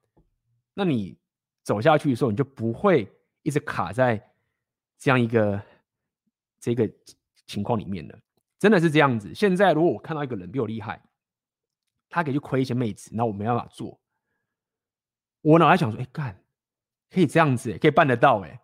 [0.76, 1.18] 那你。
[1.66, 3.12] 走下去的时候，你就不会
[3.42, 4.24] 一直卡在
[5.00, 5.60] 这样一个
[6.60, 6.88] 这个
[7.48, 8.20] 情况里面了。
[8.60, 9.34] 真的是这样子。
[9.34, 11.02] 现在如果我看到一个人比我厉害，
[12.08, 14.00] 他可以去亏一些妹子，那我没办法做。
[15.42, 16.40] 我脑袋想说，哎干，
[17.10, 18.62] 可以这样子，可以办得到，哎，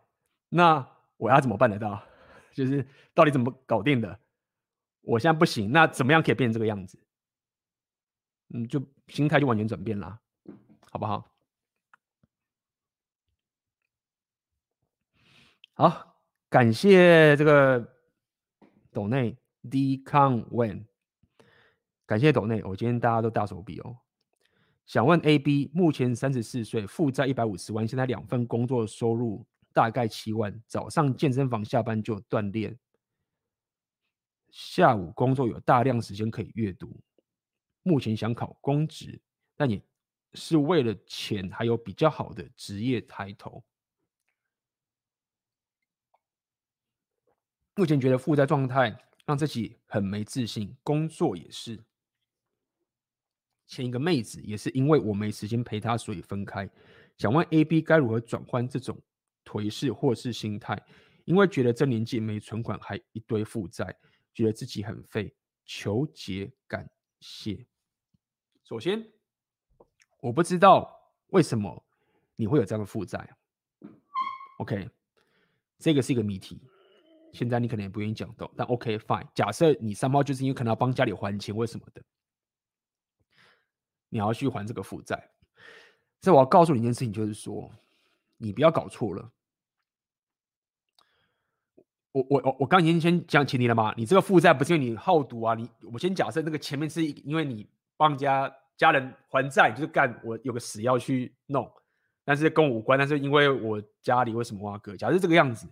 [0.50, 2.04] 那我要怎么办得到？
[2.54, 4.20] 就是到底怎么搞定的？
[5.02, 7.00] 我现在不行，那怎么样可以变成这个样子？
[8.50, 10.20] 嗯，就心态就完全转变了，
[10.92, 11.31] 好不好？
[15.82, 16.16] 好，
[16.48, 17.96] 感谢这个
[18.92, 19.36] 斗内
[19.68, 20.86] D 康 Wen，
[22.06, 23.98] 感谢斗内，我今天大家都大手笔哦。
[24.86, 29.44] 想问 AB，目前三十四岁，负债一百五十万，现在两份工作收入
[29.74, 32.78] 大概七万，早上健身房下班就锻炼，
[34.52, 36.96] 下午工作有大量时间可以阅读。
[37.82, 39.20] 目前想考公职，
[39.58, 39.82] 那你
[40.36, 43.64] 是为了钱，还有比较好的职业抬头。
[47.82, 48.96] 目前觉得负债状态
[49.26, 51.84] 让自己很没自信，工作也是。
[53.66, 56.70] 前一个妹子也是因为我没时间陪她，所以分开。
[57.18, 59.02] 想问 AB 该如何转换这种
[59.44, 60.80] 颓势或是心态？
[61.26, 63.98] 因为觉得这年纪没存款，还一堆负债，
[64.32, 65.34] 觉得自己很废。
[65.66, 66.88] 求解感
[67.20, 67.66] 谢。
[68.64, 69.12] 首先，
[70.20, 71.84] 我不知道为什么
[72.36, 73.28] 你会有这样的负债。
[74.60, 74.88] OK，
[75.80, 76.62] 这个是一个谜题。
[77.34, 79.28] 现在你可能也不愿意讲到，但 OK fine。
[79.34, 82.02] 假设你三猫就是因为可能要帮家里还钱或什么的。
[84.14, 85.30] 你要去还这个负债，
[86.22, 87.72] 所以我要告诉你一件事情，就是说，
[88.36, 89.32] 你不要搞错了。
[92.12, 101.72] 我我我我刚已经先讲前提了嘛，你这个负债不是因为你好赌啊，你我先假设那个前面是因为你帮家家人还债，就是干我有个死要去弄，
[102.26, 105.70] 但是跟我无关，但是因为我家里为什么挖哥，假设这个样子，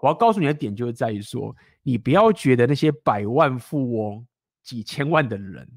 [0.00, 4.26] 我要告诉你的点就是在于说，你不要觉得那些百万富翁、
[4.62, 5.68] 几千万的人。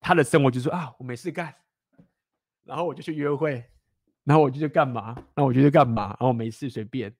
[0.00, 1.54] 他的生活就是说啊，我没事干，
[2.64, 3.64] 然后我就去约会，
[4.22, 7.14] 然后我就去干嘛，然后我就去干嘛，然后我没事随便，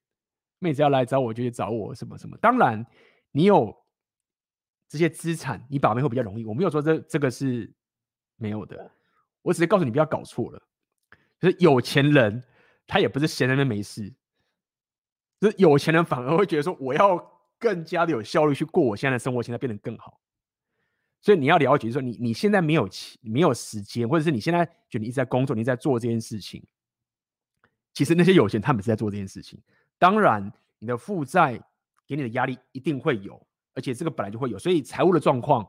[0.59, 2.37] 妹子要来找我就去找我什么什么。
[2.37, 2.85] 当然，
[3.31, 3.75] 你有
[4.87, 6.45] 这些资产，你把妹会比较容易。
[6.45, 7.73] 我没有说这这个是
[8.35, 8.91] 没有的，
[9.41, 10.61] 我只是告诉你不要搞错了。
[11.39, 12.43] 就是有钱人
[12.85, 14.13] 他也不是闲在那边没事，
[15.39, 17.17] 就是有钱人反而会觉得说我要
[17.59, 20.19] 更加的有效率去过我现在的生活，现在变得更好。
[21.21, 26.63] 所以你要了解，说你你现在没有钱，没有时间，或者是你现在觉得你一直在工作，你在做这件事情。
[27.93, 29.59] 其实那些有钱，他们是在做这件事情。
[29.97, 31.59] 当然，你的负债
[32.05, 33.41] 给你的压力一定会有，
[33.73, 34.59] 而且这个本来就会有。
[34.59, 35.65] 所以财务的状况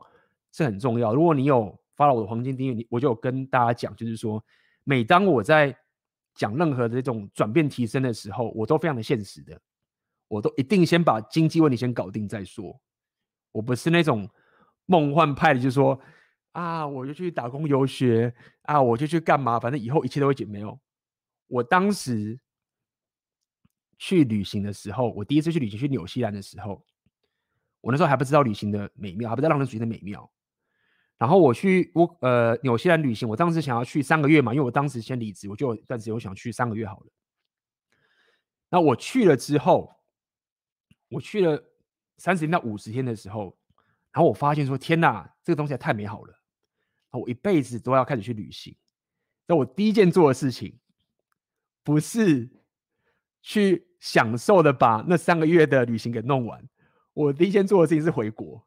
[0.51, 1.15] 是很重要。
[1.15, 4.43] 如果你有发了我的黄金订阅，你我就有跟大家讲，就是说，
[4.83, 5.75] 每当我在
[6.37, 9.59] 讲任何的这种转变提升的时候，我都非常的现实的，
[10.29, 12.79] 我都一定先把经济问题先搞定再说。
[13.51, 14.29] 我不是那种。
[14.89, 15.99] 梦幻派的就说
[16.53, 20.45] 啊，我就去打工游学啊，我就去干嘛，反正以后一切都会解。
[20.45, 20.79] 没有，
[21.47, 22.39] 我当时
[23.97, 26.81] 去旅行的时候，我第一次去旅行去纽西兰的时候，
[27.81, 30.31] 我那时候还不知道旅行的美妙，还不知道浪人主义的美妙。
[31.17, 37.07] 然后我去我呃纽西兰旅行，我当时想要去三个月嘛，因为我当时先离职，我就暂时我想去三个月好了。
[38.69, 39.95] 那我去了之后，
[41.09, 41.63] 我去了
[42.17, 43.57] 三十天到五十天的时候。
[44.13, 46.33] 然后我发现说：“天哪，这个东西太美好了！
[47.11, 48.75] 我一辈子都要开始去旅行。
[49.45, 50.79] 那我第一件做的事情，
[51.83, 52.49] 不是
[53.43, 56.67] 去享受的把那三个月的旅行给弄完。
[57.13, 58.65] 我第一件做的事情是回国，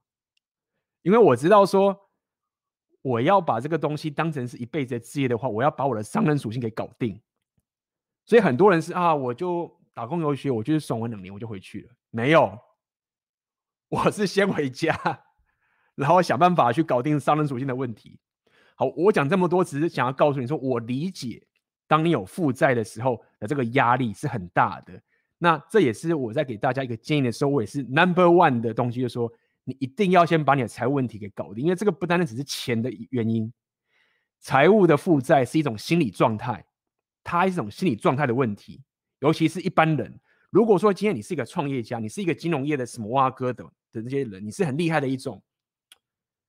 [1.02, 1.98] 因为我知道说，
[3.02, 7.20] 我要把这个东西当成是一辈子的事业的话，我要把我的商人属性给搞定。
[8.26, 11.90] 所以很多人是啊，我就打工游学，我就是爽完两年我就回去了。
[12.10, 12.58] 没有，
[13.88, 14.94] 我是先回家。”
[15.96, 18.18] 然后想办法去搞定商人属性的问题。
[18.74, 21.46] 好，我讲这么多，只是想要告诉你说，我理解，
[21.86, 24.98] 当你有负债的时候的这个压力是很大的。
[25.36, 29.30] 那这也是我在给大家一个建议的时候，我也是 number one 的东西，就是说，
[29.64, 33.52] 你一定要先把你的财务问题给搞定，因为这个不单单只是钱的原因，
[34.40, 36.64] 财务的负债是一种心理状态，
[37.22, 38.82] 它是一种心理状态的问题。
[39.20, 40.18] 尤其是一般人，
[40.50, 45.42] 如果说今天你是一个创业家，你是一个金融业的什么挖哥的的这些人，你是很厉害的一种。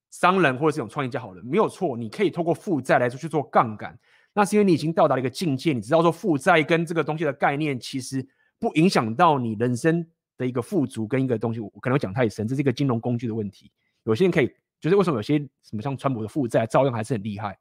[0.09, 3.97] 商人或者这种创业家，好了，没有错，你可以透过负债来去做杠杆，
[4.33, 8.27] 那是因为你已经到达了一个境界，你知道说负债跟这个东西的概念其实
[8.59, 10.05] 不影响到你人生
[10.41, 13.71] 的一个富足跟一个东西，我可能会讲太深，这是一个金融工具的问题。
[14.03, 17.57] 有些人可以，就是为什么有些什么像川普的负债照样还是很厉害，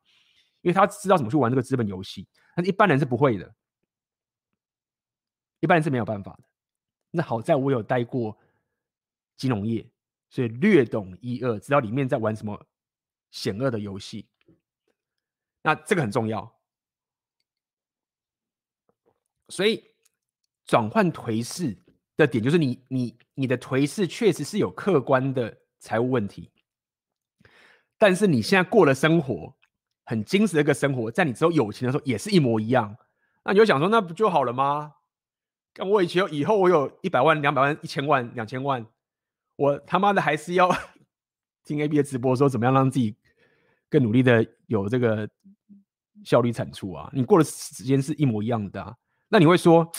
[0.62, 2.26] 因为他知道怎么去玩这个资本游戏，
[2.56, 3.54] 但是一般人是不会的，
[5.60, 6.44] 一般人是没有办法的。
[7.10, 8.36] 那好在我有待过
[9.36, 9.86] 金融业。
[10.32, 12.64] 所以略懂一二，知道里面在玩什么
[13.32, 14.28] 险恶的游戏。
[15.60, 16.56] 那这个很重要。
[19.48, 19.84] 所以
[20.64, 21.76] 转换颓势
[22.20, 26.50] 的点，就是你你你的颓势确实是有客观的财务问题，
[27.98, 29.54] 但是你现在过的生活
[30.04, 32.96] 很精实的一个生活，在你之后有钱的时候也是一模一样。
[33.44, 34.94] 那你就想说，那不就好了吗？
[35.72, 38.84] 跟我以前以后我有一百万、两百万、一千万、两千万。
[39.56, 40.68] 我他妈的还是要
[41.64, 43.16] 听 AB 的直播，说怎么样让自己
[43.88, 45.28] 更努力的有这个
[46.24, 47.08] 效率产出啊？
[47.12, 48.94] 你过的时间是一模一样的啊？
[49.28, 49.90] 那你会说，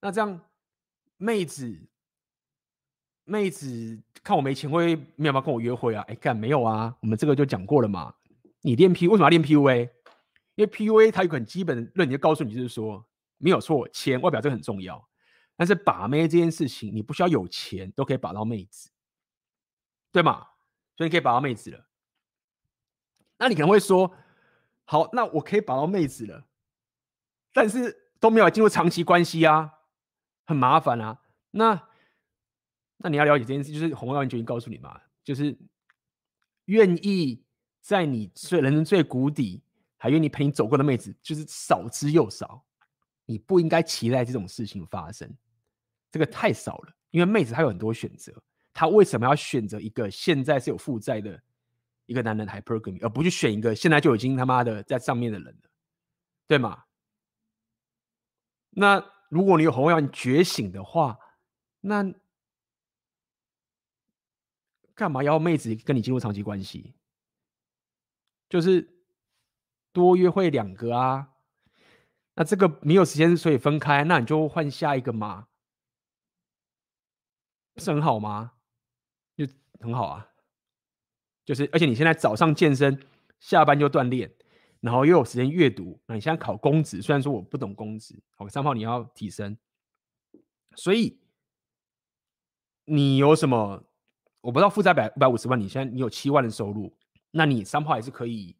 [0.00, 0.40] 那这样
[1.16, 1.78] 妹子
[3.24, 6.04] 妹子看我没钱会没有办法跟我约会啊？
[6.08, 6.96] 哎干没有啊？
[7.00, 8.14] 我们这个就讲过了嘛。
[8.60, 9.90] 你练 P 为什么要练 PUA？
[10.54, 13.04] 因为 PUA 它有个很基本的论点，就告诉你就是说
[13.38, 15.06] 没有错，钱外表这个很重要。
[15.56, 18.90] 但是把妹这件事情，你不需要有钱都可以把到妹子，
[20.12, 20.46] 对吗？
[20.96, 21.86] 所以你可以把到妹子了。
[23.38, 24.12] 那你可能会说，
[24.84, 26.44] 好，那我可以把到妹子了，
[27.52, 29.75] 但是都没有进入长期关系啊，
[30.46, 31.20] 很麻烦啊。
[31.50, 31.88] 那
[32.96, 35.56] 那你要了解这件事，就是红药丸决定告诉你嘛，就是
[36.66, 37.44] 愿意
[37.80, 39.62] 在你最人生最谷底，
[39.96, 42.64] 还愿意陪你走过的妹子，就是少之又少。
[43.26, 45.28] 你不应该期待这种事情发生，
[46.10, 46.92] 这个太少了。
[47.10, 48.32] 因为妹子她有很多选择，
[48.72, 51.40] 她为什么要选择一个现在是有负债的
[52.06, 55.70] 一个男人 hypergamy，而不去选一个现在就已经他妈的在上面的人了，
[56.46, 56.84] 对吗？
[58.70, 61.18] 那如果你有红药丸觉醒的话，
[61.80, 62.14] 那
[64.94, 66.94] 干嘛要妹子跟你进入长期关系？
[68.48, 69.02] 就是
[69.92, 71.32] 多约会两个啊。
[72.34, 75.48] 那这个没有时间，所以分开，那你就换下一个嘛，
[77.74, 78.52] 不是很好吗？
[79.36, 79.46] 就
[79.80, 80.28] 很好啊，
[81.44, 83.06] 就是而且你现在早上健身，
[83.40, 84.34] 下班就锻炼，
[84.86, 89.58] 然后又有时间阅读，那你现在考公职，虽然说我不懂公职，好，三炮你要提升，
[90.76, 91.18] 所以
[92.84, 93.82] 你有什么？
[94.40, 96.96] 我不知道负债百五百五十万，你现在你有七万的收入，
[97.32, 98.56] 那你三炮还是可以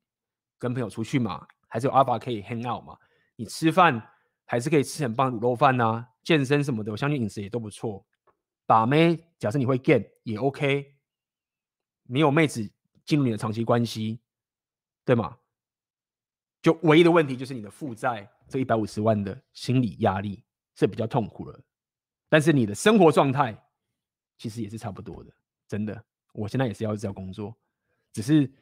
[0.58, 2.98] 跟朋友出去嘛，还是有阿法可以 hang out 嘛？
[3.36, 4.02] 你吃饭
[4.46, 8.04] 还是可以吃很棒卤肉饭呐，健身什么的，我相信饮食也都不错。
[8.66, 10.92] 把妹，假设你会 get 也 OK，
[12.02, 12.68] 没有妹子
[13.04, 14.18] 进入你的长期关系，
[15.04, 15.36] 对吗？
[16.66, 20.42] 就唯一的问题就是你的负债这一百五十万的心理压力
[20.74, 21.60] 是比较痛苦了，
[22.28, 23.56] 但是你的生活状态
[24.36, 25.30] 其实也是差不多的，
[25.68, 26.04] 真的。
[26.32, 27.56] 我现在也是要这样工作，
[28.12, 28.52] 只是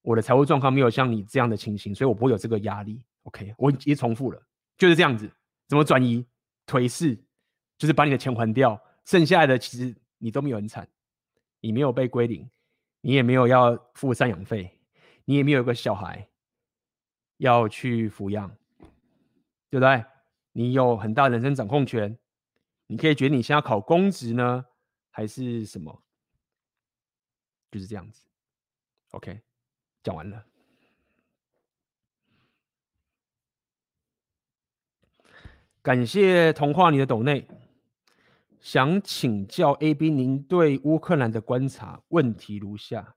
[0.00, 3.04] 我的财务状况没有像你这样的情形，所以我不会有这个压力。
[3.24, 4.42] OK，我已经重复了，
[4.78, 5.30] 就是这样子。
[5.68, 6.26] 怎么转移？
[6.66, 7.14] 颓势
[7.76, 10.88] 就是把你的钱还掉，剩下的其实你都没有很惨，
[11.60, 12.50] 你没有被归零，
[13.02, 14.80] 你也没有要付赡养费，
[15.26, 16.26] 你也没有一个小孩
[17.40, 18.48] 要去抚养，
[19.70, 20.04] 对不对？
[20.52, 22.18] 你有很大人生掌控权，
[22.86, 24.66] 你可以决定你先要考公职呢，
[25.10, 26.02] 还是什么？
[27.70, 28.24] 就是这样子。
[29.12, 29.40] OK，
[30.02, 30.44] 讲完了。
[35.80, 37.48] 感谢童话你的抖内，
[38.60, 43.16] 想请教 AB，您对乌克兰的观察，问题如下：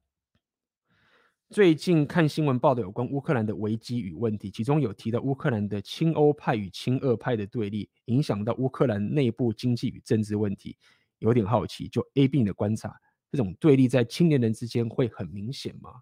[1.50, 10.76] 最近看新闻报道有关乌克兰的危机与问题，其中有提到乌克兰的亲欧派与亲俄派的对立，影响到乌克兰内部经济与政治问题。
[11.20, 13.00] 有点好奇，就 AB 的观察，
[13.32, 16.02] 这种对立在青年人之间会很明显吗？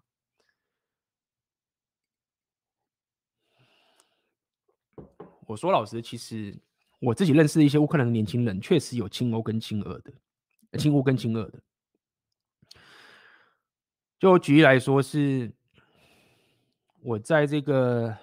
[5.46, 6.58] 我说老实，其实
[6.98, 11.62] 我自己认识的一些乌克兰的年轻人，确实有亲欧跟亲俄的，亲乌跟亲俄的。
[14.22, 15.52] 就举例来说，是
[17.00, 18.16] 我在这个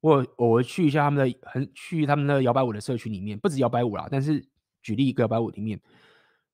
[0.00, 4.42] 我偶尔去一下他们的，很去他们的摇摆舞的社区里面，不止摇摆舞啦，但是
[4.80, 5.78] 举例一个摇摆舞里面，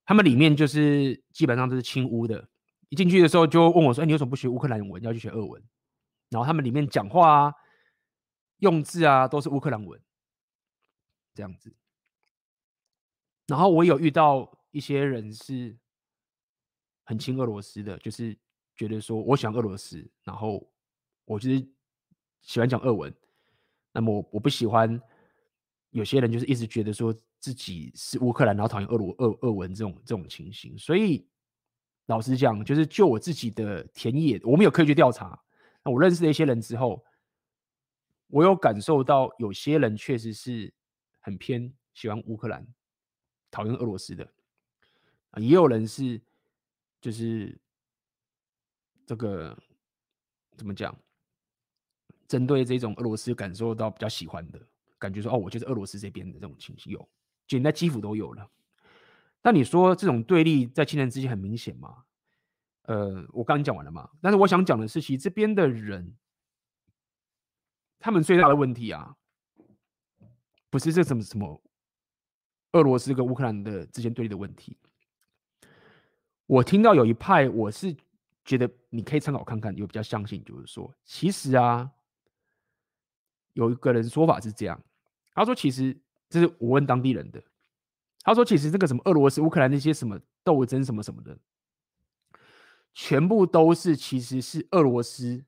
[0.05, 2.49] 他们里面就是基本上都是亲乌的。
[2.89, 5.63] 一进去的时候就问我说：“哎，你为什么不学乌克兰文，要去学俄文？”
[6.31, 7.55] 然后他们里面讲话啊、
[8.59, 10.03] 用字啊，都是乌克兰文。
[11.33, 11.73] 这样子，
[13.47, 15.79] 然后我有遇到一些人是
[17.05, 18.37] 很亲俄罗斯的，就是
[18.89, 20.67] 觉得说我喜欢俄罗斯，然后
[21.27, 21.69] 我就是
[22.41, 23.15] 喜欢讲俄文。
[23.93, 24.99] 那么我不喜欢
[25.91, 30.79] 有些人就是一直觉得说自己是乌克兰，然后讨厌俄罗俄俄文这种这种情形。
[30.79, 31.29] 所以
[32.07, 35.39] 老实讲，就是就我自己的田野，我们有科学调查。
[35.85, 37.05] 那我认识了一些人之后，
[38.29, 40.73] 我有感受到有些人确实是。
[41.23, 42.67] 很偏喜欢乌克兰，
[43.51, 44.27] 讨厌俄罗斯的，
[45.37, 46.19] 也有人是
[46.99, 47.61] 就是
[49.11, 49.59] 这个
[50.57, 50.97] 怎么讲？
[52.29, 54.61] 针对这种俄罗斯感受到比较喜欢的
[55.01, 57.01] 感觉说，哦，我就是俄罗斯这边的这种情绪有，
[57.45, 58.49] 就连在基辅都有了。
[59.43, 62.05] 那你说这种对立在青年之间很明显吗？
[62.83, 64.09] 呃，我刚刚讲完了嘛。
[64.23, 66.17] 但是我想讲的是，其实这边的人，
[67.99, 69.17] 他们最大的问题啊。
[70.71, 71.61] 不是这什么什么，
[72.75, 74.77] 俄罗斯跟乌克兰的之间对立的问题。
[76.47, 77.97] 我听到有一派，我是
[78.45, 81.91] 觉得你可以参考看看，有比较相信，就是说，其实啊，
[83.53, 84.81] 有一个人说法是这样，
[85.35, 85.97] 他说其实
[86.29, 87.43] 这是我问当地人的，
[88.23, 91.39] 他说其实这个什么俄罗斯、乌克兰那些什么斗争什么什么的，
[92.95, 95.45] 全部都是其实是俄罗斯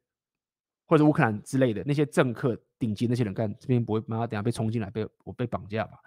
[0.87, 2.61] 或者乌克兰之类的那些政客。
[2.83, 6.01] 顶级那些人干这边不会，妈妈等下被冲进来被我被绑架吧？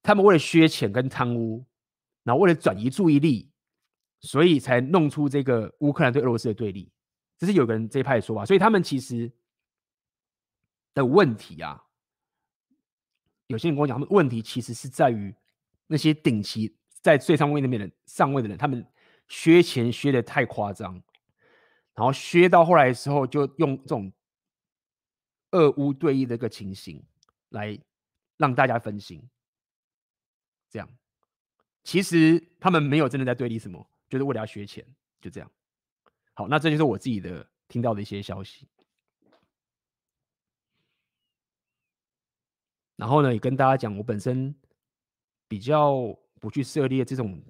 [0.00, 1.66] 他们为了削钱跟贪污，
[2.22, 3.50] 然后为了转移注意力，
[4.20, 6.90] 所以才弄出这个乌克兰对俄罗斯的对立。
[7.38, 9.30] 这是有个人这一派的说法，所以他们其实
[10.94, 11.84] 的问题啊，
[13.48, 15.34] 有些人跟我讲，他们问题其实是在于
[15.86, 18.84] 那些顶级在最上位那边的上位的人，他们
[19.28, 20.94] 削钱削的太夸张，
[21.94, 24.10] 然后削到后来的时候，就用这种
[25.50, 27.04] 俄乌对立的一个情形
[27.50, 27.78] 来
[28.38, 29.22] 让大家分心。
[30.70, 30.88] 这样，
[31.84, 34.84] 其实他们没有真的在对立什么，就是为了要学钱，
[35.20, 35.50] 就这样。
[36.34, 38.68] 好，那这就是我自己的听到的一些消息。
[42.96, 44.54] 然后呢，也跟大家讲，我本身
[45.48, 47.42] 比较不去涉猎这种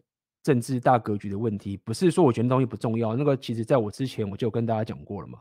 [0.42, 3.14] 政治大格局的问题，不是说我觉得东西不重要。
[3.14, 5.38] 那个其实在我之前我就跟大家讲过了嘛。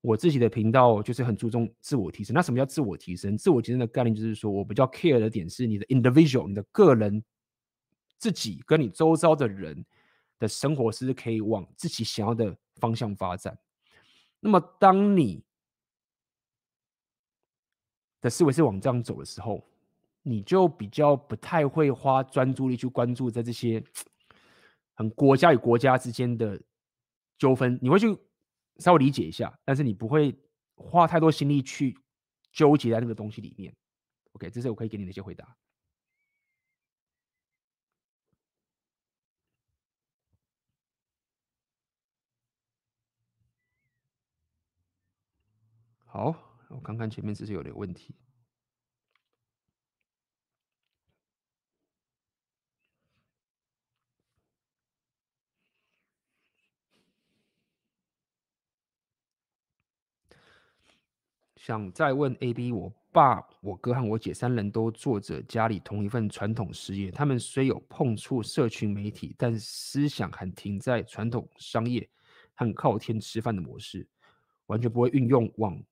[0.00, 2.34] 我自己的频道就是很注重自我提升。
[2.34, 3.36] 那什么叫自我提升？
[3.36, 7.22] 自我提升的概念就是说我比较 care 的点是你的 individual，你的个人
[8.18, 9.84] 自己跟你周遭的人。
[10.42, 13.56] 的生活是可以往自己想要的方向发展。
[14.40, 15.44] 那么，当你
[18.20, 19.64] 的思维是往这样走的时候，
[20.22, 23.80] 你就比较不太会花专注力去关注在这些
[24.94, 26.60] 很国家与国家之间的
[27.38, 27.78] 纠纷。
[27.80, 28.06] 你会去
[28.78, 30.36] 稍微理解一下，但是你不会
[30.74, 31.96] 花太多心力去
[32.50, 33.72] 纠结在那个东西里面。
[34.32, 35.56] OK，这是我可以给你的一些回答。
[46.12, 46.36] 好，
[46.68, 48.14] 我看看前面是不是有点问题。
[61.56, 72.06] 想再问 AB，我爸、我哥和我姐三人都做着家里同一份传统事业，他们虽有碰触社群媒体，但思想还停在传统商业
[72.52, 74.06] 和靠天吃饭的模式，
[74.66, 75.82] 完全不会运用网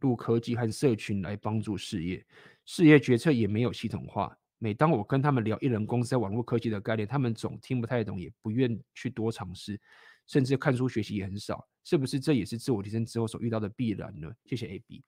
[0.00, 2.24] 入科技和社群来帮助事业，
[2.64, 4.36] 事业决策也没有系统化。
[4.58, 9.80] 每当我跟他们聊一人公司在网络科技的概念，他们总听不太懂，也不愿去多尝试，
[10.26, 11.66] 甚至看书学习也很少。
[11.82, 14.30] 是不是这也是自我提升之后所遇到的必然呢？
[14.44, 15.02] 谢谢 AB。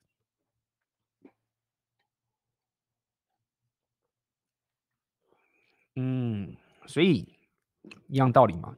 [5.96, 6.56] 嗯，
[6.86, 7.28] 所以
[8.08, 8.76] 一样道理嘛。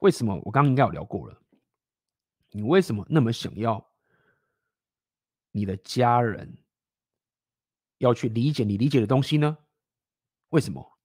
[0.00, 1.42] 为什么我刚刚应该有聊过了？
[2.52, 3.89] 你为什么那么想要？
[5.52, 6.56] 你的家人
[7.98, 9.58] 要去理解你理解的东西呢？
[10.50, 10.98] 为什么？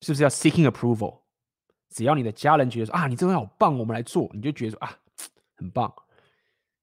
[0.00, 1.22] 是不是要 seeking approval？
[1.90, 4.98] 只要你的家人觉得说啊，你这东西好棒，我们来做，你就觉得说啊，
[5.56, 5.92] 很棒，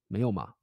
[0.08, 0.54] 没有吗？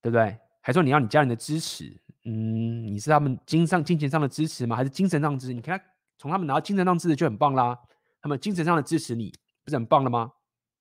[0.00, 0.38] 对不对？
[0.60, 4.74] 还说你要你家人的支持，嗯，你是他们经上金钱上的支持吗？
[4.74, 5.52] 还是精神上的支持？
[5.52, 5.80] 你看
[6.18, 7.78] 从他们拿到精神上的支持就很棒啦，
[8.20, 9.32] 他们精神上的支持你
[9.62, 10.32] 不是很棒了吗？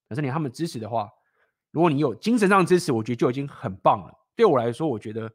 [0.08, 1.12] 可是你他们支持的话。
[1.76, 4.18] 如果你有精神上支持，我觉得就已经很棒了。
[4.34, 5.30] 对我来说，我觉得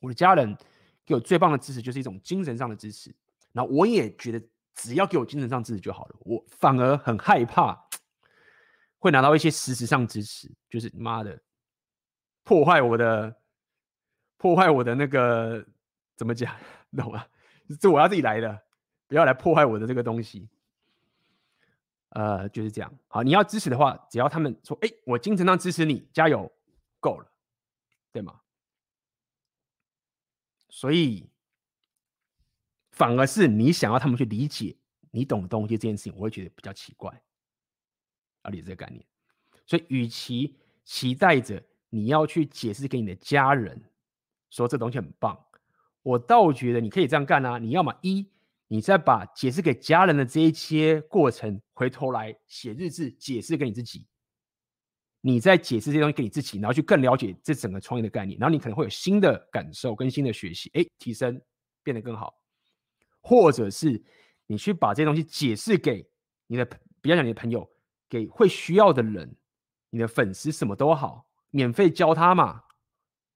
[0.00, 0.56] 我的家人
[1.04, 3.14] 给我最棒的支持就是一种精神上的支持。
[3.52, 4.42] 那我也觉得，
[4.74, 6.16] 只要给我精神上支持就好了。
[6.20, 7.78] 我反而很害怕
[8.98, 11.38] 会拿到一些实质上支持，就是妈的
[12.42, 13.36] 破坏我的
[14.38, 15.62] 破坏我的那个
[16.16, 16.56] 怎么讲，
[16.96, 17.26] 懂吗？
[17.78, 18.62] 这我要自己来的，
[19.06, 20.48] 不要来破坏我的这个东西。
[22.14, 22.92] 呃，就是这样。
[23.08, 26.50] 好，你要支持的话，只要他们说：“哎，我精神上支持你，加油，
[27.00, 27.26] 够了，
[28.12, 28.40] 对吗？”
[30.70, 31.28] 所以，
[32.92, 34.76] 反而是你想要他们去理解
[35.10, 37.10] 你懂的东西这件事情，我会觉得比较奇怪。
[38.42, 39.04] 啊，理解这个概念。
[39.66, 41.60] 所以，与其期待着
[41.90, 43.82] 你要去解释给你的家人
[44.50, 45.36] 说这东西很棒，
[46.02, 47.58] 我倒觉得你可以这样干啊。
[47.58, 48.30] 你要么一。
[48.66, 54.06] 你再把解释给家人的这一些过程，回头来写日志解释给你自己，
[55.20, 61.40] 你再解释这些东西给你自己，然后去更了解这整个创业的概念，然后你可能会有新的感受跟新的学习，哎，提升
[61.82, 62.34] 变得更好，
[63.20, 64.02] 或者是
[64.46, 66.06] 你去把这些东西解释给
[66.46, 66.64] 你的，
[67.00, 67.68] 比较讲你的朋友，
[68.08, 69.36] 给会需要的人，
[69.90, 72.62] 你的粉丝什么都好，免费教他嘛。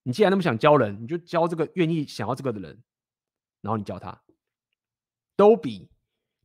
[0.03, 2.83] 你既然那么想教人，你就教这个愿意想要这个的人，
[3.61, 4.19] 然后你教他。
[5.39, 5.89] 都比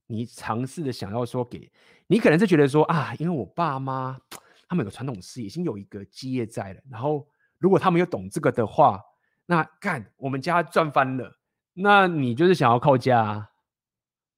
[0.06, 1.72] 你尝试的想要说给
[2.06, 4.16] 你，可能是觉得说啊，因为我爸妈
[4.68, 6.82] 他们有个传统事业，已经有一个基业在了。
[6.92, 9.02] 然后如果他们又懂这个的话，
[9.48, 11.40] 那干我们家赚翻了。
[11.74, 13.50] 那你就是想要靠家？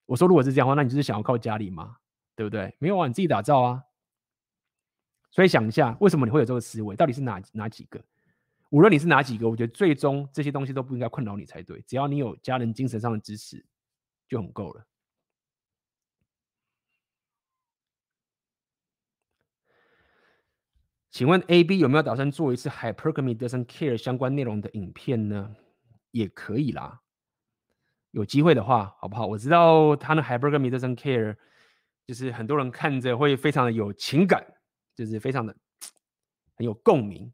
[0.05, 1.97] 我说如果是这样的话，那你就是想要靠家里吗？
[2.33, 2.73] 对不对？
[2.79, 3.83] 没有啊，你自己打造啊。
[5.31, 6.95] 所以想一下，为什么你会有这个思维？
[6.95, 8.01] 到底是哪哪几个？
[8.69, 11.81] 无论你是哪几个，我觉得最终这些东西都不应该困扰你才对。
[11.81, 13.65] 只要你有家人精神上的支持，
[14.27, 14.85] 就很够了。
[21.11, 25.55] 请问 AB 有没有打算做一次 Hypergamy doesn't care 相关内容的影片呢？
[26.11, 27.01] 也可以啦，
[28.11, 29.25] 有机会的话，好不好？
[29.25, 31.37] 我知道他的 Hypergamy doesn't care，
[32.05, 34.45] 就是很多人看着会非常的有情感，
[34.93, 35.55] 就是非常的
[36.55, 37.33] 很有共鸣。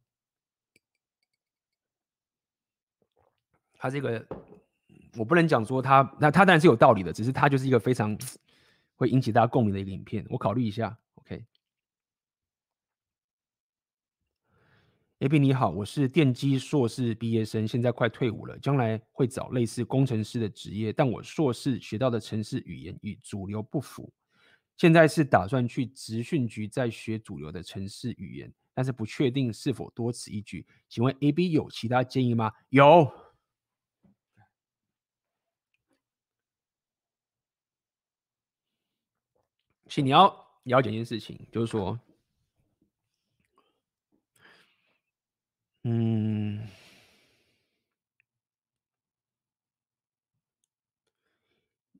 [3.73, 4.27] 他这个
[5.17, 8.17] 我不能讲说他，那他当然是有道理的，只是他就是一个非常
[8.95, 10.97] 会引起大家共鸣的一个影片，我考虑一下。
[11.15, 11.43] ，OK。
[15.19, 24.11] A B 你好，我是电机硕士毕业生，现在快退伍了，将来会找类似工程师的职业，但我硕士学到的城市语言与主流不符，
[24.77, 31.51] 现在是打算去职训局再学主流的城市语言，但是不确定是否多此一举，请问 A.B.
[31.51, 32.51] 有其他建议吗？
[32.69, 33.07] 有，
[39.91, 41.99] 请你要了解一件事情，就是说。
[45.83, 46.65] 嗯，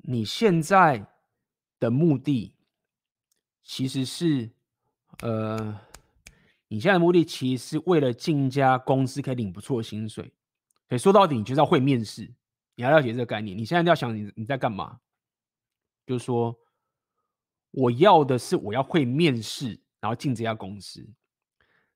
[0.04, 1.06] 你现在
[1.82, 2.54] 的目的
[3.62, 4.50] 其实是，
[5.24, 5.78] 呃，
[6.70, 10.32] 你现在的目的其实是为了进一家公司可以领不错的薪水。
[10.88, 12.22] 所以说到底，你就是要会面试，
[12.76, 13.58] 你要了解这个概念。
[13.58, 15.02] 你现在要想你你在干嘛？
[16.06, 16.58] 就是说，
[17.72, 21.08] 我要的是我要会面试，然后进这家公司。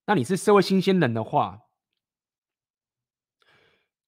[0.05, 1.61] 那你是社会新鲜人的话。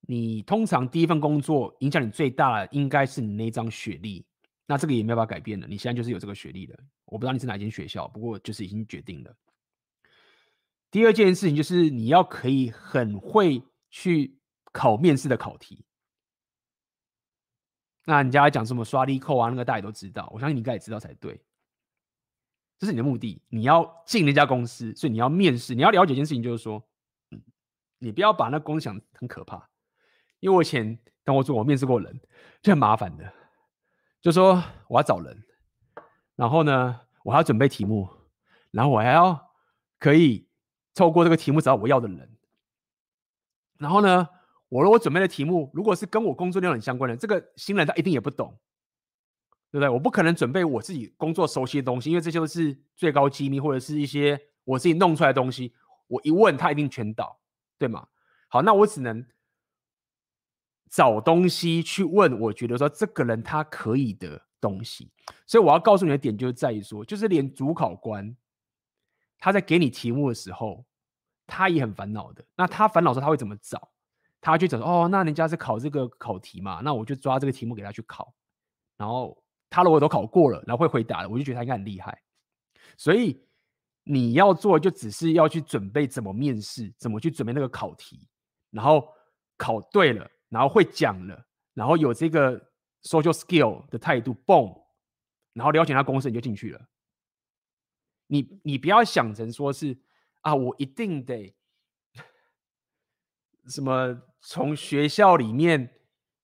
[0.10, 4.26] 你通常第一份工作影响你最大的应该是你那张学历，
[4.65, 5.68] 那这个也没办法改变了。
[5.68, 9.35] 你现在就是有这个学历了，我不知道你是哪间学校，不过就是已经决定了。
[10.89, 14.39] 第二件事情就是你要可以很会去
[14.72, 15.84] 考面试的考题。
[18.06, 21.38] 那人家讲什么刷力扣啊，那个大家都知道，我相信你应该也知道才对。
[22.79, 26.83] 这是你的目的，你要进那家公司，所以你要面试，你要了解一件事情，就是说，
[27.99, 29.69] 你不要把那公司想很可怕。
[30.39, 32.21] 因为我以前当我做，我面试过人，
[32.61, 33.33] 就很麻烦的，
[34.21, 35.43] 就说我要找人，
[36.35, 38.07] 然后呢，我还要准备题目，
[38.69, 39.51] 然后我还要
[39.97, 40.47] 可以
[40.93, 42.37] 透过这个题目找到我要的人，
[43.79, 44.29] 然后呢，
[44.69, 48.55] 我如果准备的题目如果是跟我工作内容很相关的，这个新人他一定也不懂，
[49.72, 49.89] 对不对？
[49.89, 55.73] 我不可能准备我自己工作熟悉的东西，因为这些都是最高机密或者是一些我自己弄出来的东西，
[56.07, 57.39] 我一问他一定全倒，
[57.77, 58.07] 对吗？
[58.48, 59.26] 好，那我只能。
[60.89, 65.11] 找东西去问，我觉得说这个人他可以的东西，
[65.45, 68.34] 所以我要告诉你的点就是在于说，就是连主考官
[69.38, 70.85] 他在给你题目的时候，
[71.45, 72.41] 他也很烦恼的。
[72.56, 73.91] 那他烦恼说他会怎么找？
[74.39, 78.34] 他就讲说哦，那人家是考这个考题嘛，那我就抓这个题目给他去考。
[78.95, 79.38] 然后
[79.69, 82.22] 他如果都考过了，然后会回答了，我就觉得他应该很厉害。
[82.98, 83.39] 所以
[84.03, 88.27] 你要做就只是要去准备怎么面试，怎么去准备那个考题，
[88.72, 89.07] 然后
[89.57, 90.30] 考对了。
[90.49, 92.57] 然后会讲了，然后有这个
[93.03, 94.81] social skill 的态度，嘣，
[95.52, 96.88] 然后了解他公司，你就进去了。
[98.27, 99.98] 你你不要想成说是
[100.44, 101.53] 啊，我一定得
[103.68, 105.94] 什么从学校里面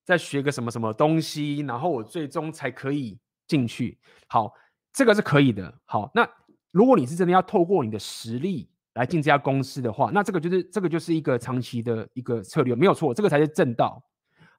[0.04, 4.00] 再学个什么什么东西，然后我最终才可以进去。
[4.28, 4.54] 好，
[4.92, 5.74] 这个是可以的。
[5.86, 6.28] 好，那
[6.72, 8.70] 如果你是真的要透过你的实力。
[8.96, 14.00] 来进这家公司的话，那这个就是这个就是一个长期的一个策略，没有错，这个才是正道。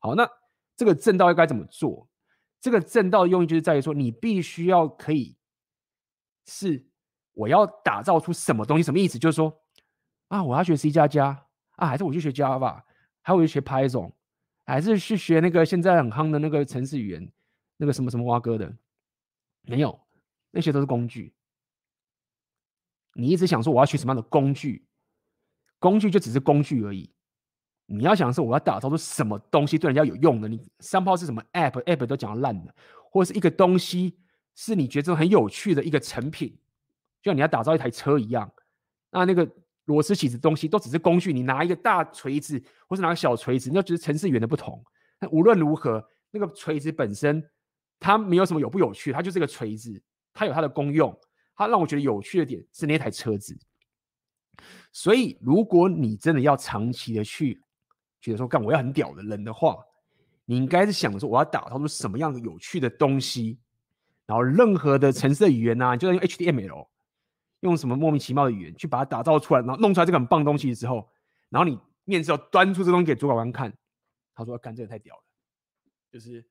[0.01, 0.29] 好，那
[0.77, 2.09] 这个正道应该怎么做？
[2.61, 5.37] 这个正道的用意就是在于说，你必须要可以
[6.47, 6.85] 是
[7.33, 9.21] 我要打造出什么东西，什么意思？
[9.21, 9.57] 就是说
[10.27, 11.47] 啊，我要学 C 加加
[11.77, 12.83] 啊，还是我去学 Java，
[13.23, 14.11] 还是我去学 Python，
[14.65, 17.33] 还是去学那个现在很夯的那个程式语言，
[17.77, 18.75] 那个什么什么蛙哥的？
[19.63, 19.99] 没有，
[20.51, 21.35] 那些都是工具。
[23.15, 24.87] 你一直想说我要学什么样的工具，
[25.79, 27.11] 工具就只是工具而已。
[27.87, 30.49] 你要想的是我要打造出什么东西对人家有用的。
[30.49, 32.75] 你三炮是什么 app，app 都讲烂的，
[33.11, 34.19] 或者是一个东西
[34.55, 36.49] 是你觉得很有趣的一个成品，
[37.23, 38.51] 就像你要打造一台车一样。
[39.11, 39.47] 那那个
[39.85, 44.83] 螺丝起子东西都只是工具，你拿一个大锤子或是拿个小锤子，那只是程式语言的不同。
[45.21, 47.43] 那无论如何，那个锤子本身
[48.01, 50.03] 它没有什么有不有趣，它就是个锤子，
[50.33, 51.17] 它有它的功用。
[51.57, 53.57] 它让我觉得有趣的点是那台车子，
[54.91, 57.63] 所以如果你真的要长期的去
[58.21, 59.77] 觉得说干我要很屌的人的话，
[60.47, 63.57] 你应该是想说我要打造出什么样的有趣的东西，
[64.27, 66.89] 然后任何的程式语言啊，就用 HTML，
[67.65, 71.11] 用什么莫名其妙的语言去把它打造出来，然后弄出来这个很棒东西之后，
[71.49, 73.77] 然后你面试后端出这东西给主管官看，
[74.35, 75.23] 他说：“干这个太屌了，
[76.13, 76.45] 就是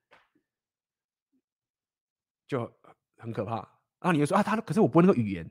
[2.48, 2.70] 就
[3.16, 3.56] 很可怕。”
[4.00, 5.48] 然后你就说：“啊，他可是我不会那个语言，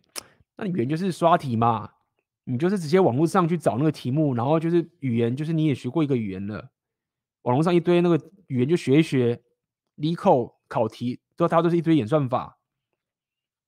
[0.58, 1.90] 那你语言就是刷题嘛，
[2.44, 6.72] 你就是直接网络上去找那个题目，然后就是语言，就是你也学过一个语言了，
[7.44, 9.42] 网络上一堆那个语言就学一学
[9.96, 12.60] 离口考题都它都是一堆演算法，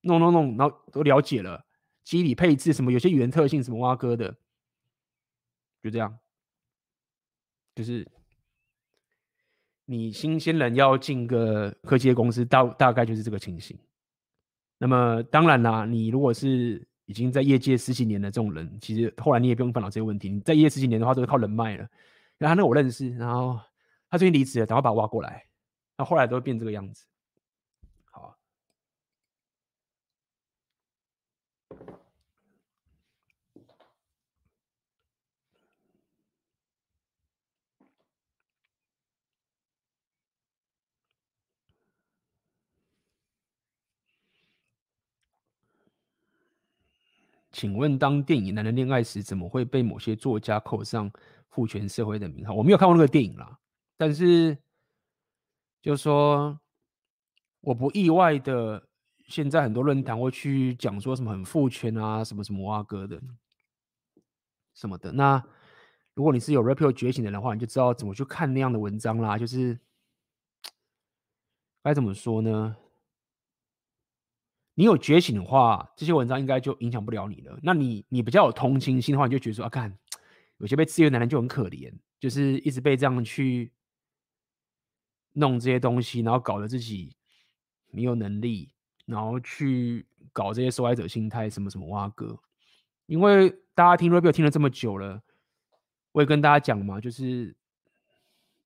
[0.02, 1.65] 弄弄弄，然后都了解了，
[2.06, 4.32] 机理配置什么，有些语言特性什么挖哥的，
[5.82, 6.16] 就这样。”
[7.74, 8.06] 就是
[9.86, 13.76] 你新鲜人要进个科技公司，大大概就是这个情形。
[14.78, 20.30] 那么当然啦，你如果是已经在业界十几年的这种人，其实后来你也不用烦恼这些问题。
[20.30, 21.86] 你在业界十几年的话，都是靠人脉了。
[22.38, 23.60] 然后那我认识，然后
[24.08, 25.44] 他最近离职了，赶快把我挖过来。
[25.98, 27.04] 那，后来都会变这个样子。
[47.56, 51.10] 请问，当电影《男人恋爱时》怎么会被某些作家扣上
[51.48, 52.52] 父权社会的名号？
[52.52, 53.58] 我没有看过那个电影啦，
[53.96, 54.58] 但是
[55.80, 56.60] 就是说，
[57.62, 58.86] 我不意外的，
[59.28, 63.18] 现在很多论坛会去讲说什么很父权啊，什么什么哇哥的，
[64.74, 65.10] 什么的。
[65.12, 65.42] 那
[66.12, 69.38] 如果你是有 Red Pill 觉醒的人的话，你就知道怎么去看那样的文章啦。
[69.38, 69.80] 就是
[71.82, 72.76] 该怎么说呢？
[74.78, 77.58] 你有觉醒的话，这些文章应该就影响不了你了。
[77.62, 79.98] 那你你比较有同情心的话，你就觉得说啊，看
[80.58, 81.90] 有些被制约的男人就很可怜，
[82.20, 83.72] 就是一直被这样去
[85.32, 87.16] 弄这些东西，然后搞得自己
[87.90, 88.70] 没有能力，
[89.06, 92.38] 然后去搞这些受害者心态，什么什么哇哥。
[93.06, 95.22] 因为大家听 Red Pill 听了这么久了，
[96.12, 97.56] 我也跟大家讲嘛，就是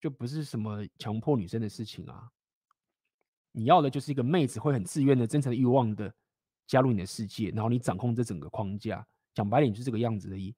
[0.01, 2.32] 就不是什么强迫女生的事情啊。
[3.52, 6.12] 你要的就是一个妹子会很自愿的、真诚的欲望的
[6.66, 9.06] 加入你的世界，然后你掌控这整个框架。
[9.32, 10.52] 讲白点就是这个样子而已，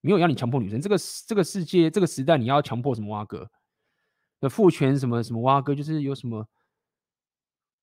[0.00, 0.80] 没有要你强迫女生。
[0.80, 0.96] 这个
[1.26, 3.48] 这个世界这个时代，你要强迫什么挖哥
[4.40, 6.46] 的父权什么什么挖哥，就是有什么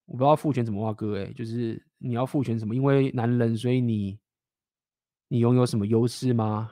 [0.06, 2.76] 我不知道父权怎么挖哥哎，就是你要父权什么？
[2.76, 4.20] 因为男人，所以你
[5.30, 6.72] 你拥有什么优势吗？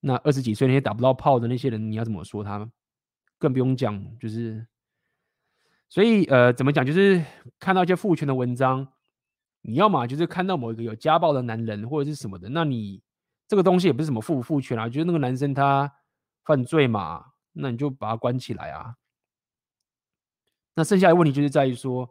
[0.00, 2.72] 那二十几岁那些打不到炮的那些人，你要怎么说他们？
[3.38, 4.66] 更不用讲，就是。
[5.92, 6.86] 所以，呃，怎么讲？
[6.86, 7.22] 就是
[7.60, 8.88] 看到一些父权的文章，
[9.60, 13.02] 你要么就是看到某一个有家暴的男人或者是什么的，那你
[13.46, 15.92] 这个东西也不是什么父父权啊，就是那个男生他
[16.46, 18.94] 犯罪嘛，那你就把他关起来啊。
[20.74, 22.08] 那剩下的问题就是在于说，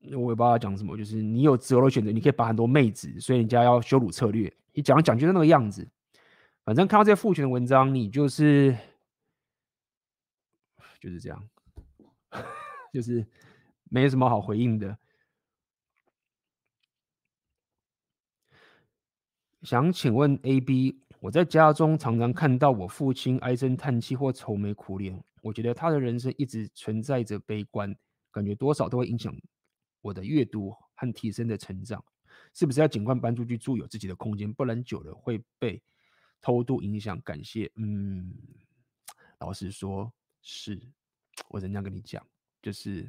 [0.00, 5.88] 我也不知道讲什么，就是你有自由的选择，你可以把很多妹子，所以人家要羞辱策略，你讲讲就是那个样子。
[6.64, 8.76] 反正看到这些父权的文章，你就是
[10.98, 11.40] 就是这样。
[12.92, 13.26] 就是
[13.84, 14.98] 没什么好回应的。
[19.62, 27.96] 想请问 AB，我在家中常常看到我父亲唉声叹气或愁眉苦脸，我觉得他的人生一直存在着悲观，
[28.30, 29.34] 感觉多少都会影响
[30.02, 32.04] 我的阅读和提升的成长。
[32.52, 35.82] 是不是要尽快搬出去住，有自己的空间，不然久了会被
[36.42, 37.18] 偷渡影响？
[37.22, 37.70] 感谢。
[37.76, 38.34] 嗯，
[39.38, 40.12] 老实说，
[40.42, 40.78] 是
[41.48, 42.24] 我怎样跟你讲。
[42.62, 43.02] 就是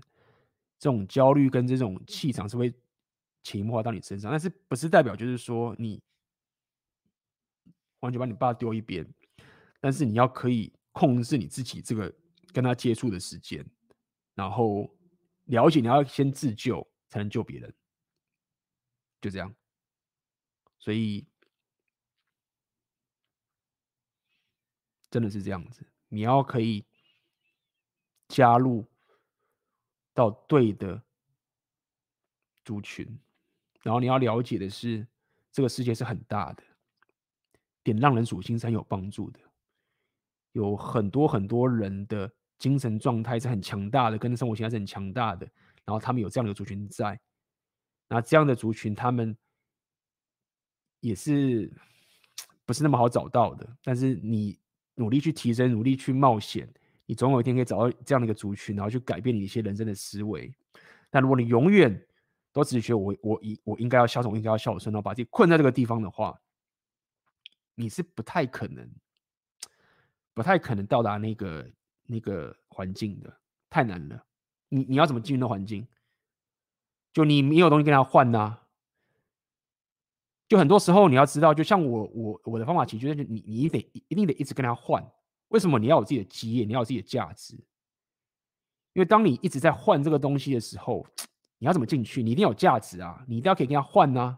[0.78, 2.74] 这种焦虑跟这种气场是会
[3.42, 6.02] 潜移默化到你身上，但是不是代表就是说你
[8.02, 9.08] 完全把你爸丢一边，
[9.80, 12.14] 但是你要可以控制你自己这个
[12.52, 13.66] 跟他接触的时间，
[14.34, 14.94] 然后
[15.46, 17.74] 了解你要先自救才能救别人，
[19.22, 19.56] 就这样。
[20.78, 21.26] 所以
[25.10, 26.86] 真的是这样子，你要可以
[28.28, 28.86] 加入。
[30.18, 31.04] 到对的
[32.64, 33.06] 族群，
[33.82, 35.06] 然后你要了解的是，
[35.52, 36.64] 这个世界是很大的，
[37.84, 39.40] 点让人属性是很有帮助的。
[40.54, 45.46] 有很多很多人的精神状态是很强大的，跟生活形态是很强大的，
[45.84, 47.20] 然后他们有这样的族群在，
[48.08, 49.38] 那这样的族群他们
[51.02, 51.70] 也是
[52.66, 54.58] 不是那么好找到的，但是你
[54.94, 56.74] 努力去提升，努力去冒险。
[57.06, 60.54] 你总有一天可以找到这样的一个族群，然后去改变你一些人生的思维。
[61.10, 62.06] 但如果你永远
[62.52, 66.40] 都只是觉得我我应我应该要孝顺，应该要孝顺，然后把自己困在这个地方的话，
[67.76, 68.90] 你是不太可能，
[70.34, 71.70] 不太可能到达那个
[72.06, 73.38] 那个环境的，
[73.70, 74.26] 太难了。
[74.70, 75.88] 你你要怎么进入那环境？
[77.14, 78.58] 就你没有东西跟他换呐、
[80.50, 83.80] 就很多时候你要知道，就像我我我的方法其实就是你你得
[84.10, 85.06] 一定得一直跟他换。
[85.56, 86.66] 为什么你要有自己的基业？
[86.66, 87.54] 你要有自己的价值？
[88.92, 91.08] 因为当你一直在换这个东西的时候，
[91.60, 92.22] 你要怎么进去？
[92.22, 93.24] 你一定有价值啊！
[93.26, 94.38] 你一定要可以跟他换呢、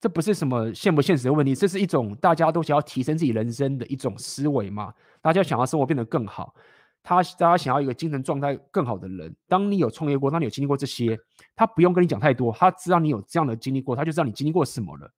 [0.00, 4.94] 这不是什么现不现实的问题，这是一种大家都想要提升自己人生的一种思维嘛。
[5.20, 6.54] 大家想要生活变得更好，
[7.02, 9.34] 他大家想要一个精神状态更好的人。
[9.48, 11.18] 当你有创业过，当你有经历过这些，
[11.56, 15.12] 他不用跟你讲太多，他知道你有这样的经历过，他就知道你经历过什么了，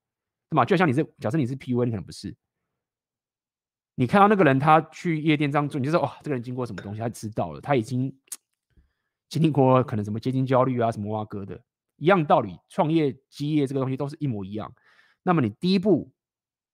[0.49, 0.65] 对吗？
[0.65, 2.35] 就像你是假设你是 PUA，你可能不是。
[3.99, 7.01] 你看到那个人，他去夜店这样做，你就说哇，这个人经过什么东西？
[7.01, 8.17] 他知道了，他已经
[9.29, 11.61] 经历过可能什么接近焦虑啊，什么挖哥的。
[11.97, 14.73] 一样道理，创业、基业这个东西都是一模一样。
[15.25, 16.13] 那么你第一步，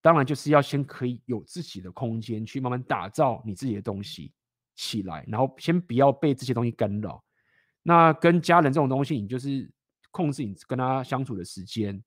[0.03, 4.31] 当然就是要先可以有自己的空间，去慢慢打造你自己的东西
[4.75, 7.25] 起来，然后先不要被这些东西干扰。
[7.83, 9.73] 那跟家人这种东西，你就是
[10.11, 12.05] 控制你跟他相处的时间，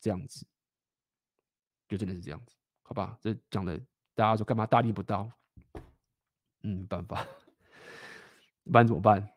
[0.00, 0.44] 这样子，
[1.88, 3.16] 就真的是这样子，好吧？
[3.20, 3.80] 这讲的
[4.18, 5.30] 大家说干嘛大逆不道？
[6.64, 7.24] 嗯，没办法，
[8.64, 9.30] 不然怎么办？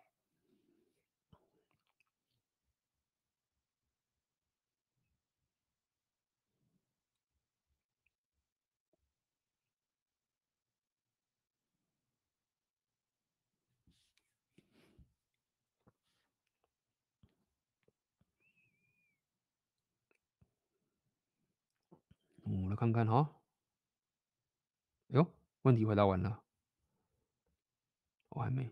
[22.44, 23.30] 我来看看哈，
[25.12, 25.26] 哟，
[25.64, 26.42] 问题回答完了，
[28.30, 28.70] 我还没。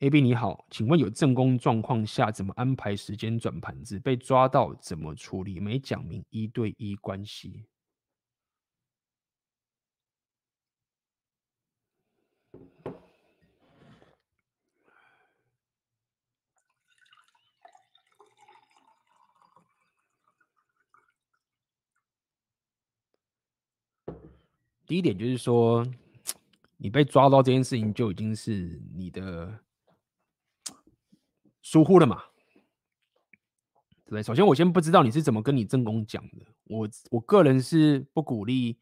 [0.00, 3.98] AB 你好，请问有正宫状况下怎么安排时间转盘子？
[4.00, 5.60] 被抓到怎么处理？
[5.60, 7.66] 没讲明一对一关系。
[24.90, 25.86] 第一点就是说，
[26.76, 29.60] 你被抓到这件事情就已经是你的
[31.62, 32.24] 疏忽了嘛，
[34.08, 34.20] 对？
[34.20, 36.44] 首先，我先不知道你是怎么跟你正宫讲的。
[36.64, 38.80] 我我个人是不鼓励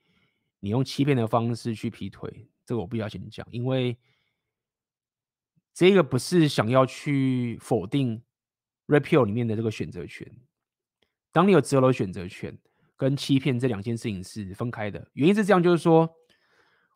[0.60, 3.94] 你用欺骗的方式去劈腿，这个我必须要先讲，因为
[5.74, 8.22] 这个不是想要去否定
[8.86, 10.26] repeal 里面的这个选择权。
[11.32, 12.58] 当你有择偶选择权。
[12.98, 16.12] 跟欺骗这两件事情是分开的，原因是这样，就是说，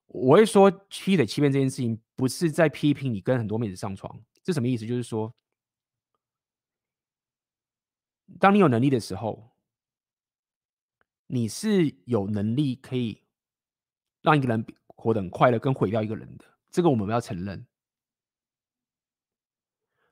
[0.09, 4.85] 我会说欺的欺骗这件事情，不是在批评你跟很多妹子上床，这什么意思？
[4.85, 5.33] 就是说，
[8.41, 9.53] 当你有能力的时候，
[11.29, 13.23] 你是有能力可以
[14.23, 17.65] 让一个人活得很快乐，跟毁掉一个人的，这个我们要承认。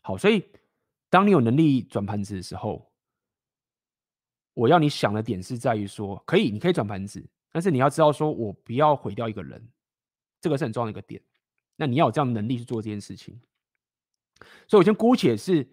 [0.03, 0.53] 好，所以
[1.09, 2.90] 当你有能力转盘子的时候。
[4.55, 9.67] 我要你想的点是在于说，可以，你可以转盘子，但是你要知道，说我不要毁掉一个人，
[10.41, 11.23] 这个是很重要的一个点。
[11.77, 13.41] 那你要有这样的能力去做这件事情。
[14.67, 15.67] 所以我先姑且是，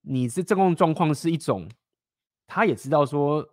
[0.00, 1.68] 你是这种状况是一种，
[2.46, 3.46] 他也知道说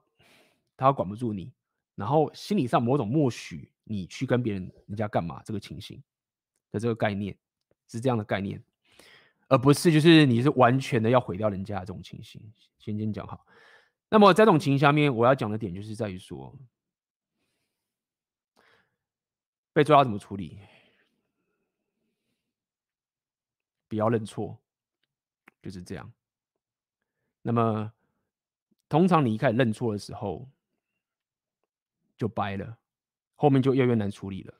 [0.77, 1.51] 他管不住你，
[1.95, 6.01] 然后心理上某种默许你去跟别人人家干嘛这个情形
[6.71, 7.35] 的这个概念
[7.87, 8.63] 是这样的概念，
[9.47, 12.41] 而不是就是你是完全的要毁掉人家的这种情形。
[12.77, 13.45] 先先讲好。
[14.13, 16.55] 那么在这种情形下面，我要讲的点就是在于说，
[19.73, 20.59] 被抓到怎么处理，
[23.87, 24.55] 不要认错，
[25.63, 26.13] 就是这样。
[27.41, 27.91] 那么
[28.87, 30.47] 通常你一开始认错的时候，
[32.15, 32.77] 就掰了，
[33.33, 34.53] 后面就越越难处理了。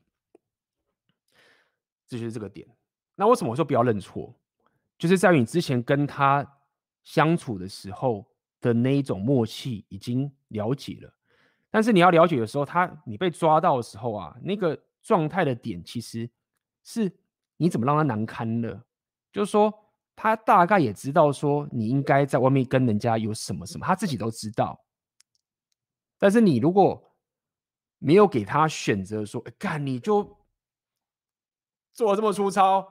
[2.07, 2.67] 这就是这个点。
[3.13, 4.33] 那为什么我说不要认错？
[4.97, 6.59] 就是在于你之前跟他
[7.03, 8.32] 相处的时候。
[8.63, 11.13] 的那一种默契已经了解了，
[11.69, 16.29] 但是你要了解的时候，他你被抓到的时候啊，那个状态的点其实
[16.85, 17.11] 是
[17.57, 18.85] 你怎么让他难堪了，
[19.33, 19.71] 就是说
[20.15, 24.79] 他大概也知道说你应该在外面跟人家有什么什么，他自己都知道。
[26.17, 27.11] 但是你如果
[27.99, 30.23] 没有给他选择说，干、你就
[31.91, 32.87] 做的这么粗糙，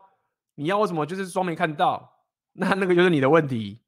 [0.54, 2.12] 你要我怎么就是装没看到？
[2.52, 3.81] 那那个就是你的问题。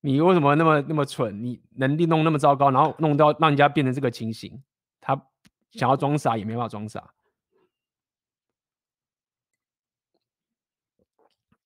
[0.00, 1.42] 你为什么那么那么蠢？
[1.42, 4.62] 你能力弄那么糟糕，然后弄到让人家变成这个情形，
[5.00, 5.14] 他
[5.72, 7.12] 想要装傻也没办法装傻，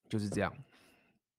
[0.09, 0.53] 就是这样。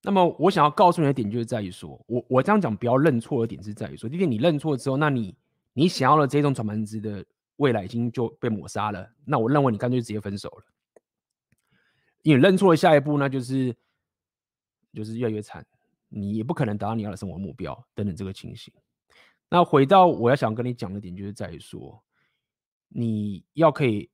[0.04, 5.36] 那么我想要告诉你的点，就是在于说，我我这样讲不要认错的点是在于说，第一点你认错之后，那你
[5.74, 7.26] 你想要的这种转盘子的
[7.56, 9.10] 未来已经就被抹杀了。
[9.26, 10.66] 那我认为你干脆直接分手了，
[12.22, 13.74] 因为认错的下一步，那就是
[14.94, 15.66] 就是越来越惨，
[16.16, 18.72] 你也不可能达到你要的生活目标等等这个情形。
[19.50, 22.04] 那回到我要想跟你讲的点，就是在于说，
[22.88, 24.10] 你要可以，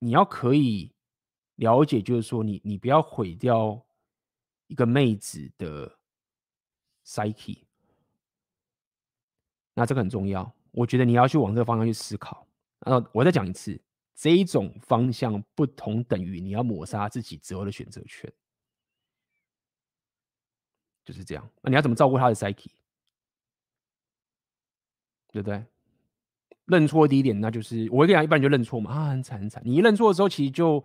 [0.00, 0.92] 你要可以
[1.56, 3.80] 了解，就是说你，你你不要毁掉
[4.66, 5.98] 一个妹子的
[7.04, 7.64] psyche。
[9.74, 12.46] 那这个很重要，我觉得你要去往这个方向去思考。
[12.80, 13.80] 然后我再讲一次，
[14.14, 18.32] 这一种方向不同等于你要抹杀自己择偶的选择权，
[21.04, 21.48] 就是这样。
[21.62, 22.66] 那你要怎么照顾他的 psyche？
[25.32, 25.64] 对不对？
[26.66, 29.62] 认错第一点，那就是我会跟你讲，一般人就认错嘛，啊，很惨很惨。
[29.64, 30.84] 你一认错的时候，其实就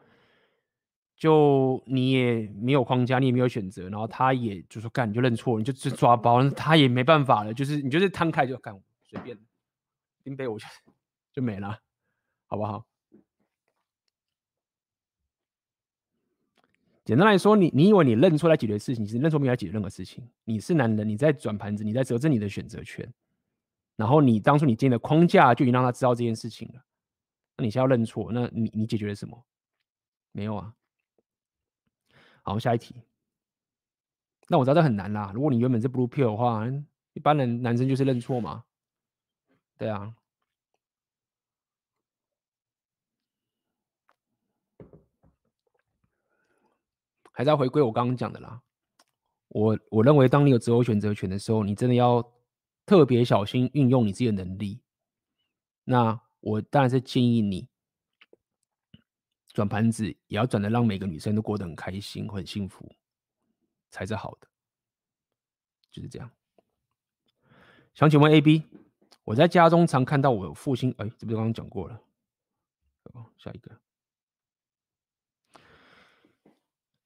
[1.16, 8.74] 就你也没有框架，你也没有选择，然后他也就说干，你就认错，你就去抓包，他也没办法了，就是你就是摊开就干，
[9.04, 9.38] 随便，
[10.24, 10.66] 拎杯我就
[11.34, 11.80] 就没了，
[12.48, 12.86] 好不好？
[17.08, 20.30] 简单来说，你你以为你认错来解决事情，其实认错没有来解决任何事情。
[20.44, 23.10] 你是男人，你在转盘子，你在折正你的选择权。
[23.96, 26.82] 然后你当初你建的框架就已经让他知道这件事情了，
[27.56, 29.42] 那你现在要认错，那你你解决了什么？
[30.34, 30.74] 没有啊。
[32.44, 33.02] 好，下一题。
[34.50, 35.32] 那我知道这很难啦。
[35.34, 36.68] 如果你原本是 blue pill 的话，
[37.14, 38.66] 一般人男生就是认错嘛。
[39.78, 40.14] 对啊。
[47.38, 48.64] 还是要回归我刚刚讲的啦。
[49.50, 52.34] 我我认为，当你有择偶选择权的时候，你真的要。
[52.88, 54.80] 特别小心运用你自己的能力。
[55.84, 57.68] 那我当然是建议你
[59.52, 62.90] 转盘子，也要转的让每个女生都过得很开心、很幸福，
[63.92, 64.48] 才是好的。
[65.92, 66.32] 就是这样。
[67.94, 68.64] 想请问 AB，
[69.26, 72.02] 我在家中常看到我父亲，哎，这不是刚刚讲过了？
[73.38, 73.78] 下一个。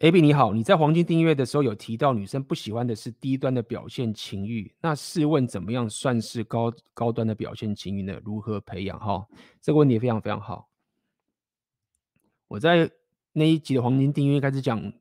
[0.01, 8.19] AB 你好，你在黄金订阅的时候有提到女生不喜欢的是低端的表现情欲，那试问怎么样算是高高端的表现情欲呢？
[8.25, 8.99] 如何培养？
[8.99, 9.23] 哈，
[9.61, 10.67] 这个问题非常非常好。
[12.47, 12.89] 我在
[13.31, 14.91] 那一集的黄金订阅开始讲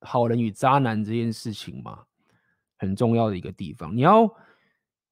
[0.00, 2.02] 好人与渣男这件事情嘛，
[2.76, 4.28] 很重要的一个地方，你要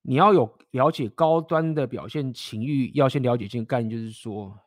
[0.03, 4.59] 你要有了解高端的表现情欲，要先了解这个概念，就是说，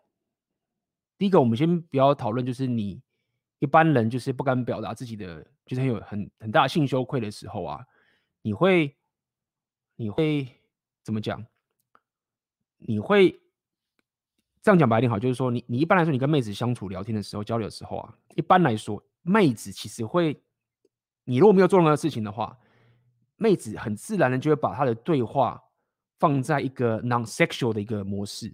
[1.17, 3.01] 第一个我们先不要讨论，就是你。
[3.59, 7.85] 一般人就是不敢表达自己的，就是很有很很大性羞愧的时候啊，
[8.41, 8.95] 你会
[9.95, 10.47] 你会
[11.03, 11.45] 怎么讲？
[12.77, 13.37] 你会
[14.61, 20.41] 这样讲白一点好，就是说你你一般来说你跟妹子相处聊天的时候交流的时候啊，一般来说妹子其实会，
[21.25, 22.57] 你如果没有做任何事情的话，
[23.35, 25.61] 妹子很自然的就会把她的对话
[26.17, 28.53] 放在一个 non-sexual 的一个模式，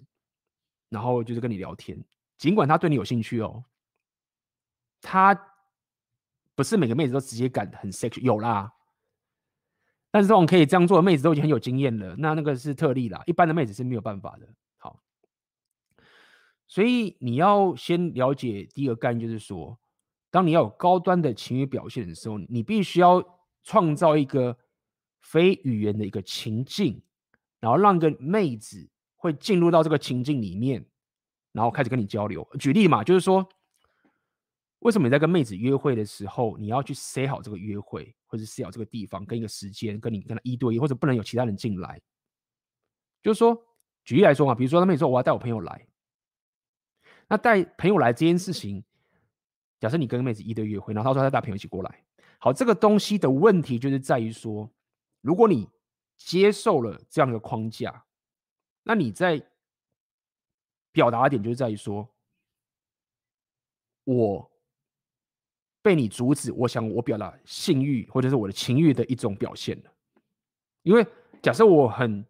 [0.90, 2.04] 然后就是跟你聊天，
[2.40, 3.64] 尽管她对你有兴趣哦。
[5.06, 5.40] 他
[6.56, 8.74] 不是每个妹子都直接敢很 sexy，有啦，
[10.10, 14.48] 但是这种可以这样做的妹子都已经很有经验了，那那个是特例啦，一般的妹子是没有办法的。
[14.78, 15.00] 好，
[16.68, 19.78] 所以你要先了解第一个概念，就是说，
[20.32, 23.24] 当你要有高端的情欲表现的时候，你必须要
[23.64, 24.58] 创造一个
[25.22, 27.00] 非语言的一个情境，
[27.60, 30.84] 然后让个妹子会进入到这个情境里面，
[31.52, 32.48] 然后开始跟你交流。
[32.58, 33.48] 举例嘛，就是说。
[34.86, 42.00] 为什么你在跟妹子约会的时候，你要去塞好这个约会，或者塞好这个地方，跟一个时间，跟你跟他一对一，或者不能有其他人进来？
[43.24, 43.60] 就是说，
[44.04, 45.88] 举例来说嘛，比如说他妹子说我要带我朋友来，
[47.28, 48.84] 那带朋友来这件事情，
[49.80, 52.06] 假设你跟妹子一对一约会，然后他说他带朋友一起过来，
[52.38, 54.72] 好，这个东西的问题就是在于说，
[55.22, 55.68] 如果你
[56.16, 58.06] 接受了这样的框架，
[58.84, 59.44] 那你在
[60.92, 62.08] 表达的点就是在于说，
[64.04, 64.52] 我。
[65.86, 69.80] 被你阻止，我想我表达性欲或者是我的情欲的一种表现。
[70.82, 71.06] 因为
[71.44, 72.26] 假设我很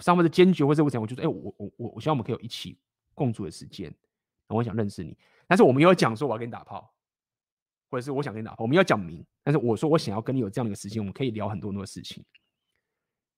[0.00, 2.78] 上面的坚决，或者我想，我就说，哎，我我我我希望我们可以有一起
[3.14, 3.90] 共处的时间，
[4.48, 5.16] 我想认识你。
[5.46, 6.92] 但是我们要讲说我要跟你打炮，
[7.90, 9.24] 或者是我想跟你打炮，我们要讲明。
[9.42, 12.22] 但是我说我想要跟你有这样的一个时间，我们可以聊很多很多事情。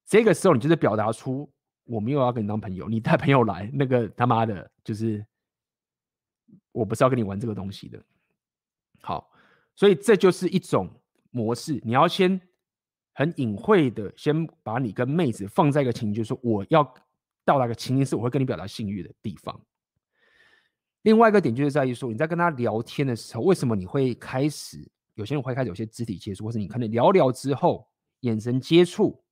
[0.07, 1.49] 这个时候你就是表达出
[1.85, 5.25] 我没有要跟你当朋友，你带朋友来，那个他妈的，就是
[6.73, 8.03] 我不是要跟你玩这个东西的。
[9.01, 9.31] 好，
[9.75, 10.91] 所以这就是一种
[11.31, 11.81] 模式。
[11.85, 12.41] 你要先
[13.15, 16.83] 很隐晦的，先把你跟妹子放在一个情境，就是说我要
[17.45, 19.61] 到达一个情境，是我会跟你表达性欲的地方。
[21.03, 27.89] 另外一个点就是在于说，你在跟他聊天的时候，为什么你会开始有些人会开始有些肢体接触，或者你可能聊聊之后
[28.21, 29.23] 眼神接触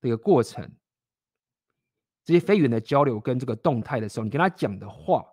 [0.00, 0.68] 这个过程，
[2.24, 5.24] 这些非语言的交流跟这个动态的时候，你跟他讲的话，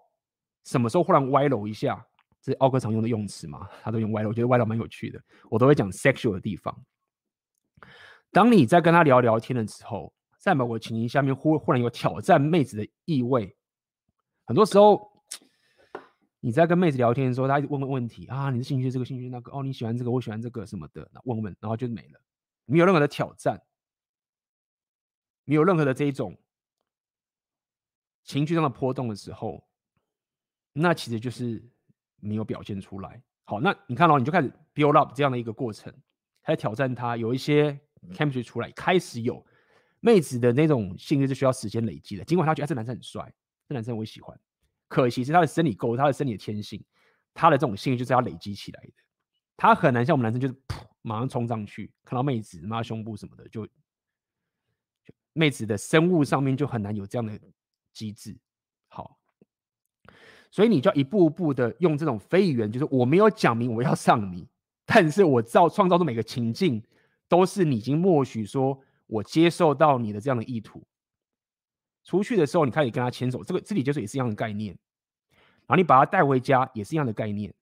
[0.65, 2.05] 什么时候忽然歪楼一下？
[2.45, 5.19] 是奥克常用的用词嘛，他都用歪了，我觉得歪了蛮有趣的，
[5.49, 6.85] 我都会讲 sexual 的地方。
[8.31, 13.55] 当你在跟他聊聊天的时候，在某个情形下面忽忽然有挑战妹子的意味，
[14.45, 15.11] 很多时候
[16.39, 22.21] 你在跟妹子聊天的时候，他问问问题啊，你的兴趣这个兴趣那个，哦，你喜欢这个，我喜欢这个什么的，那问问，然后就没了，
[22.65, 23.59] 没有任何的挑战，
[25.45, 26.37] 没有任何的这一种
[28.23, 29.67] 情绪上的波动的时候，
[30.73, 31.63] 那其实就是
[32.25, 33.21] 没有表现出来。
[33.45, 35.93] 好，那你看到、哦、你就开始 build up 这样的一个过程，
[36.43, 37.79] 开始挑战他，有一些
[38.11, 39.45] chemistry 出来，开始有。
[40.01, 43.33] 妹子的那种性格是需要时间累积的，尽管他觉得这男生很帅，
[43.67, 44.39] 这男生我也喜欢，
[44.87, 46.83] 可惜是他的生理构，他的生理的天性，
[47.33, 48.93] 他的这种性欲就是要累积起来的，
[49.57, 53.71] 他很难像我们男生就是噗马上冲上去，看到妹子妈胸部什么的就，就
[55.33, 57.39] 妹子的生物上面就很难有这样的
[57.91, 58.37] 机制。
[60.55, 64.47] 所以你就要一步步的用这种非语言，就是我没有讲明我要上你，
[64.87, 66.81] 但是我造创造的每个情境
[67.27, 68.79] 都是你已经默许说。
[69.07, 70.81] 我接受到你的这样的意图，
[72.05, 74.75] 出去的时候你开始跟他牵手，这个肢体接触也是一样的概念，
[75.67, 77.53] 然后你把他带回家也是一样的概念。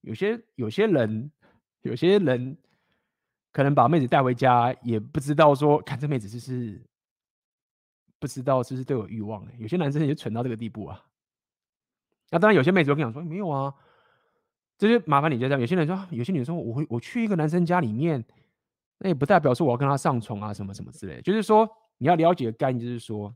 [0.00, 1.30] 有些有些人
[1.82, 2.56] 有些人
[3.50, 6.82] 可能把妹子带回家，也不知道说看这妹子是不是
[8.18, 11.04] 不知道是不是对我欲望，有些男生也蠢到这个地步啊。
[12.32, 13.72] 那当然有些妹子会跟你讲说没有啊，
[14.76, 15.60] 这就麻烦你就这样。
[15.60, 18.24] 有些人说有些女生我会我去一个男生家里面。
[19.04, 21.22] 那也不代表说我要跟他上床啊，什么什么之类的。
[21.22, 21.68] 就是说，
[21.98, 23.34] 你要了解的概念，就是说，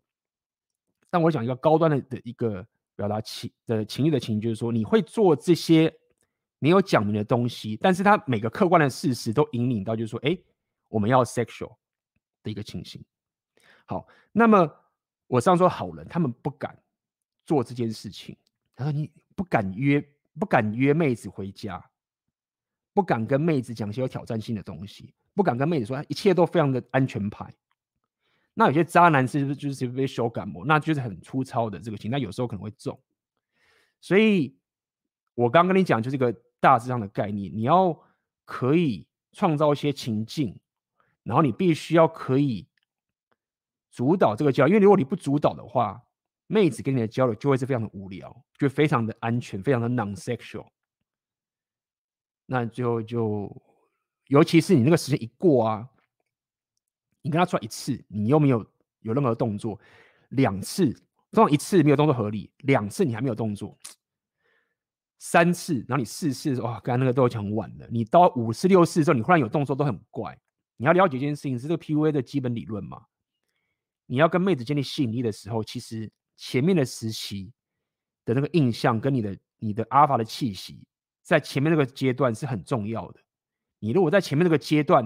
[1.10, 2.64] 但我讲一个高端的的一个
[2.94, 5.92] 表达情的情绪的情，就是说，你会做这些
[6.60, 10.38] 没有讲明的东西，但是他每个客观的事实都引领到，就是说，哎，
[10.88, 11.74] 我们要 sexual
[12.44, 13.04] 的一个情形。
[13.86, 14.72] 好，那么
[15.26, 16.78] 我上说好人，他们不敢
[17.44, 18.36] 做这件事情。
[18.76, 20.00] 他说你不敢约，
[20.38, 21.82] 不敢约妹子回家，
[22.94, 25.12] 不敢跟妹子讲些有挑战性的东西。
[25.34, 27.52] 不敢跟妹子说，一切都非常的安全牌。
[28.54, 30.64] 那有些渣男是不是就是被修感冒？
[30.64, 32.98] 那就是很粗糙的这个情，那有时候可能会中。
[34.00, 34.56] 所以
[35.34, 37.98] 我刚跟你讲，就是一个大致上的概念，你要
[38.46, 40.58] 可以创造一些情境，
[41.22, 42.66] 然后你必须要可以
[43.90, 46.02] 主导这个交流，因为如果你不主导的话，
[46.46, 50.66] 妹子跟你的交流就会是非常的无聊，就非常的安全，非常的 non-sexual。
[52.46, 53.62] 那最后就。
[54.28, 55.88] 尤其是你那个时间一过啊，
[57.22, 58.58] 你跟他出来一次，你又没有
[59.02, 59.78] 有任何动作；
[60.30, 60.92] 两次，
[61.30, 63.78] 通常一次没有动作合理，两次你还没有动作，
[65.20, 67.86] 三次，然后你四次，哇，刚才那个都已经很晚了。
[67.88, 70.36] 你到五次、六次之后，你忽然有动作都很怪。
[70.76, 73.06] 你要了解一件事情，是这个 PUA 的基本理论嘛？
[74.06, 77.52] 你要跟妹子建立吸引力的时候，其实前面的时期
[78.24, 80.86] 的那个印象跟你的你的阿尔法的气息，
[81.22, 83.20] 在前面那个阶段是很重要的。
[83.78, 85.04] 你如果在前面那个阶段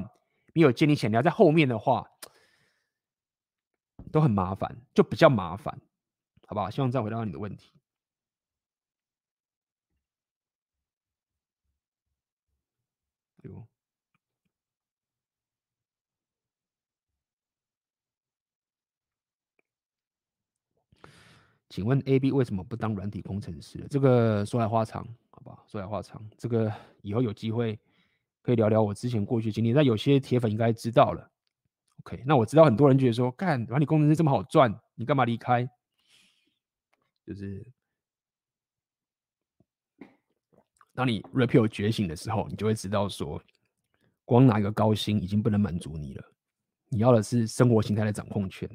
[0.52, 2.09] 没有建立起来，你要在后面的话，
[4.11, 5.81] 都很麻烦，就比较麻烦，
[6.47, 6.70] 好不好？
[6.70, 7.73] 希望再回答到你的问题。
[13.43, 13.66] 哎呦，
[21.71, 23.87] 请问 AB 为什么不当软体工程师？
[23.89, 25.65] 这个说来话长，好不好？
[25.67, 26.71] 说来话长，这个
[27.01, 27.79] 以后有机会。
[28.43, 31.31] 可以聊聊我之前过去经历，那有些铁粉应该知道了。
[32.01, 35.69] OK，那我知道很多人觉得说，干软体工程师这么好赚，你干嘛离开？
[37.27, 37.65] 就是
[40.95, 43.41] 当你 repeal 觉醒的时候，你就会知道说，
[44.25, 46.25] 光拿一个高薪已经不能满足你了。
[46.89, 48.67] 你要的是生活形态的掌控权。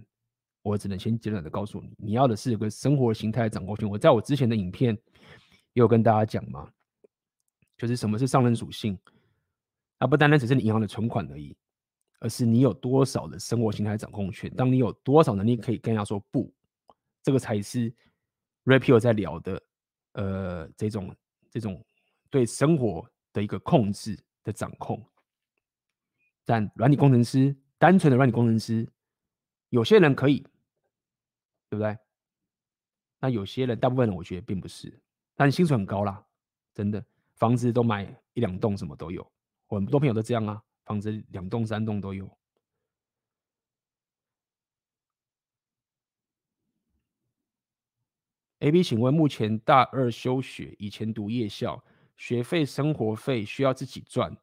[0.66, 3.88] 我只能先简短的告诉你，你要的是有个生活形态的掌控权。
[3.88, 4.96] 我在我之前的影片
[5.74, 6.68] 也有跟大家讲嘛，
[7.78, 8.98] 就是什么是上升属性。
[10.00, 11.56] 它不单单只是你银行的存款而已，
[12.20, 14.50] 而是你有多少的生活形态掌控权。
[14.56, 16.52] 当你有多少能力可以跟人家说不，
[17.22, 17.94] 这个才是
[18.64, 19.62] Rapio 在聊的，
[20.14, 21.16] 呃，这种
[21.52, 21.86] 这种
[22.32, 25.00] 对生活的一个控制的掌控。
[26.44, 28.88] 但软体工程师，单纯的软体工程师，
[29.70, 30.46] 有些人可以，
[31.76, 31.98] 对不对？
[33.20, 34.98] 那有些人，大部分人我觉得并不是，
[35.36, 36.24] 但薪水很高啦，
[36.74, 37.04] 真的，
[37.36, 38.04] 房子都买
[38.34, 39.26] 一两栋，什么都有。
[39.68, 42.30] 我很多朋友都这样啊，房子两栋三栋都有。
[48.60, 51.84] AB，请问目前大二休学，以前读夜校，
[52.16, 54.36] 学费、生活费需要自己赚，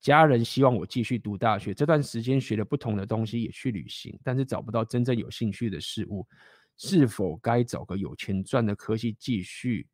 [0.00, 1.72] 家人希望我继续读大学。
[1.72, 6.26] 这段时间学了不同的东西，也去旅行，但是找不到真正有兴趣的事物，
[6.76, 9.88] 是否该找个有钱赚的科系继续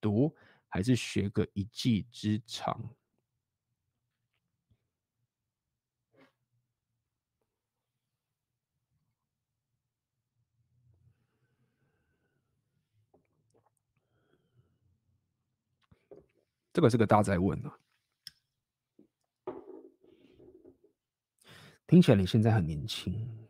[0.00, 0.34] 读？
[0.68, 2.94] 还是学个一技之长？
[16.72, 17.78] 这个是个大哉问啊！
[21.86, 23.41] 听起来你现在很年轻。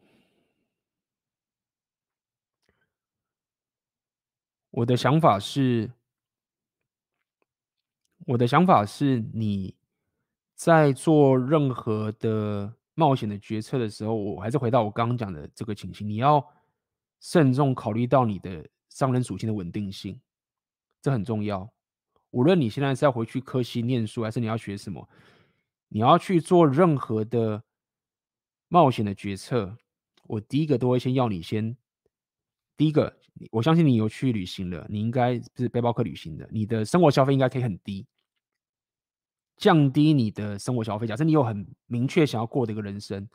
[4.73, 5.93] 我的想法是，
[8.27, 9.77] 我的想法是，你
[10.55, 16.43] 在做任何的冒险的决策的时候，我还是回到我刚刚讲的这个情形，你要
[17.20, 20.19] 慎重考虑到你的商人属性的稳定性，
[21.03, 21.70] 这很重要。
[22.31, 25.07] 无论你现在是要回去科系念书，还是你要学什么，
[25.89, 27.62] 你要去做任何的
[28.69, 29.77] 冒险的决策，
[30.28, 31.77] 我第一个都会先要你先，
[32.74, 38.07] 第一个，你我相信你有去旅行了，你应该是背包客旅行的，你的生活消费应该可以很低，
[39.57, 41.07] 降低你的生活消费。
[41.07, 43.29] 假设你有很明确想要过的一个人生，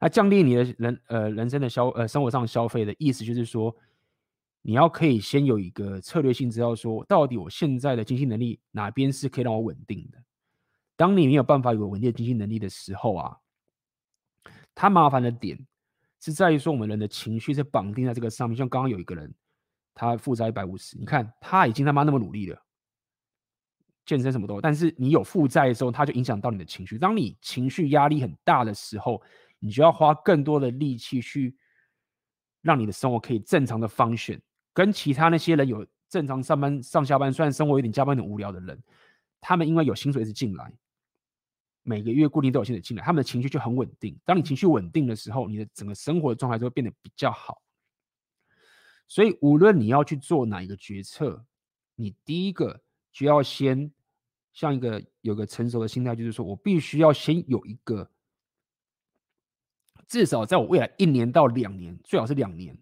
[0.00, 3.74] 那降低你的人呃人生的消呃生活上消费的意思就是说。
[4.68, 10.20] 你要可以先有一个策略性，知道说到底我现在的经济能力哪边是可以让我稳定的。
[10.96, 13.36] 当你没有办法有稳定的经济能力的时候啊，
[14.74, 15.56] 它麻烦的点
[16.20, 18.56] 是在于说我们人的情绪是绑定在这个上面。
[18.56, 19.32] 像刚刚有一个人，
[19.94, 22.62] 他负债一百五十，你看他已经他妈那么努力了，
[24.04, 26.98] 健身什么都，但是你有负债的时候，他就影响到你的情绪。
[26.98, 29.22] 当你情绪压力很大的时候，
[29.58, 31.56] 你就要花更多的力气去
[32.62, 34.40] 让你的生活可以正常的 function。
[34.72, 38.82] 跟其他那些人有正常上班上下班，虽然生活有点加班有点无聊的人，
[39.40, 40.72] 他们因为有薪水一直进来，
[41.88, 44.18] 每个月固定都有薪水进来，他们的情绪就很稳定。
[44.24, 47.62] 当你情绪稳定的时候，你的整个生活的状态就会变得比较好。
[49.06, 51.46] 所以，无论你要去做哪一个决策，
[51.94, 52.82] 你第一个
[53.12, 53.92] 就要先
[54.52, 58.10] 像一个有个成熟的心态，就是说我必须要先有一个，
[60.08, 62.76] 至少在我未来一年到两年，最好是两年。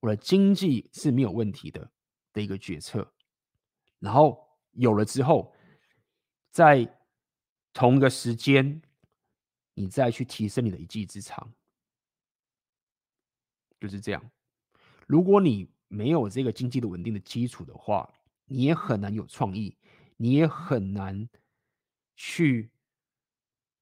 [0.00, 1.90] 我的经济是没有问题的
[2.34, 3.10] 的一个决策，
[3.98, 5.54] 然后有了之后，
[6.50, 6.95] 在
[7.76, 8.80] 同一个时间，
[9.74, 11.52] 你再去提升你的一技之长，
[13.78, 14.30] 就是这样。
[15.06, 18.10] 如果你没有这个经济的稳定的基础的话，
[18.46, 19.76] 你也很难有创意，
[20.16, 21.28] 你也很难
[22.14, 22.70] 去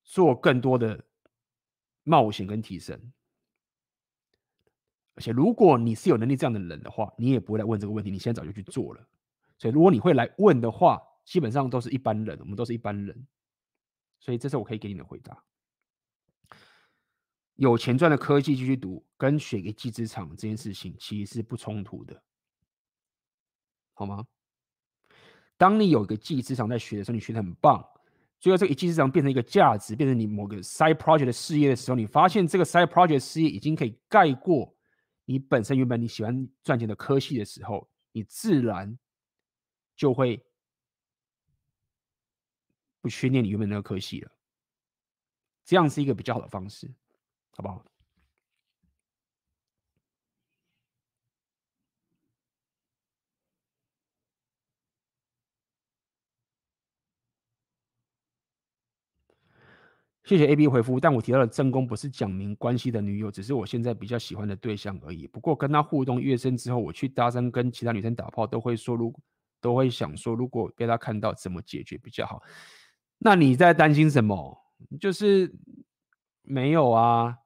[0.02, 1.04] 做更多的
[2.02, 3.12] 冒险跟提升。
[5.14, 8.10] 而且，如果你是有能力这样的人的话，你也不会来问这个问题。
[8.10, 9.08] 你现在早就去做了。
[9.56, 13.24] 所以，如果你会来问的话，基本上都是一般人，我们都是一般人。
[14.24, 15.44] 所以，这是我可以给你的回答。
[17.56, 22.22] 有钱赚的科技继续读，跟学一技之长这件事情其实是不冲突的，
[23.92, 24.24] 好吗？
[25.58, 27.86] 当你有一个技之长在学的时候，你学得很棒，
[28.40, 34.74] 最后这个一技之长变成一个价值，变成你某个 side project 的事业的时候，你发现这个 side project 事业已经可以盖过。
[35.26, 38.98] 你本身原本你喜欢赚钱的科系的时候，你自然
[39.94, 40.42] 就会
[43.04, 44.30] 不去念你原本那个科系了。
[45.62, 46.90] 这样是一个比较好的方式，
[47.54, 47.84] 好不好？
[60.24, 65.26] 谢谢 A B 回复，但我提到的正宫不是讲明关系的女友，只是我现在比较喜欢的对象而已。
[65.26, 69.14] 不过跟他互动越深之后，我去搭讪跟其他女生打炮，都会说如
[69.60, 72.42] 都会想说，如果被他看到怎么解决比较好？
[73.24, 74.62] 那你在担心什么？
[75.00, 75.50] 就是
[76.42, 77.38] 没有啊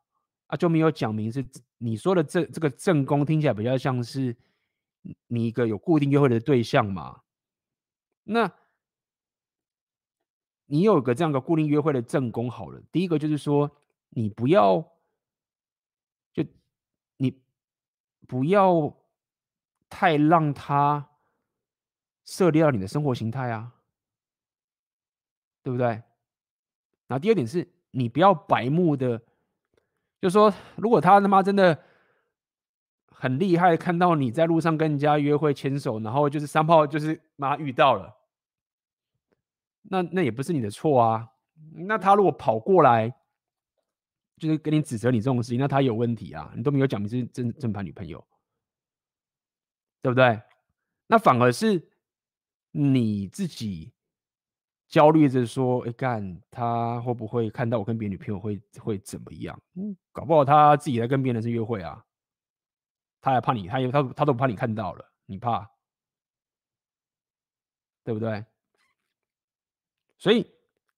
[0.48, 1.46] 啊，就没有讲明是
[1.78, 4.36] 你说的这这个正宫听起来比较像是
[5.28, 7.20] 你一个有固定约会的对象嘛？
[8.24, 8.52] 那。
[10.70, 13.74] 你有个这样的固定约会的正宫好了，第一个就是说，
[14.10, 14.86] 你不要，
[16.30, 16.44] 就
[17.16, 17.40] 你
[18.26, 18.94] 不要
[19.88, 21.08] 太让他
[22.26, 23.77] 涉猎到你的生活形态啊，
[25.68, 25.86] 对不对？
[27.08, 29.18] 然后第二点是你不要白目的，
[30.18, 31.78] 就是说如果他他妈真的
[33.10, 38.16] 很厉害，看到你在路上跟人家约会牵手，然后就是三炮就是妈遇到了。
[39.82, 41.28] 那那也不是你的错啊。
[41.74, 43.14] 那他如果跑过来，
[44.38, 46.50] 就是跟你指责你这种事情，那他有问题啊。
[46.56, 48.26] 你都没有讲你是正正牌女朋友，
[50.00, 50.40] 对不对？
[51.08, 51.90] 那反而是
[52.70, 53.92] 你自己
[54.88, 59.60] 焦虑着说，哎干，他会不会看到我跟别的女朋友会会怎么样？
[59.74, 62.04] 嗯，搞不好他自己在跟别人是约会啊。
[63.20, 65.68] 他还怕你，他他他都不怕你看到了，你怕？
[68.04, 68.44] 对不对？
[70.16, 70.50] 所以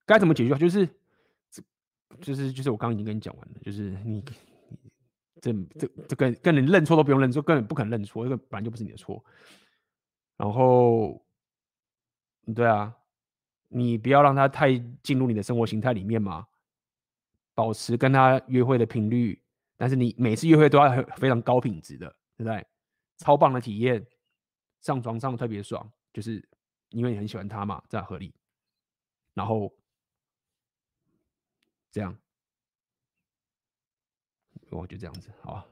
[0.07, 0.57] 该怎么解决？
[0.57, 0.89] 就是，
[2.21, 4.23] 就是就是我刚刚已经跟你讲完了，就是你
[5.41, 9.25] 这这这跟跟你认错都不用认错，根本不可能认错，这个本来就不是你的错。
[10.37, 11.21] 然后，
[12.55, 12.95] 对啊，
[13.73, 16.47] 你不要让他太进入你的生活形态里面嘛，
[17.55, 19.41] 保持跟他约会的频率，
[19.77, 22.67] 但是你每次约会都要非常高品质的，对不对？
[23.19, 24.05] 超棒的体验，
[24.81, 26.43] 上床上特别爽，就是
[26.89, 28.35] 因为你很喜欢他嘛，这样合理。
[29.35, 29.73] 然后
[31.93, 32.17] 这样，
[34.71, 35.67] 我就这样子，好吧。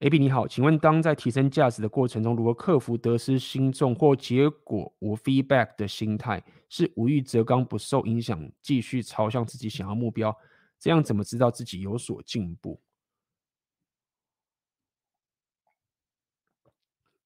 [0.00, 10.34] AB 你好，请问当在提升价值的过程中，如何克服得失心重或结果无 feedback 的心态，是无欲则刚，不受影响，继续朝向自己想要目标？
[10.78, 12.80] 这样怎么知道自己有所进步？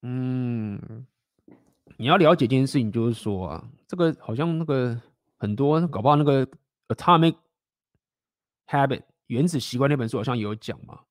[0.02, 1.06] 嗯，
[1.96, 5.00] 你要了解一件事情，就是说啊，这个好像那个
[5.36, 6.44] 很多搞不好那个
[6.88, 7.36] Atomic
[8.66, 11.02] Habit 原子习惯那本书好像有讲嘛。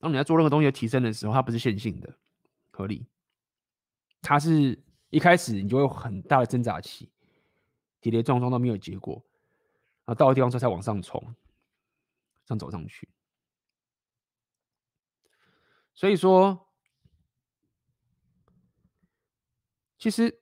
[0.00, 2.18] 当你在做任何东西的提升的时候，它不是线性的，
[2.70, 3.04] 合理。
[4.22, 4.80] 它是
[5.10, 7.10] 一开始你就会有很大的挣扎期，
[8.00, 9.14] 跌跌撞撞都没有结果，
[10.04, 11.20] 然后到了地方之后才往上冲，
[12.44, 13.08] 这样走上去。
[15.94, 16.68] 所以说，
[19.98, 20.40] 其实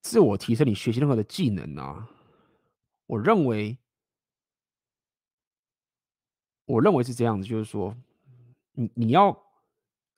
[0.00, 2.08] 自我提升，你学习任何的技能啊，
[3.06, 3.76] 我认为。
[6.70, 7.96] 我认为是这样子，就是说，
[8.72, 9.36] 你你要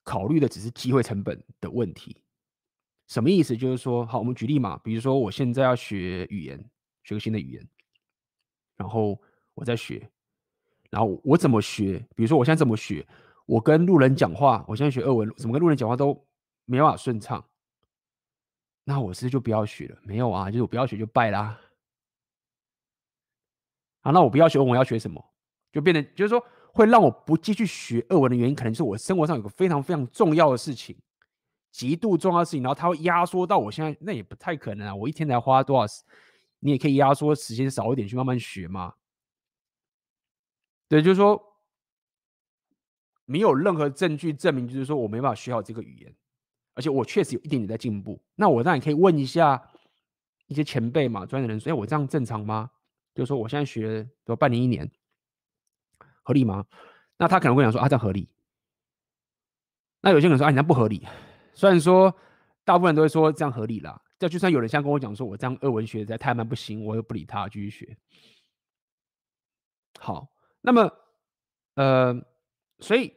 [0.03, 2.23] 考虑的只是机会成本的问题。
[3.09, 3.57] 什么意思？
[3.57, 6.59] 就是说，好，我们举例嘛，比如说我现在要学语言，
[7.05, 7.69] 学个新的语言，
[8.77, 9.20] 然后
[9.55, 10.11] 我在学，
[10.91, 11.99] 然后我怎么学？
[12.15, 13.07] 比如说我现在怎么学？
[13.47, 16.27] 我跟路人讲话，我现在学俄文，怎么跟路人讲话都
[16.65, 17.45] 没办法顺畅，
[18.85, 19.99] 那我是不是就不要学了？
[20.05, 21.59] 没有啊，就是我不要学就拜啦。
[24.03, 25.31] 好，那我不要学，我要学什么？
[25.73, 30.94] 就变得就是说，会让我不继续学俄文的原因，可能是我生活上有个非常非常重要的事情，
[31.70, 34.94] 极度重要的事情，然后它会压缩到我现在，那也不太可能啊。
[34.94, 36.03] 我一天才花多少时？
[36.61, 38.94] 你也可以压缩时间少一点去慢慢学嘛。
[40.89, 41.43] 对，就是说，
[43.24, 46.15] 没有任何证据证明，就是说我没办法学好这个语言，
[46.74, 48.23] 而且我确实有一点点在进步。
[48.35, 49.61] 那我当然可以问一下
[50.47, 52.70] 一些前辈嘛，专业人士，哎，我这样正常吗？
[53.15, 54.89] 就是说我现在学，比如半年一年。
[56.23, 56.65] 合理吗？
[57.19, 58.28] 那他可能会讲说啊，这样合理。
[60.01, 61.07] 那有些人说啊，你这样不合理。
[61.55, 62.12] 虽然说
[62.65, 67.97] 大部分人都会说这样合理啦，这就算有人像跟我讲说，我这样二文学的太慢不行，我又不理他，继续学。
[70.01, 70.28] 好，
[70.61, 70.90] 那么
[71.74, 72.20] 呃，
[72.81, 73.15] 所以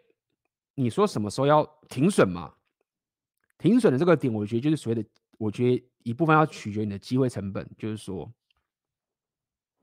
[0.76, 2.53] 你说什么时候要停损嘛？
[3.57, 5.10] 停损的这个点，我觉得就是所谓的，
[5.40, 8.32] 我觉得一部分要取决你的机会成本，就是说，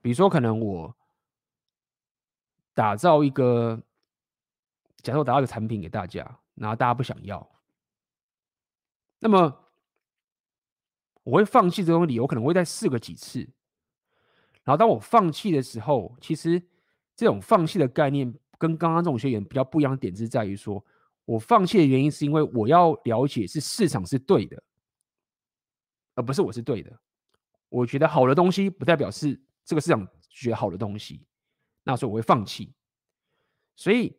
[0.01, 0.97] 比如说可能我。
[2.75, 3.83] 打造一个，
[5.03, 7.47] 假设我打造一个产品给大家，然后大家不想要，
[9.19, 9.59] 那么
[11.23, 13.41] 我会放弃这种理由，可能会再试个几次。
[14.65, 16.63] 然后当我放弃的时候，其实
[17.15, 20.85] 这种放弃的概念跟刚刚这种学员比较不一样的点是在于说，
[21.25, 24.63] 我放弃的原因是因为我要了解是市场是对的，
[26.15, 26.97] 而不是我是对的。
[27.69, 31.27] 我觉得好的东西不代表是这个市场觉得好的东西。
[31.85, 32.73] 那时候我会放弃，
[33.75, 34.17] 所以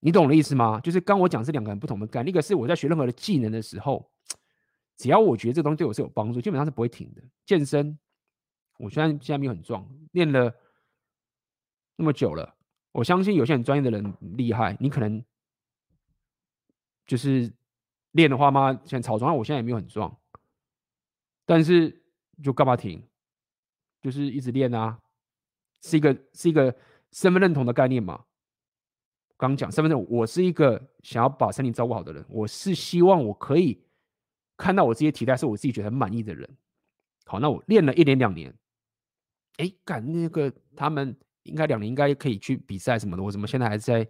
[0.00, 0.78] 你懂我的意思吗？
[0.80, 4.10] 就是刚我讲是两个很不同的概念，一个是我在学任何的技能的时候，
[4.96, 7.22] 只要我觉得这东西对我是有帮助，基本上是不会停的。
[7.46, 7.98] 健身，
[8.78, 10.54] 我虽然现在没有很壮，练了
[11.96, 12.54] 那么久了，
[12.92, 15.24] 我相信有些很专业的人厉害，你可能
[17.06, 17.50] 就是
[18.12, 20.14] 练的话嘛，像草装，我现在也没有很壮，
[21.46, 22.02] 但是
[22.42, 23.02] 就干嘛停？
[24.02, 24.98] 就是一直练啊，
[25.80, 26.76] 是一个是一个。
[27.12, 28.24] 身份认同的概念嘛，
[29.36, 33.82] 刚讲身份认，我是一个想要把身体照顾好的人，我是希望我可以
[34.56, 36.48] 看到我这些体态是我自己觉得很满意的人。
[37.24, 38.54] 好，那我练了一年两年，
[39.56, 44.08] 哎，干那个他们应该两年应该可以去比赛什么的，我怎么现在还在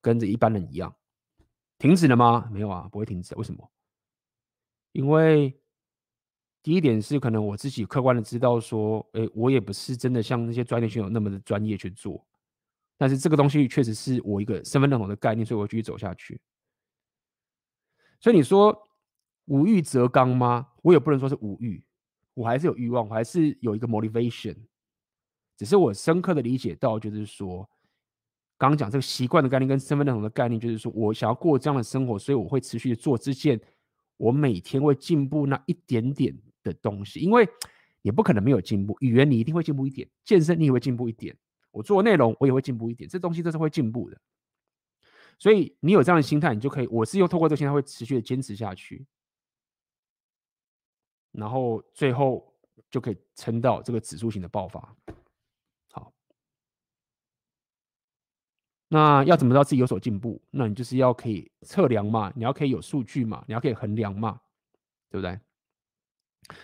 [0.00, 0.94] 跟着一般人一样？
[1.78, 2.48] 停止了吗？
[2.52, 3.34] 没有啊，不会停止。
[3.36, 3.70] 为什么？
[4.92, 5.58] 因为。
[6.60, 12.26] 第一点是，可能我自己客观的知道说，诶，我也不是真的像那些专业选手那么的专业去做，
[12.98, 16.38] 但是这个东西确实是我一个身份认同的概念，所以我继续走下去。
[18.20, 18.90] 所以你说
[19.46, 20.66] 无欲则刚吗？
[20.82, 21.82] 我也不能说是无欲，
[22.34, 24.56] 我还是有欲望，我还是有一个 motivation。
[25.56, 27.68] 只是我深刻的理解到，就是说，
[28.56, 33.60] 刚刚讲这个习惯的概念跟身份认同的概念，就是说我想要过这样的生活，所以我会持续做这件
[34.16, 37.48] 我每天会进步那一点点的东西，因为
[38.02, 38.96] 也不可能没有进步。
[39.00, 41.36] 语言你一定会进步一点，健身你也会进步一点，
[41.70, 44.18] 我做内容我也会进步一点，这东西都是会进步的。
[45.38, 46.86] 所以你有这样的心态，你就可以。
[46.88, 49.06] 我是用透过这个心态，会持续的坚持下去，
[51.30, 52.52] 然后最后
[52.90, 54.96] 就可以撑到这个指数型的爆发。
[55.92, 56.12] 好，
[58.88, 60.42] 那要怎么知道自己有所进步？
[60.50, 64.40] 那你就是要可以测量嘛，你要可以有数据嘛，你要可以衡量嘛，
[65.08, 65.38] 对不对？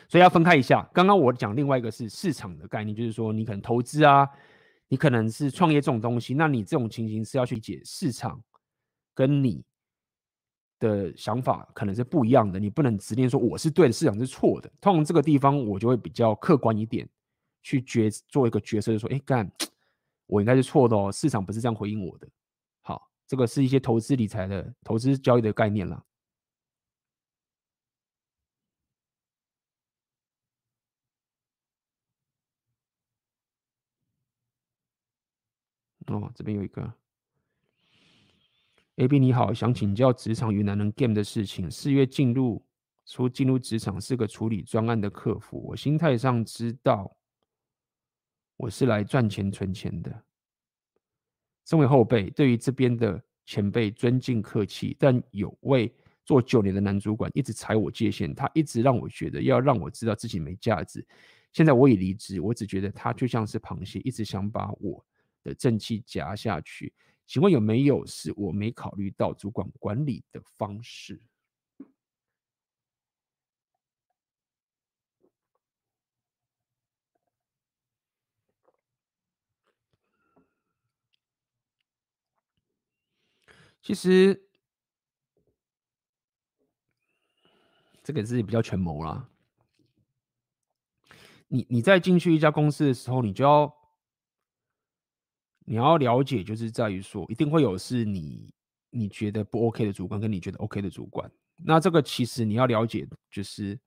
[0.09, 0.82] 所以要分开一下。
[0.93, 4.28] 刚刚我讲另外一个是市场的概念，就是说你可能投资啊，
[4.89, 8.43] 你可能是创业这种东西，那你这种情形是要去解市场。
[9.16, 9.65] 跟你
[10.81, 14.69] 的想法可能是不一样的，你不能直接说我是对的，市场是错的。
[14.81, 17.09] 通常这个地方我就会比较客观一点，
[17.62, 19.48] 去决做一个决策，说：哎，干，
[20.27, 22.28] 我应该是错的哦，市场不是这样回应我的。
[22.82, 26.05] 好，这个是一些投资理财的投资交易的概念了。
[36.06, 36.93] 哦，这边有一个。
[38.97, 41.68] A B 你好，想请教职场与男人 game 的事情。
[41.70, 42.64] 四月进入，
[43.05, 45.60] 初进入职场是个处理专案的客服。
[45.66, 47.16] 我心态上知道，
[48.56, 50.24] 我是来赚钱存钱的。
[51.66, 55.93] 身为后辈，对于这边的前辈尊敬客气，但有位
[56.24, 61.04] 做九年的男主管一直踩我界限，他一直让我觉得要让我知道自己没价值。
[61.53, 65.04] 现在我已离职，我只觉得他就像是螃蟹，一直想把我
[65.45, 66.93] 的正气夹下去。
[67.27, 71.23] 请问有没有是我没考虑到主管管理的方式？
[83.81, 84.48] 其实
[88.03, 89.29] 这个是比较权谋啦。
[91.48, 93.84] 你你在进去一家公司的时候，你就要。
[95.66, 98.52] 你要了解，就是在于说，一定会有是你
[98.90, 101.30] 你觉得不 OK 的主管，跟你觉得 OK 的主管。
[101.56, 103.78] 那这个其实你要了解，就是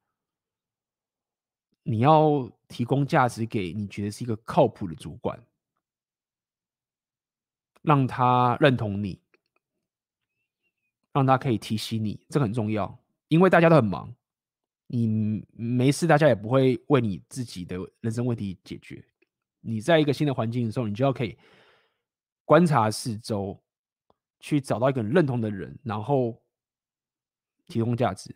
[1.84, 5.40] 你要提供价值给你觉得是一个靠谱的主管，
[7.84, 9.22] 让他认同你，
[11.14, 12.98] 让他可以提醒你，这个很重要。
[13.28, 14.12] 因为大家都很忙，
[14.88, 19.06] 你没事，大家也不会为你自己的人生问题解决。
[19.62, 21.38] 你在一个新的环境的时候，你就要可以。
[22.48, 23.62] 观察四周，
[24.40, 26.42] 去找到一个认同的人，然后
[27.68, 28.34] 提供价值。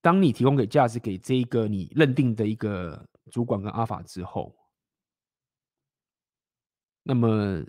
[0.00, 4.52] 当你提供给价值给这一个你认定的一个主管跟阿法之后，
[7.04, 7.64] 那么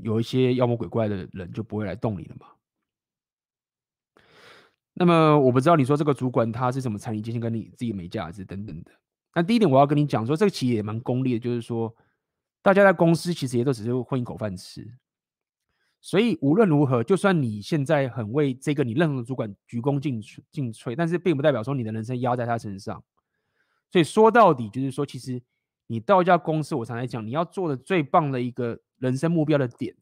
[0.00, 2.46] 有一些妖魔鬼怪的人就不会来动你了嘛。
[4.94, 8.90] 那么我不知道你说这个主管他是怎么踩你界限，跟你自己没价值等等的。
[9.34, 11.94] 那第一点我要跟你讲说，这个企业也蛮功利的，就是说。
[12.66, 14.98] 大家在公司其实也都只是混一口饭吃，
[16.00, 23.04] 所以无论如何，就算你现在很为这个你任何的主管鞠躬尽瘁尽瘁，但是并不代表说你的人生压在他身上。
[23.88, 25.40] 所以说到底，就是说，其实
[25.86, 29.94] 你到一家公司，我常来讲，你要做的最棒的一个人生目标的点，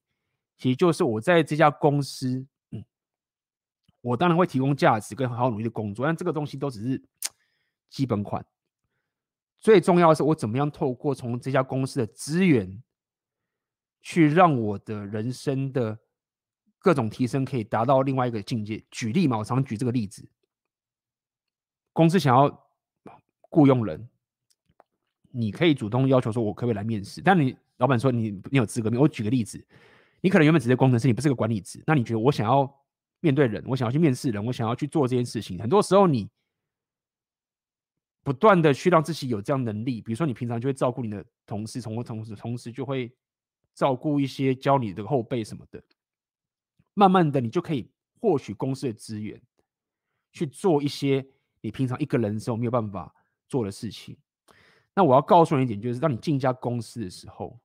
[0.57, 2.83] 其实就是我在这家公司，嗯，
[4.01, 7.03] 我当然会提供价值跟好好努力的工作，但这个东西都只是
[7.91, 8.43] 基本款。
[9.65, 12.83] 最重要的是，我怎么样透过从这家公司的资源，
[14.03, 15.99] 去让我的人生的
[16.79, 18.85] 各种提升可以达到另外一个境界。
[18.91, 20.29] 举例嘛，我常举这个例子：
[21.95, 22.69] 公司想要
[23.49, 24.07] 雇佣人，
[25.31, 27.23] 你可以主动要求说，我可不可以来面试？
[27.23, 29.03] 但你老板说你你有资格没有？
[29.05, 29.67] 我举个例子，
[30.21, 32.71] 你可能原本只是工程师，你不是个管理职，那你觉得我想要
[33.21, 36.29] 面对人，我想要去面试人，我想要去做这件事情，很多时候你。
[38.25, 43.15] 不断的去让自己有这样能力，比如说你平常就会照顾你的同事，从同时同时就会
[43.75, 45.81] 照顾一些教你的后辈什么的，
[46.95, 47.89] 慢慢的你就可以
[48.19, 49.41] 获取公司的资源，
[50.33, 51.25] 去做一些
[51.61, 53.15] 你平常一个人的时候没有办法
[53.47, 54.17] 做的事情。
[54.95, 57.61] 那我要告诉你一点，就是当你进一家公司的时候，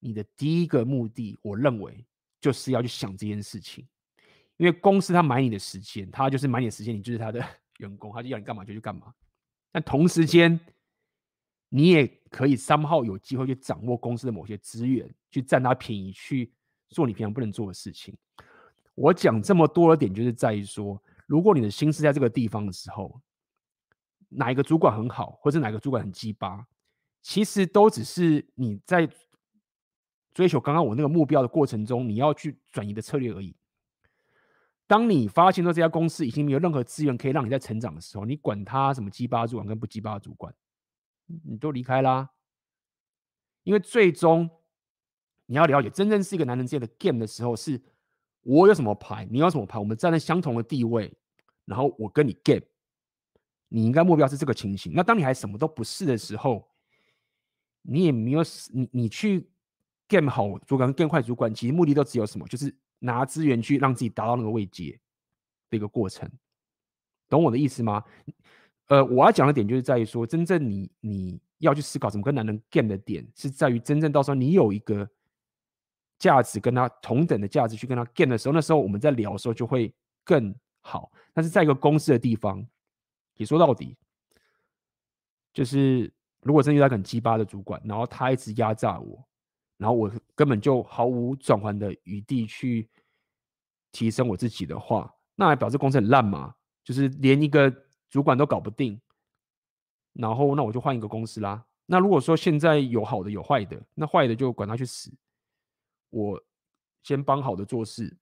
[0.00, 2.04] 你的第一个目的，我认为
[2.40, 3.86] 就是要去想这件事情，
[4.56, 7.44] 因为公司他买你的时间，他就是买你的时间，你就是他的
[7.78, 9.14] 员工，他就要你干嘛就去干嘛。
[9.72, 10.60] 但同时间，
[11.70, 16.52] 你也可以三号有机会去掌握公司的某些资源，去占他便宜，去
[16.90, 18.14] 做你平常不能做的事情。
[18.94, 23.18] 我讲这么多的点，就是在于说，如果你的心思在这个地方的时候，
[24.28, 26.66] 哪一个主管很好，或者哪个主管很鸡巴，
[27.22, 29.08] 其实都只是你在
[30.34, 33.56] 追求刚刚我那个目标的过程中，你要去转移的策略而已。
[34.86, 40.54] 当你发现说这家公司已经没有任何资源可以让你在成长的时候，你管他什么鸡巴主管跟不鸡巴主管，
[41.44, 42.30] 你都离开啦。
[43.62, 44.50] 因为最终
[45.46, 47.80] 你要了解，真正是一个男人之间的 game 的时候，是
[48.42, 51.12] 我有什么牌，你有什么牌，我们站在相同的地位，
[51.64, 52.62] 然后我跟你 game。
[53.74, 54.92] 你应该目标是这个情形。
[54.94, 56.68] 那当你还什么都不是的时候，
[57.80, 59.48] 你也没有你你去
[60.06, 64.98] game 好主管跟 game 坏主管，其实目的都只有什么，就是拿资源去让自己达到那个位阶
[65.68, 66.30] 的一个过程。
[67.28, 68.04] 懂我的意思吗？
[68.86, 75.08] 呃，我要讲的点就是在于说，真正你你要去思考怎么跟男人 game 的点，是在于真正到时候你有一个
[76.18, 81.10] 价值跟他同等的价值去跟他 game 的时候，那时候我们在聊的时候就会更好。
[81.32, 82.66] 但是在一个公司的地方。
[83.36, 83.96] 也说到底，
[85.54, 89.26] 就是如果真遇到很鸡巴的主管，然后他一直压榨我，
[89.82, 92.88] 然后我根本就毫无转换的余地去
[93.90, 96.54] 提升我自己的话，那还表示公司很烂嘛？
[96.84, 97.68] 就是连一个
[98.08, 99.00] 主管都搞不定，
[100.12, 101.66] 然后那我就换一个公司啦。
[101.86, 105.12] 那如果说现在有好的有坏的，那坏的就管他去死，
[106.10, 106.40] 我
[107.02, 108.16] 先帮好的做事，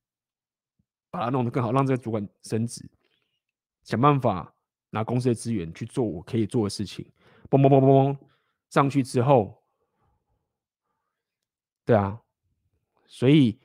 [1.11, 2.91] 把它弄得更好，让这个主管升职，
[3.85, 4.55] 想办法。
[4.93, 7.09] 拿公司的资源去做我可以做的事情，
[7.49, 8.19] 嘣嘣嘣嘣嘣，
[8.71, 9.60] 上去之后，
[11.91, 12.23] 对啊，
[13.09, 13.59] 所以，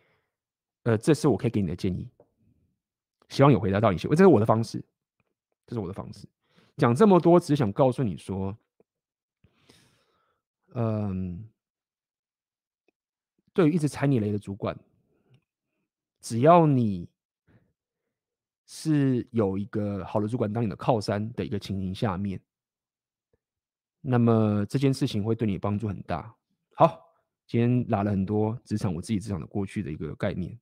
[0.81, 2.09] 呃，这是我可以给你的建议，
[3.29, 4.07] 希望有回答到一些。
[4.07, 4.83] 这是我的方式，
[5.67, 6.27] 这是我的方式。
[6.75, 8.57] 讲这么多，只想告诉你说，
[10.73, 11.47] 嗯，
[13.53, 14.75] 对于一直踩你雷的主管，
[16.19, 17.07] 只要你。
[18.67, 22.41] 是有一个好的主管当你的靠山的一个情形下面，
[24.01, 26.35] 那么这件事情会对你帮助很大。
[26.73, 26.99] 好，
[27.47, 30.57] 今天拿了很多职场我自己职场的过去的一个概念。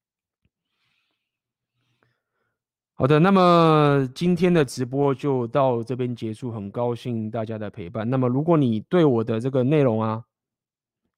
[2.93, 8.09] 好的，那么今天的直播就到这边结束，很高兴大家的陪伴。
[8.09, 10.23] 那么如果你对我的这个内容啊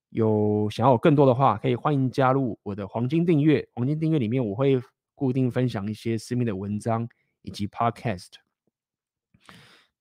[0.10, 3.68] 有想要更多的话，可以欢迎加入我的黄金订阅。
[3.74, 4.82] 黄金订阅里面我会。
[5.18, 7.08] 固定分享一些私密的文章
[7.42, 8.34] 以及 podcast。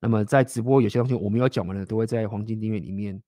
[0.00, 3.22] 那么在直播有些东西我没有讲完的，都会在黄金订阅里面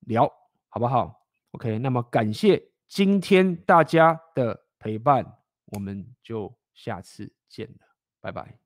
[0.00, 0.28] 聊，
[0.68, 1.19] 好不好
[1.52, 5.24] ？OK，那么感谢今天大家的陪伴，
[5.66, 7.86] 我们就下次见了，
[8.20, 8.58] 拜拜。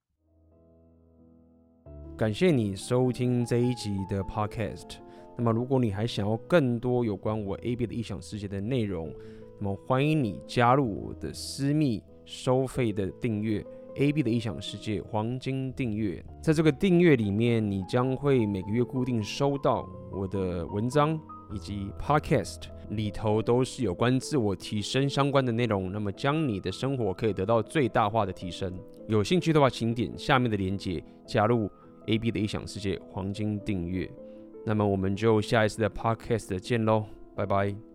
[2.16, 4.96] 感谢你收听这一集的 podcast。
[5.36, 9.12] 那么如果你还想要更多有关我 AB 的异想世界的内容，
[9.58, 12.02] 那么欢迎你加入我的私密。
[12.26, 13.62] 收费的订阅
[13.96, 21.20] ，AB 的异想世界黄金订阅，在这个订阅里面，你将会每个月固定收到我的文章
[21.52, 28.72] 以及 Podcast 里头都是有关自我提升相关的内容，那么将你的生活可以得到最大化的提升。
[29.08, 31.70] 有兴趣的话，请点下面的链接加入
[32.06, 34.10] AB 的异想世界黄金订阅。
[34.66, 37.04] 那么我们就下一次的 Podcast 见喽，
[37.34, 37.93] 拜拜。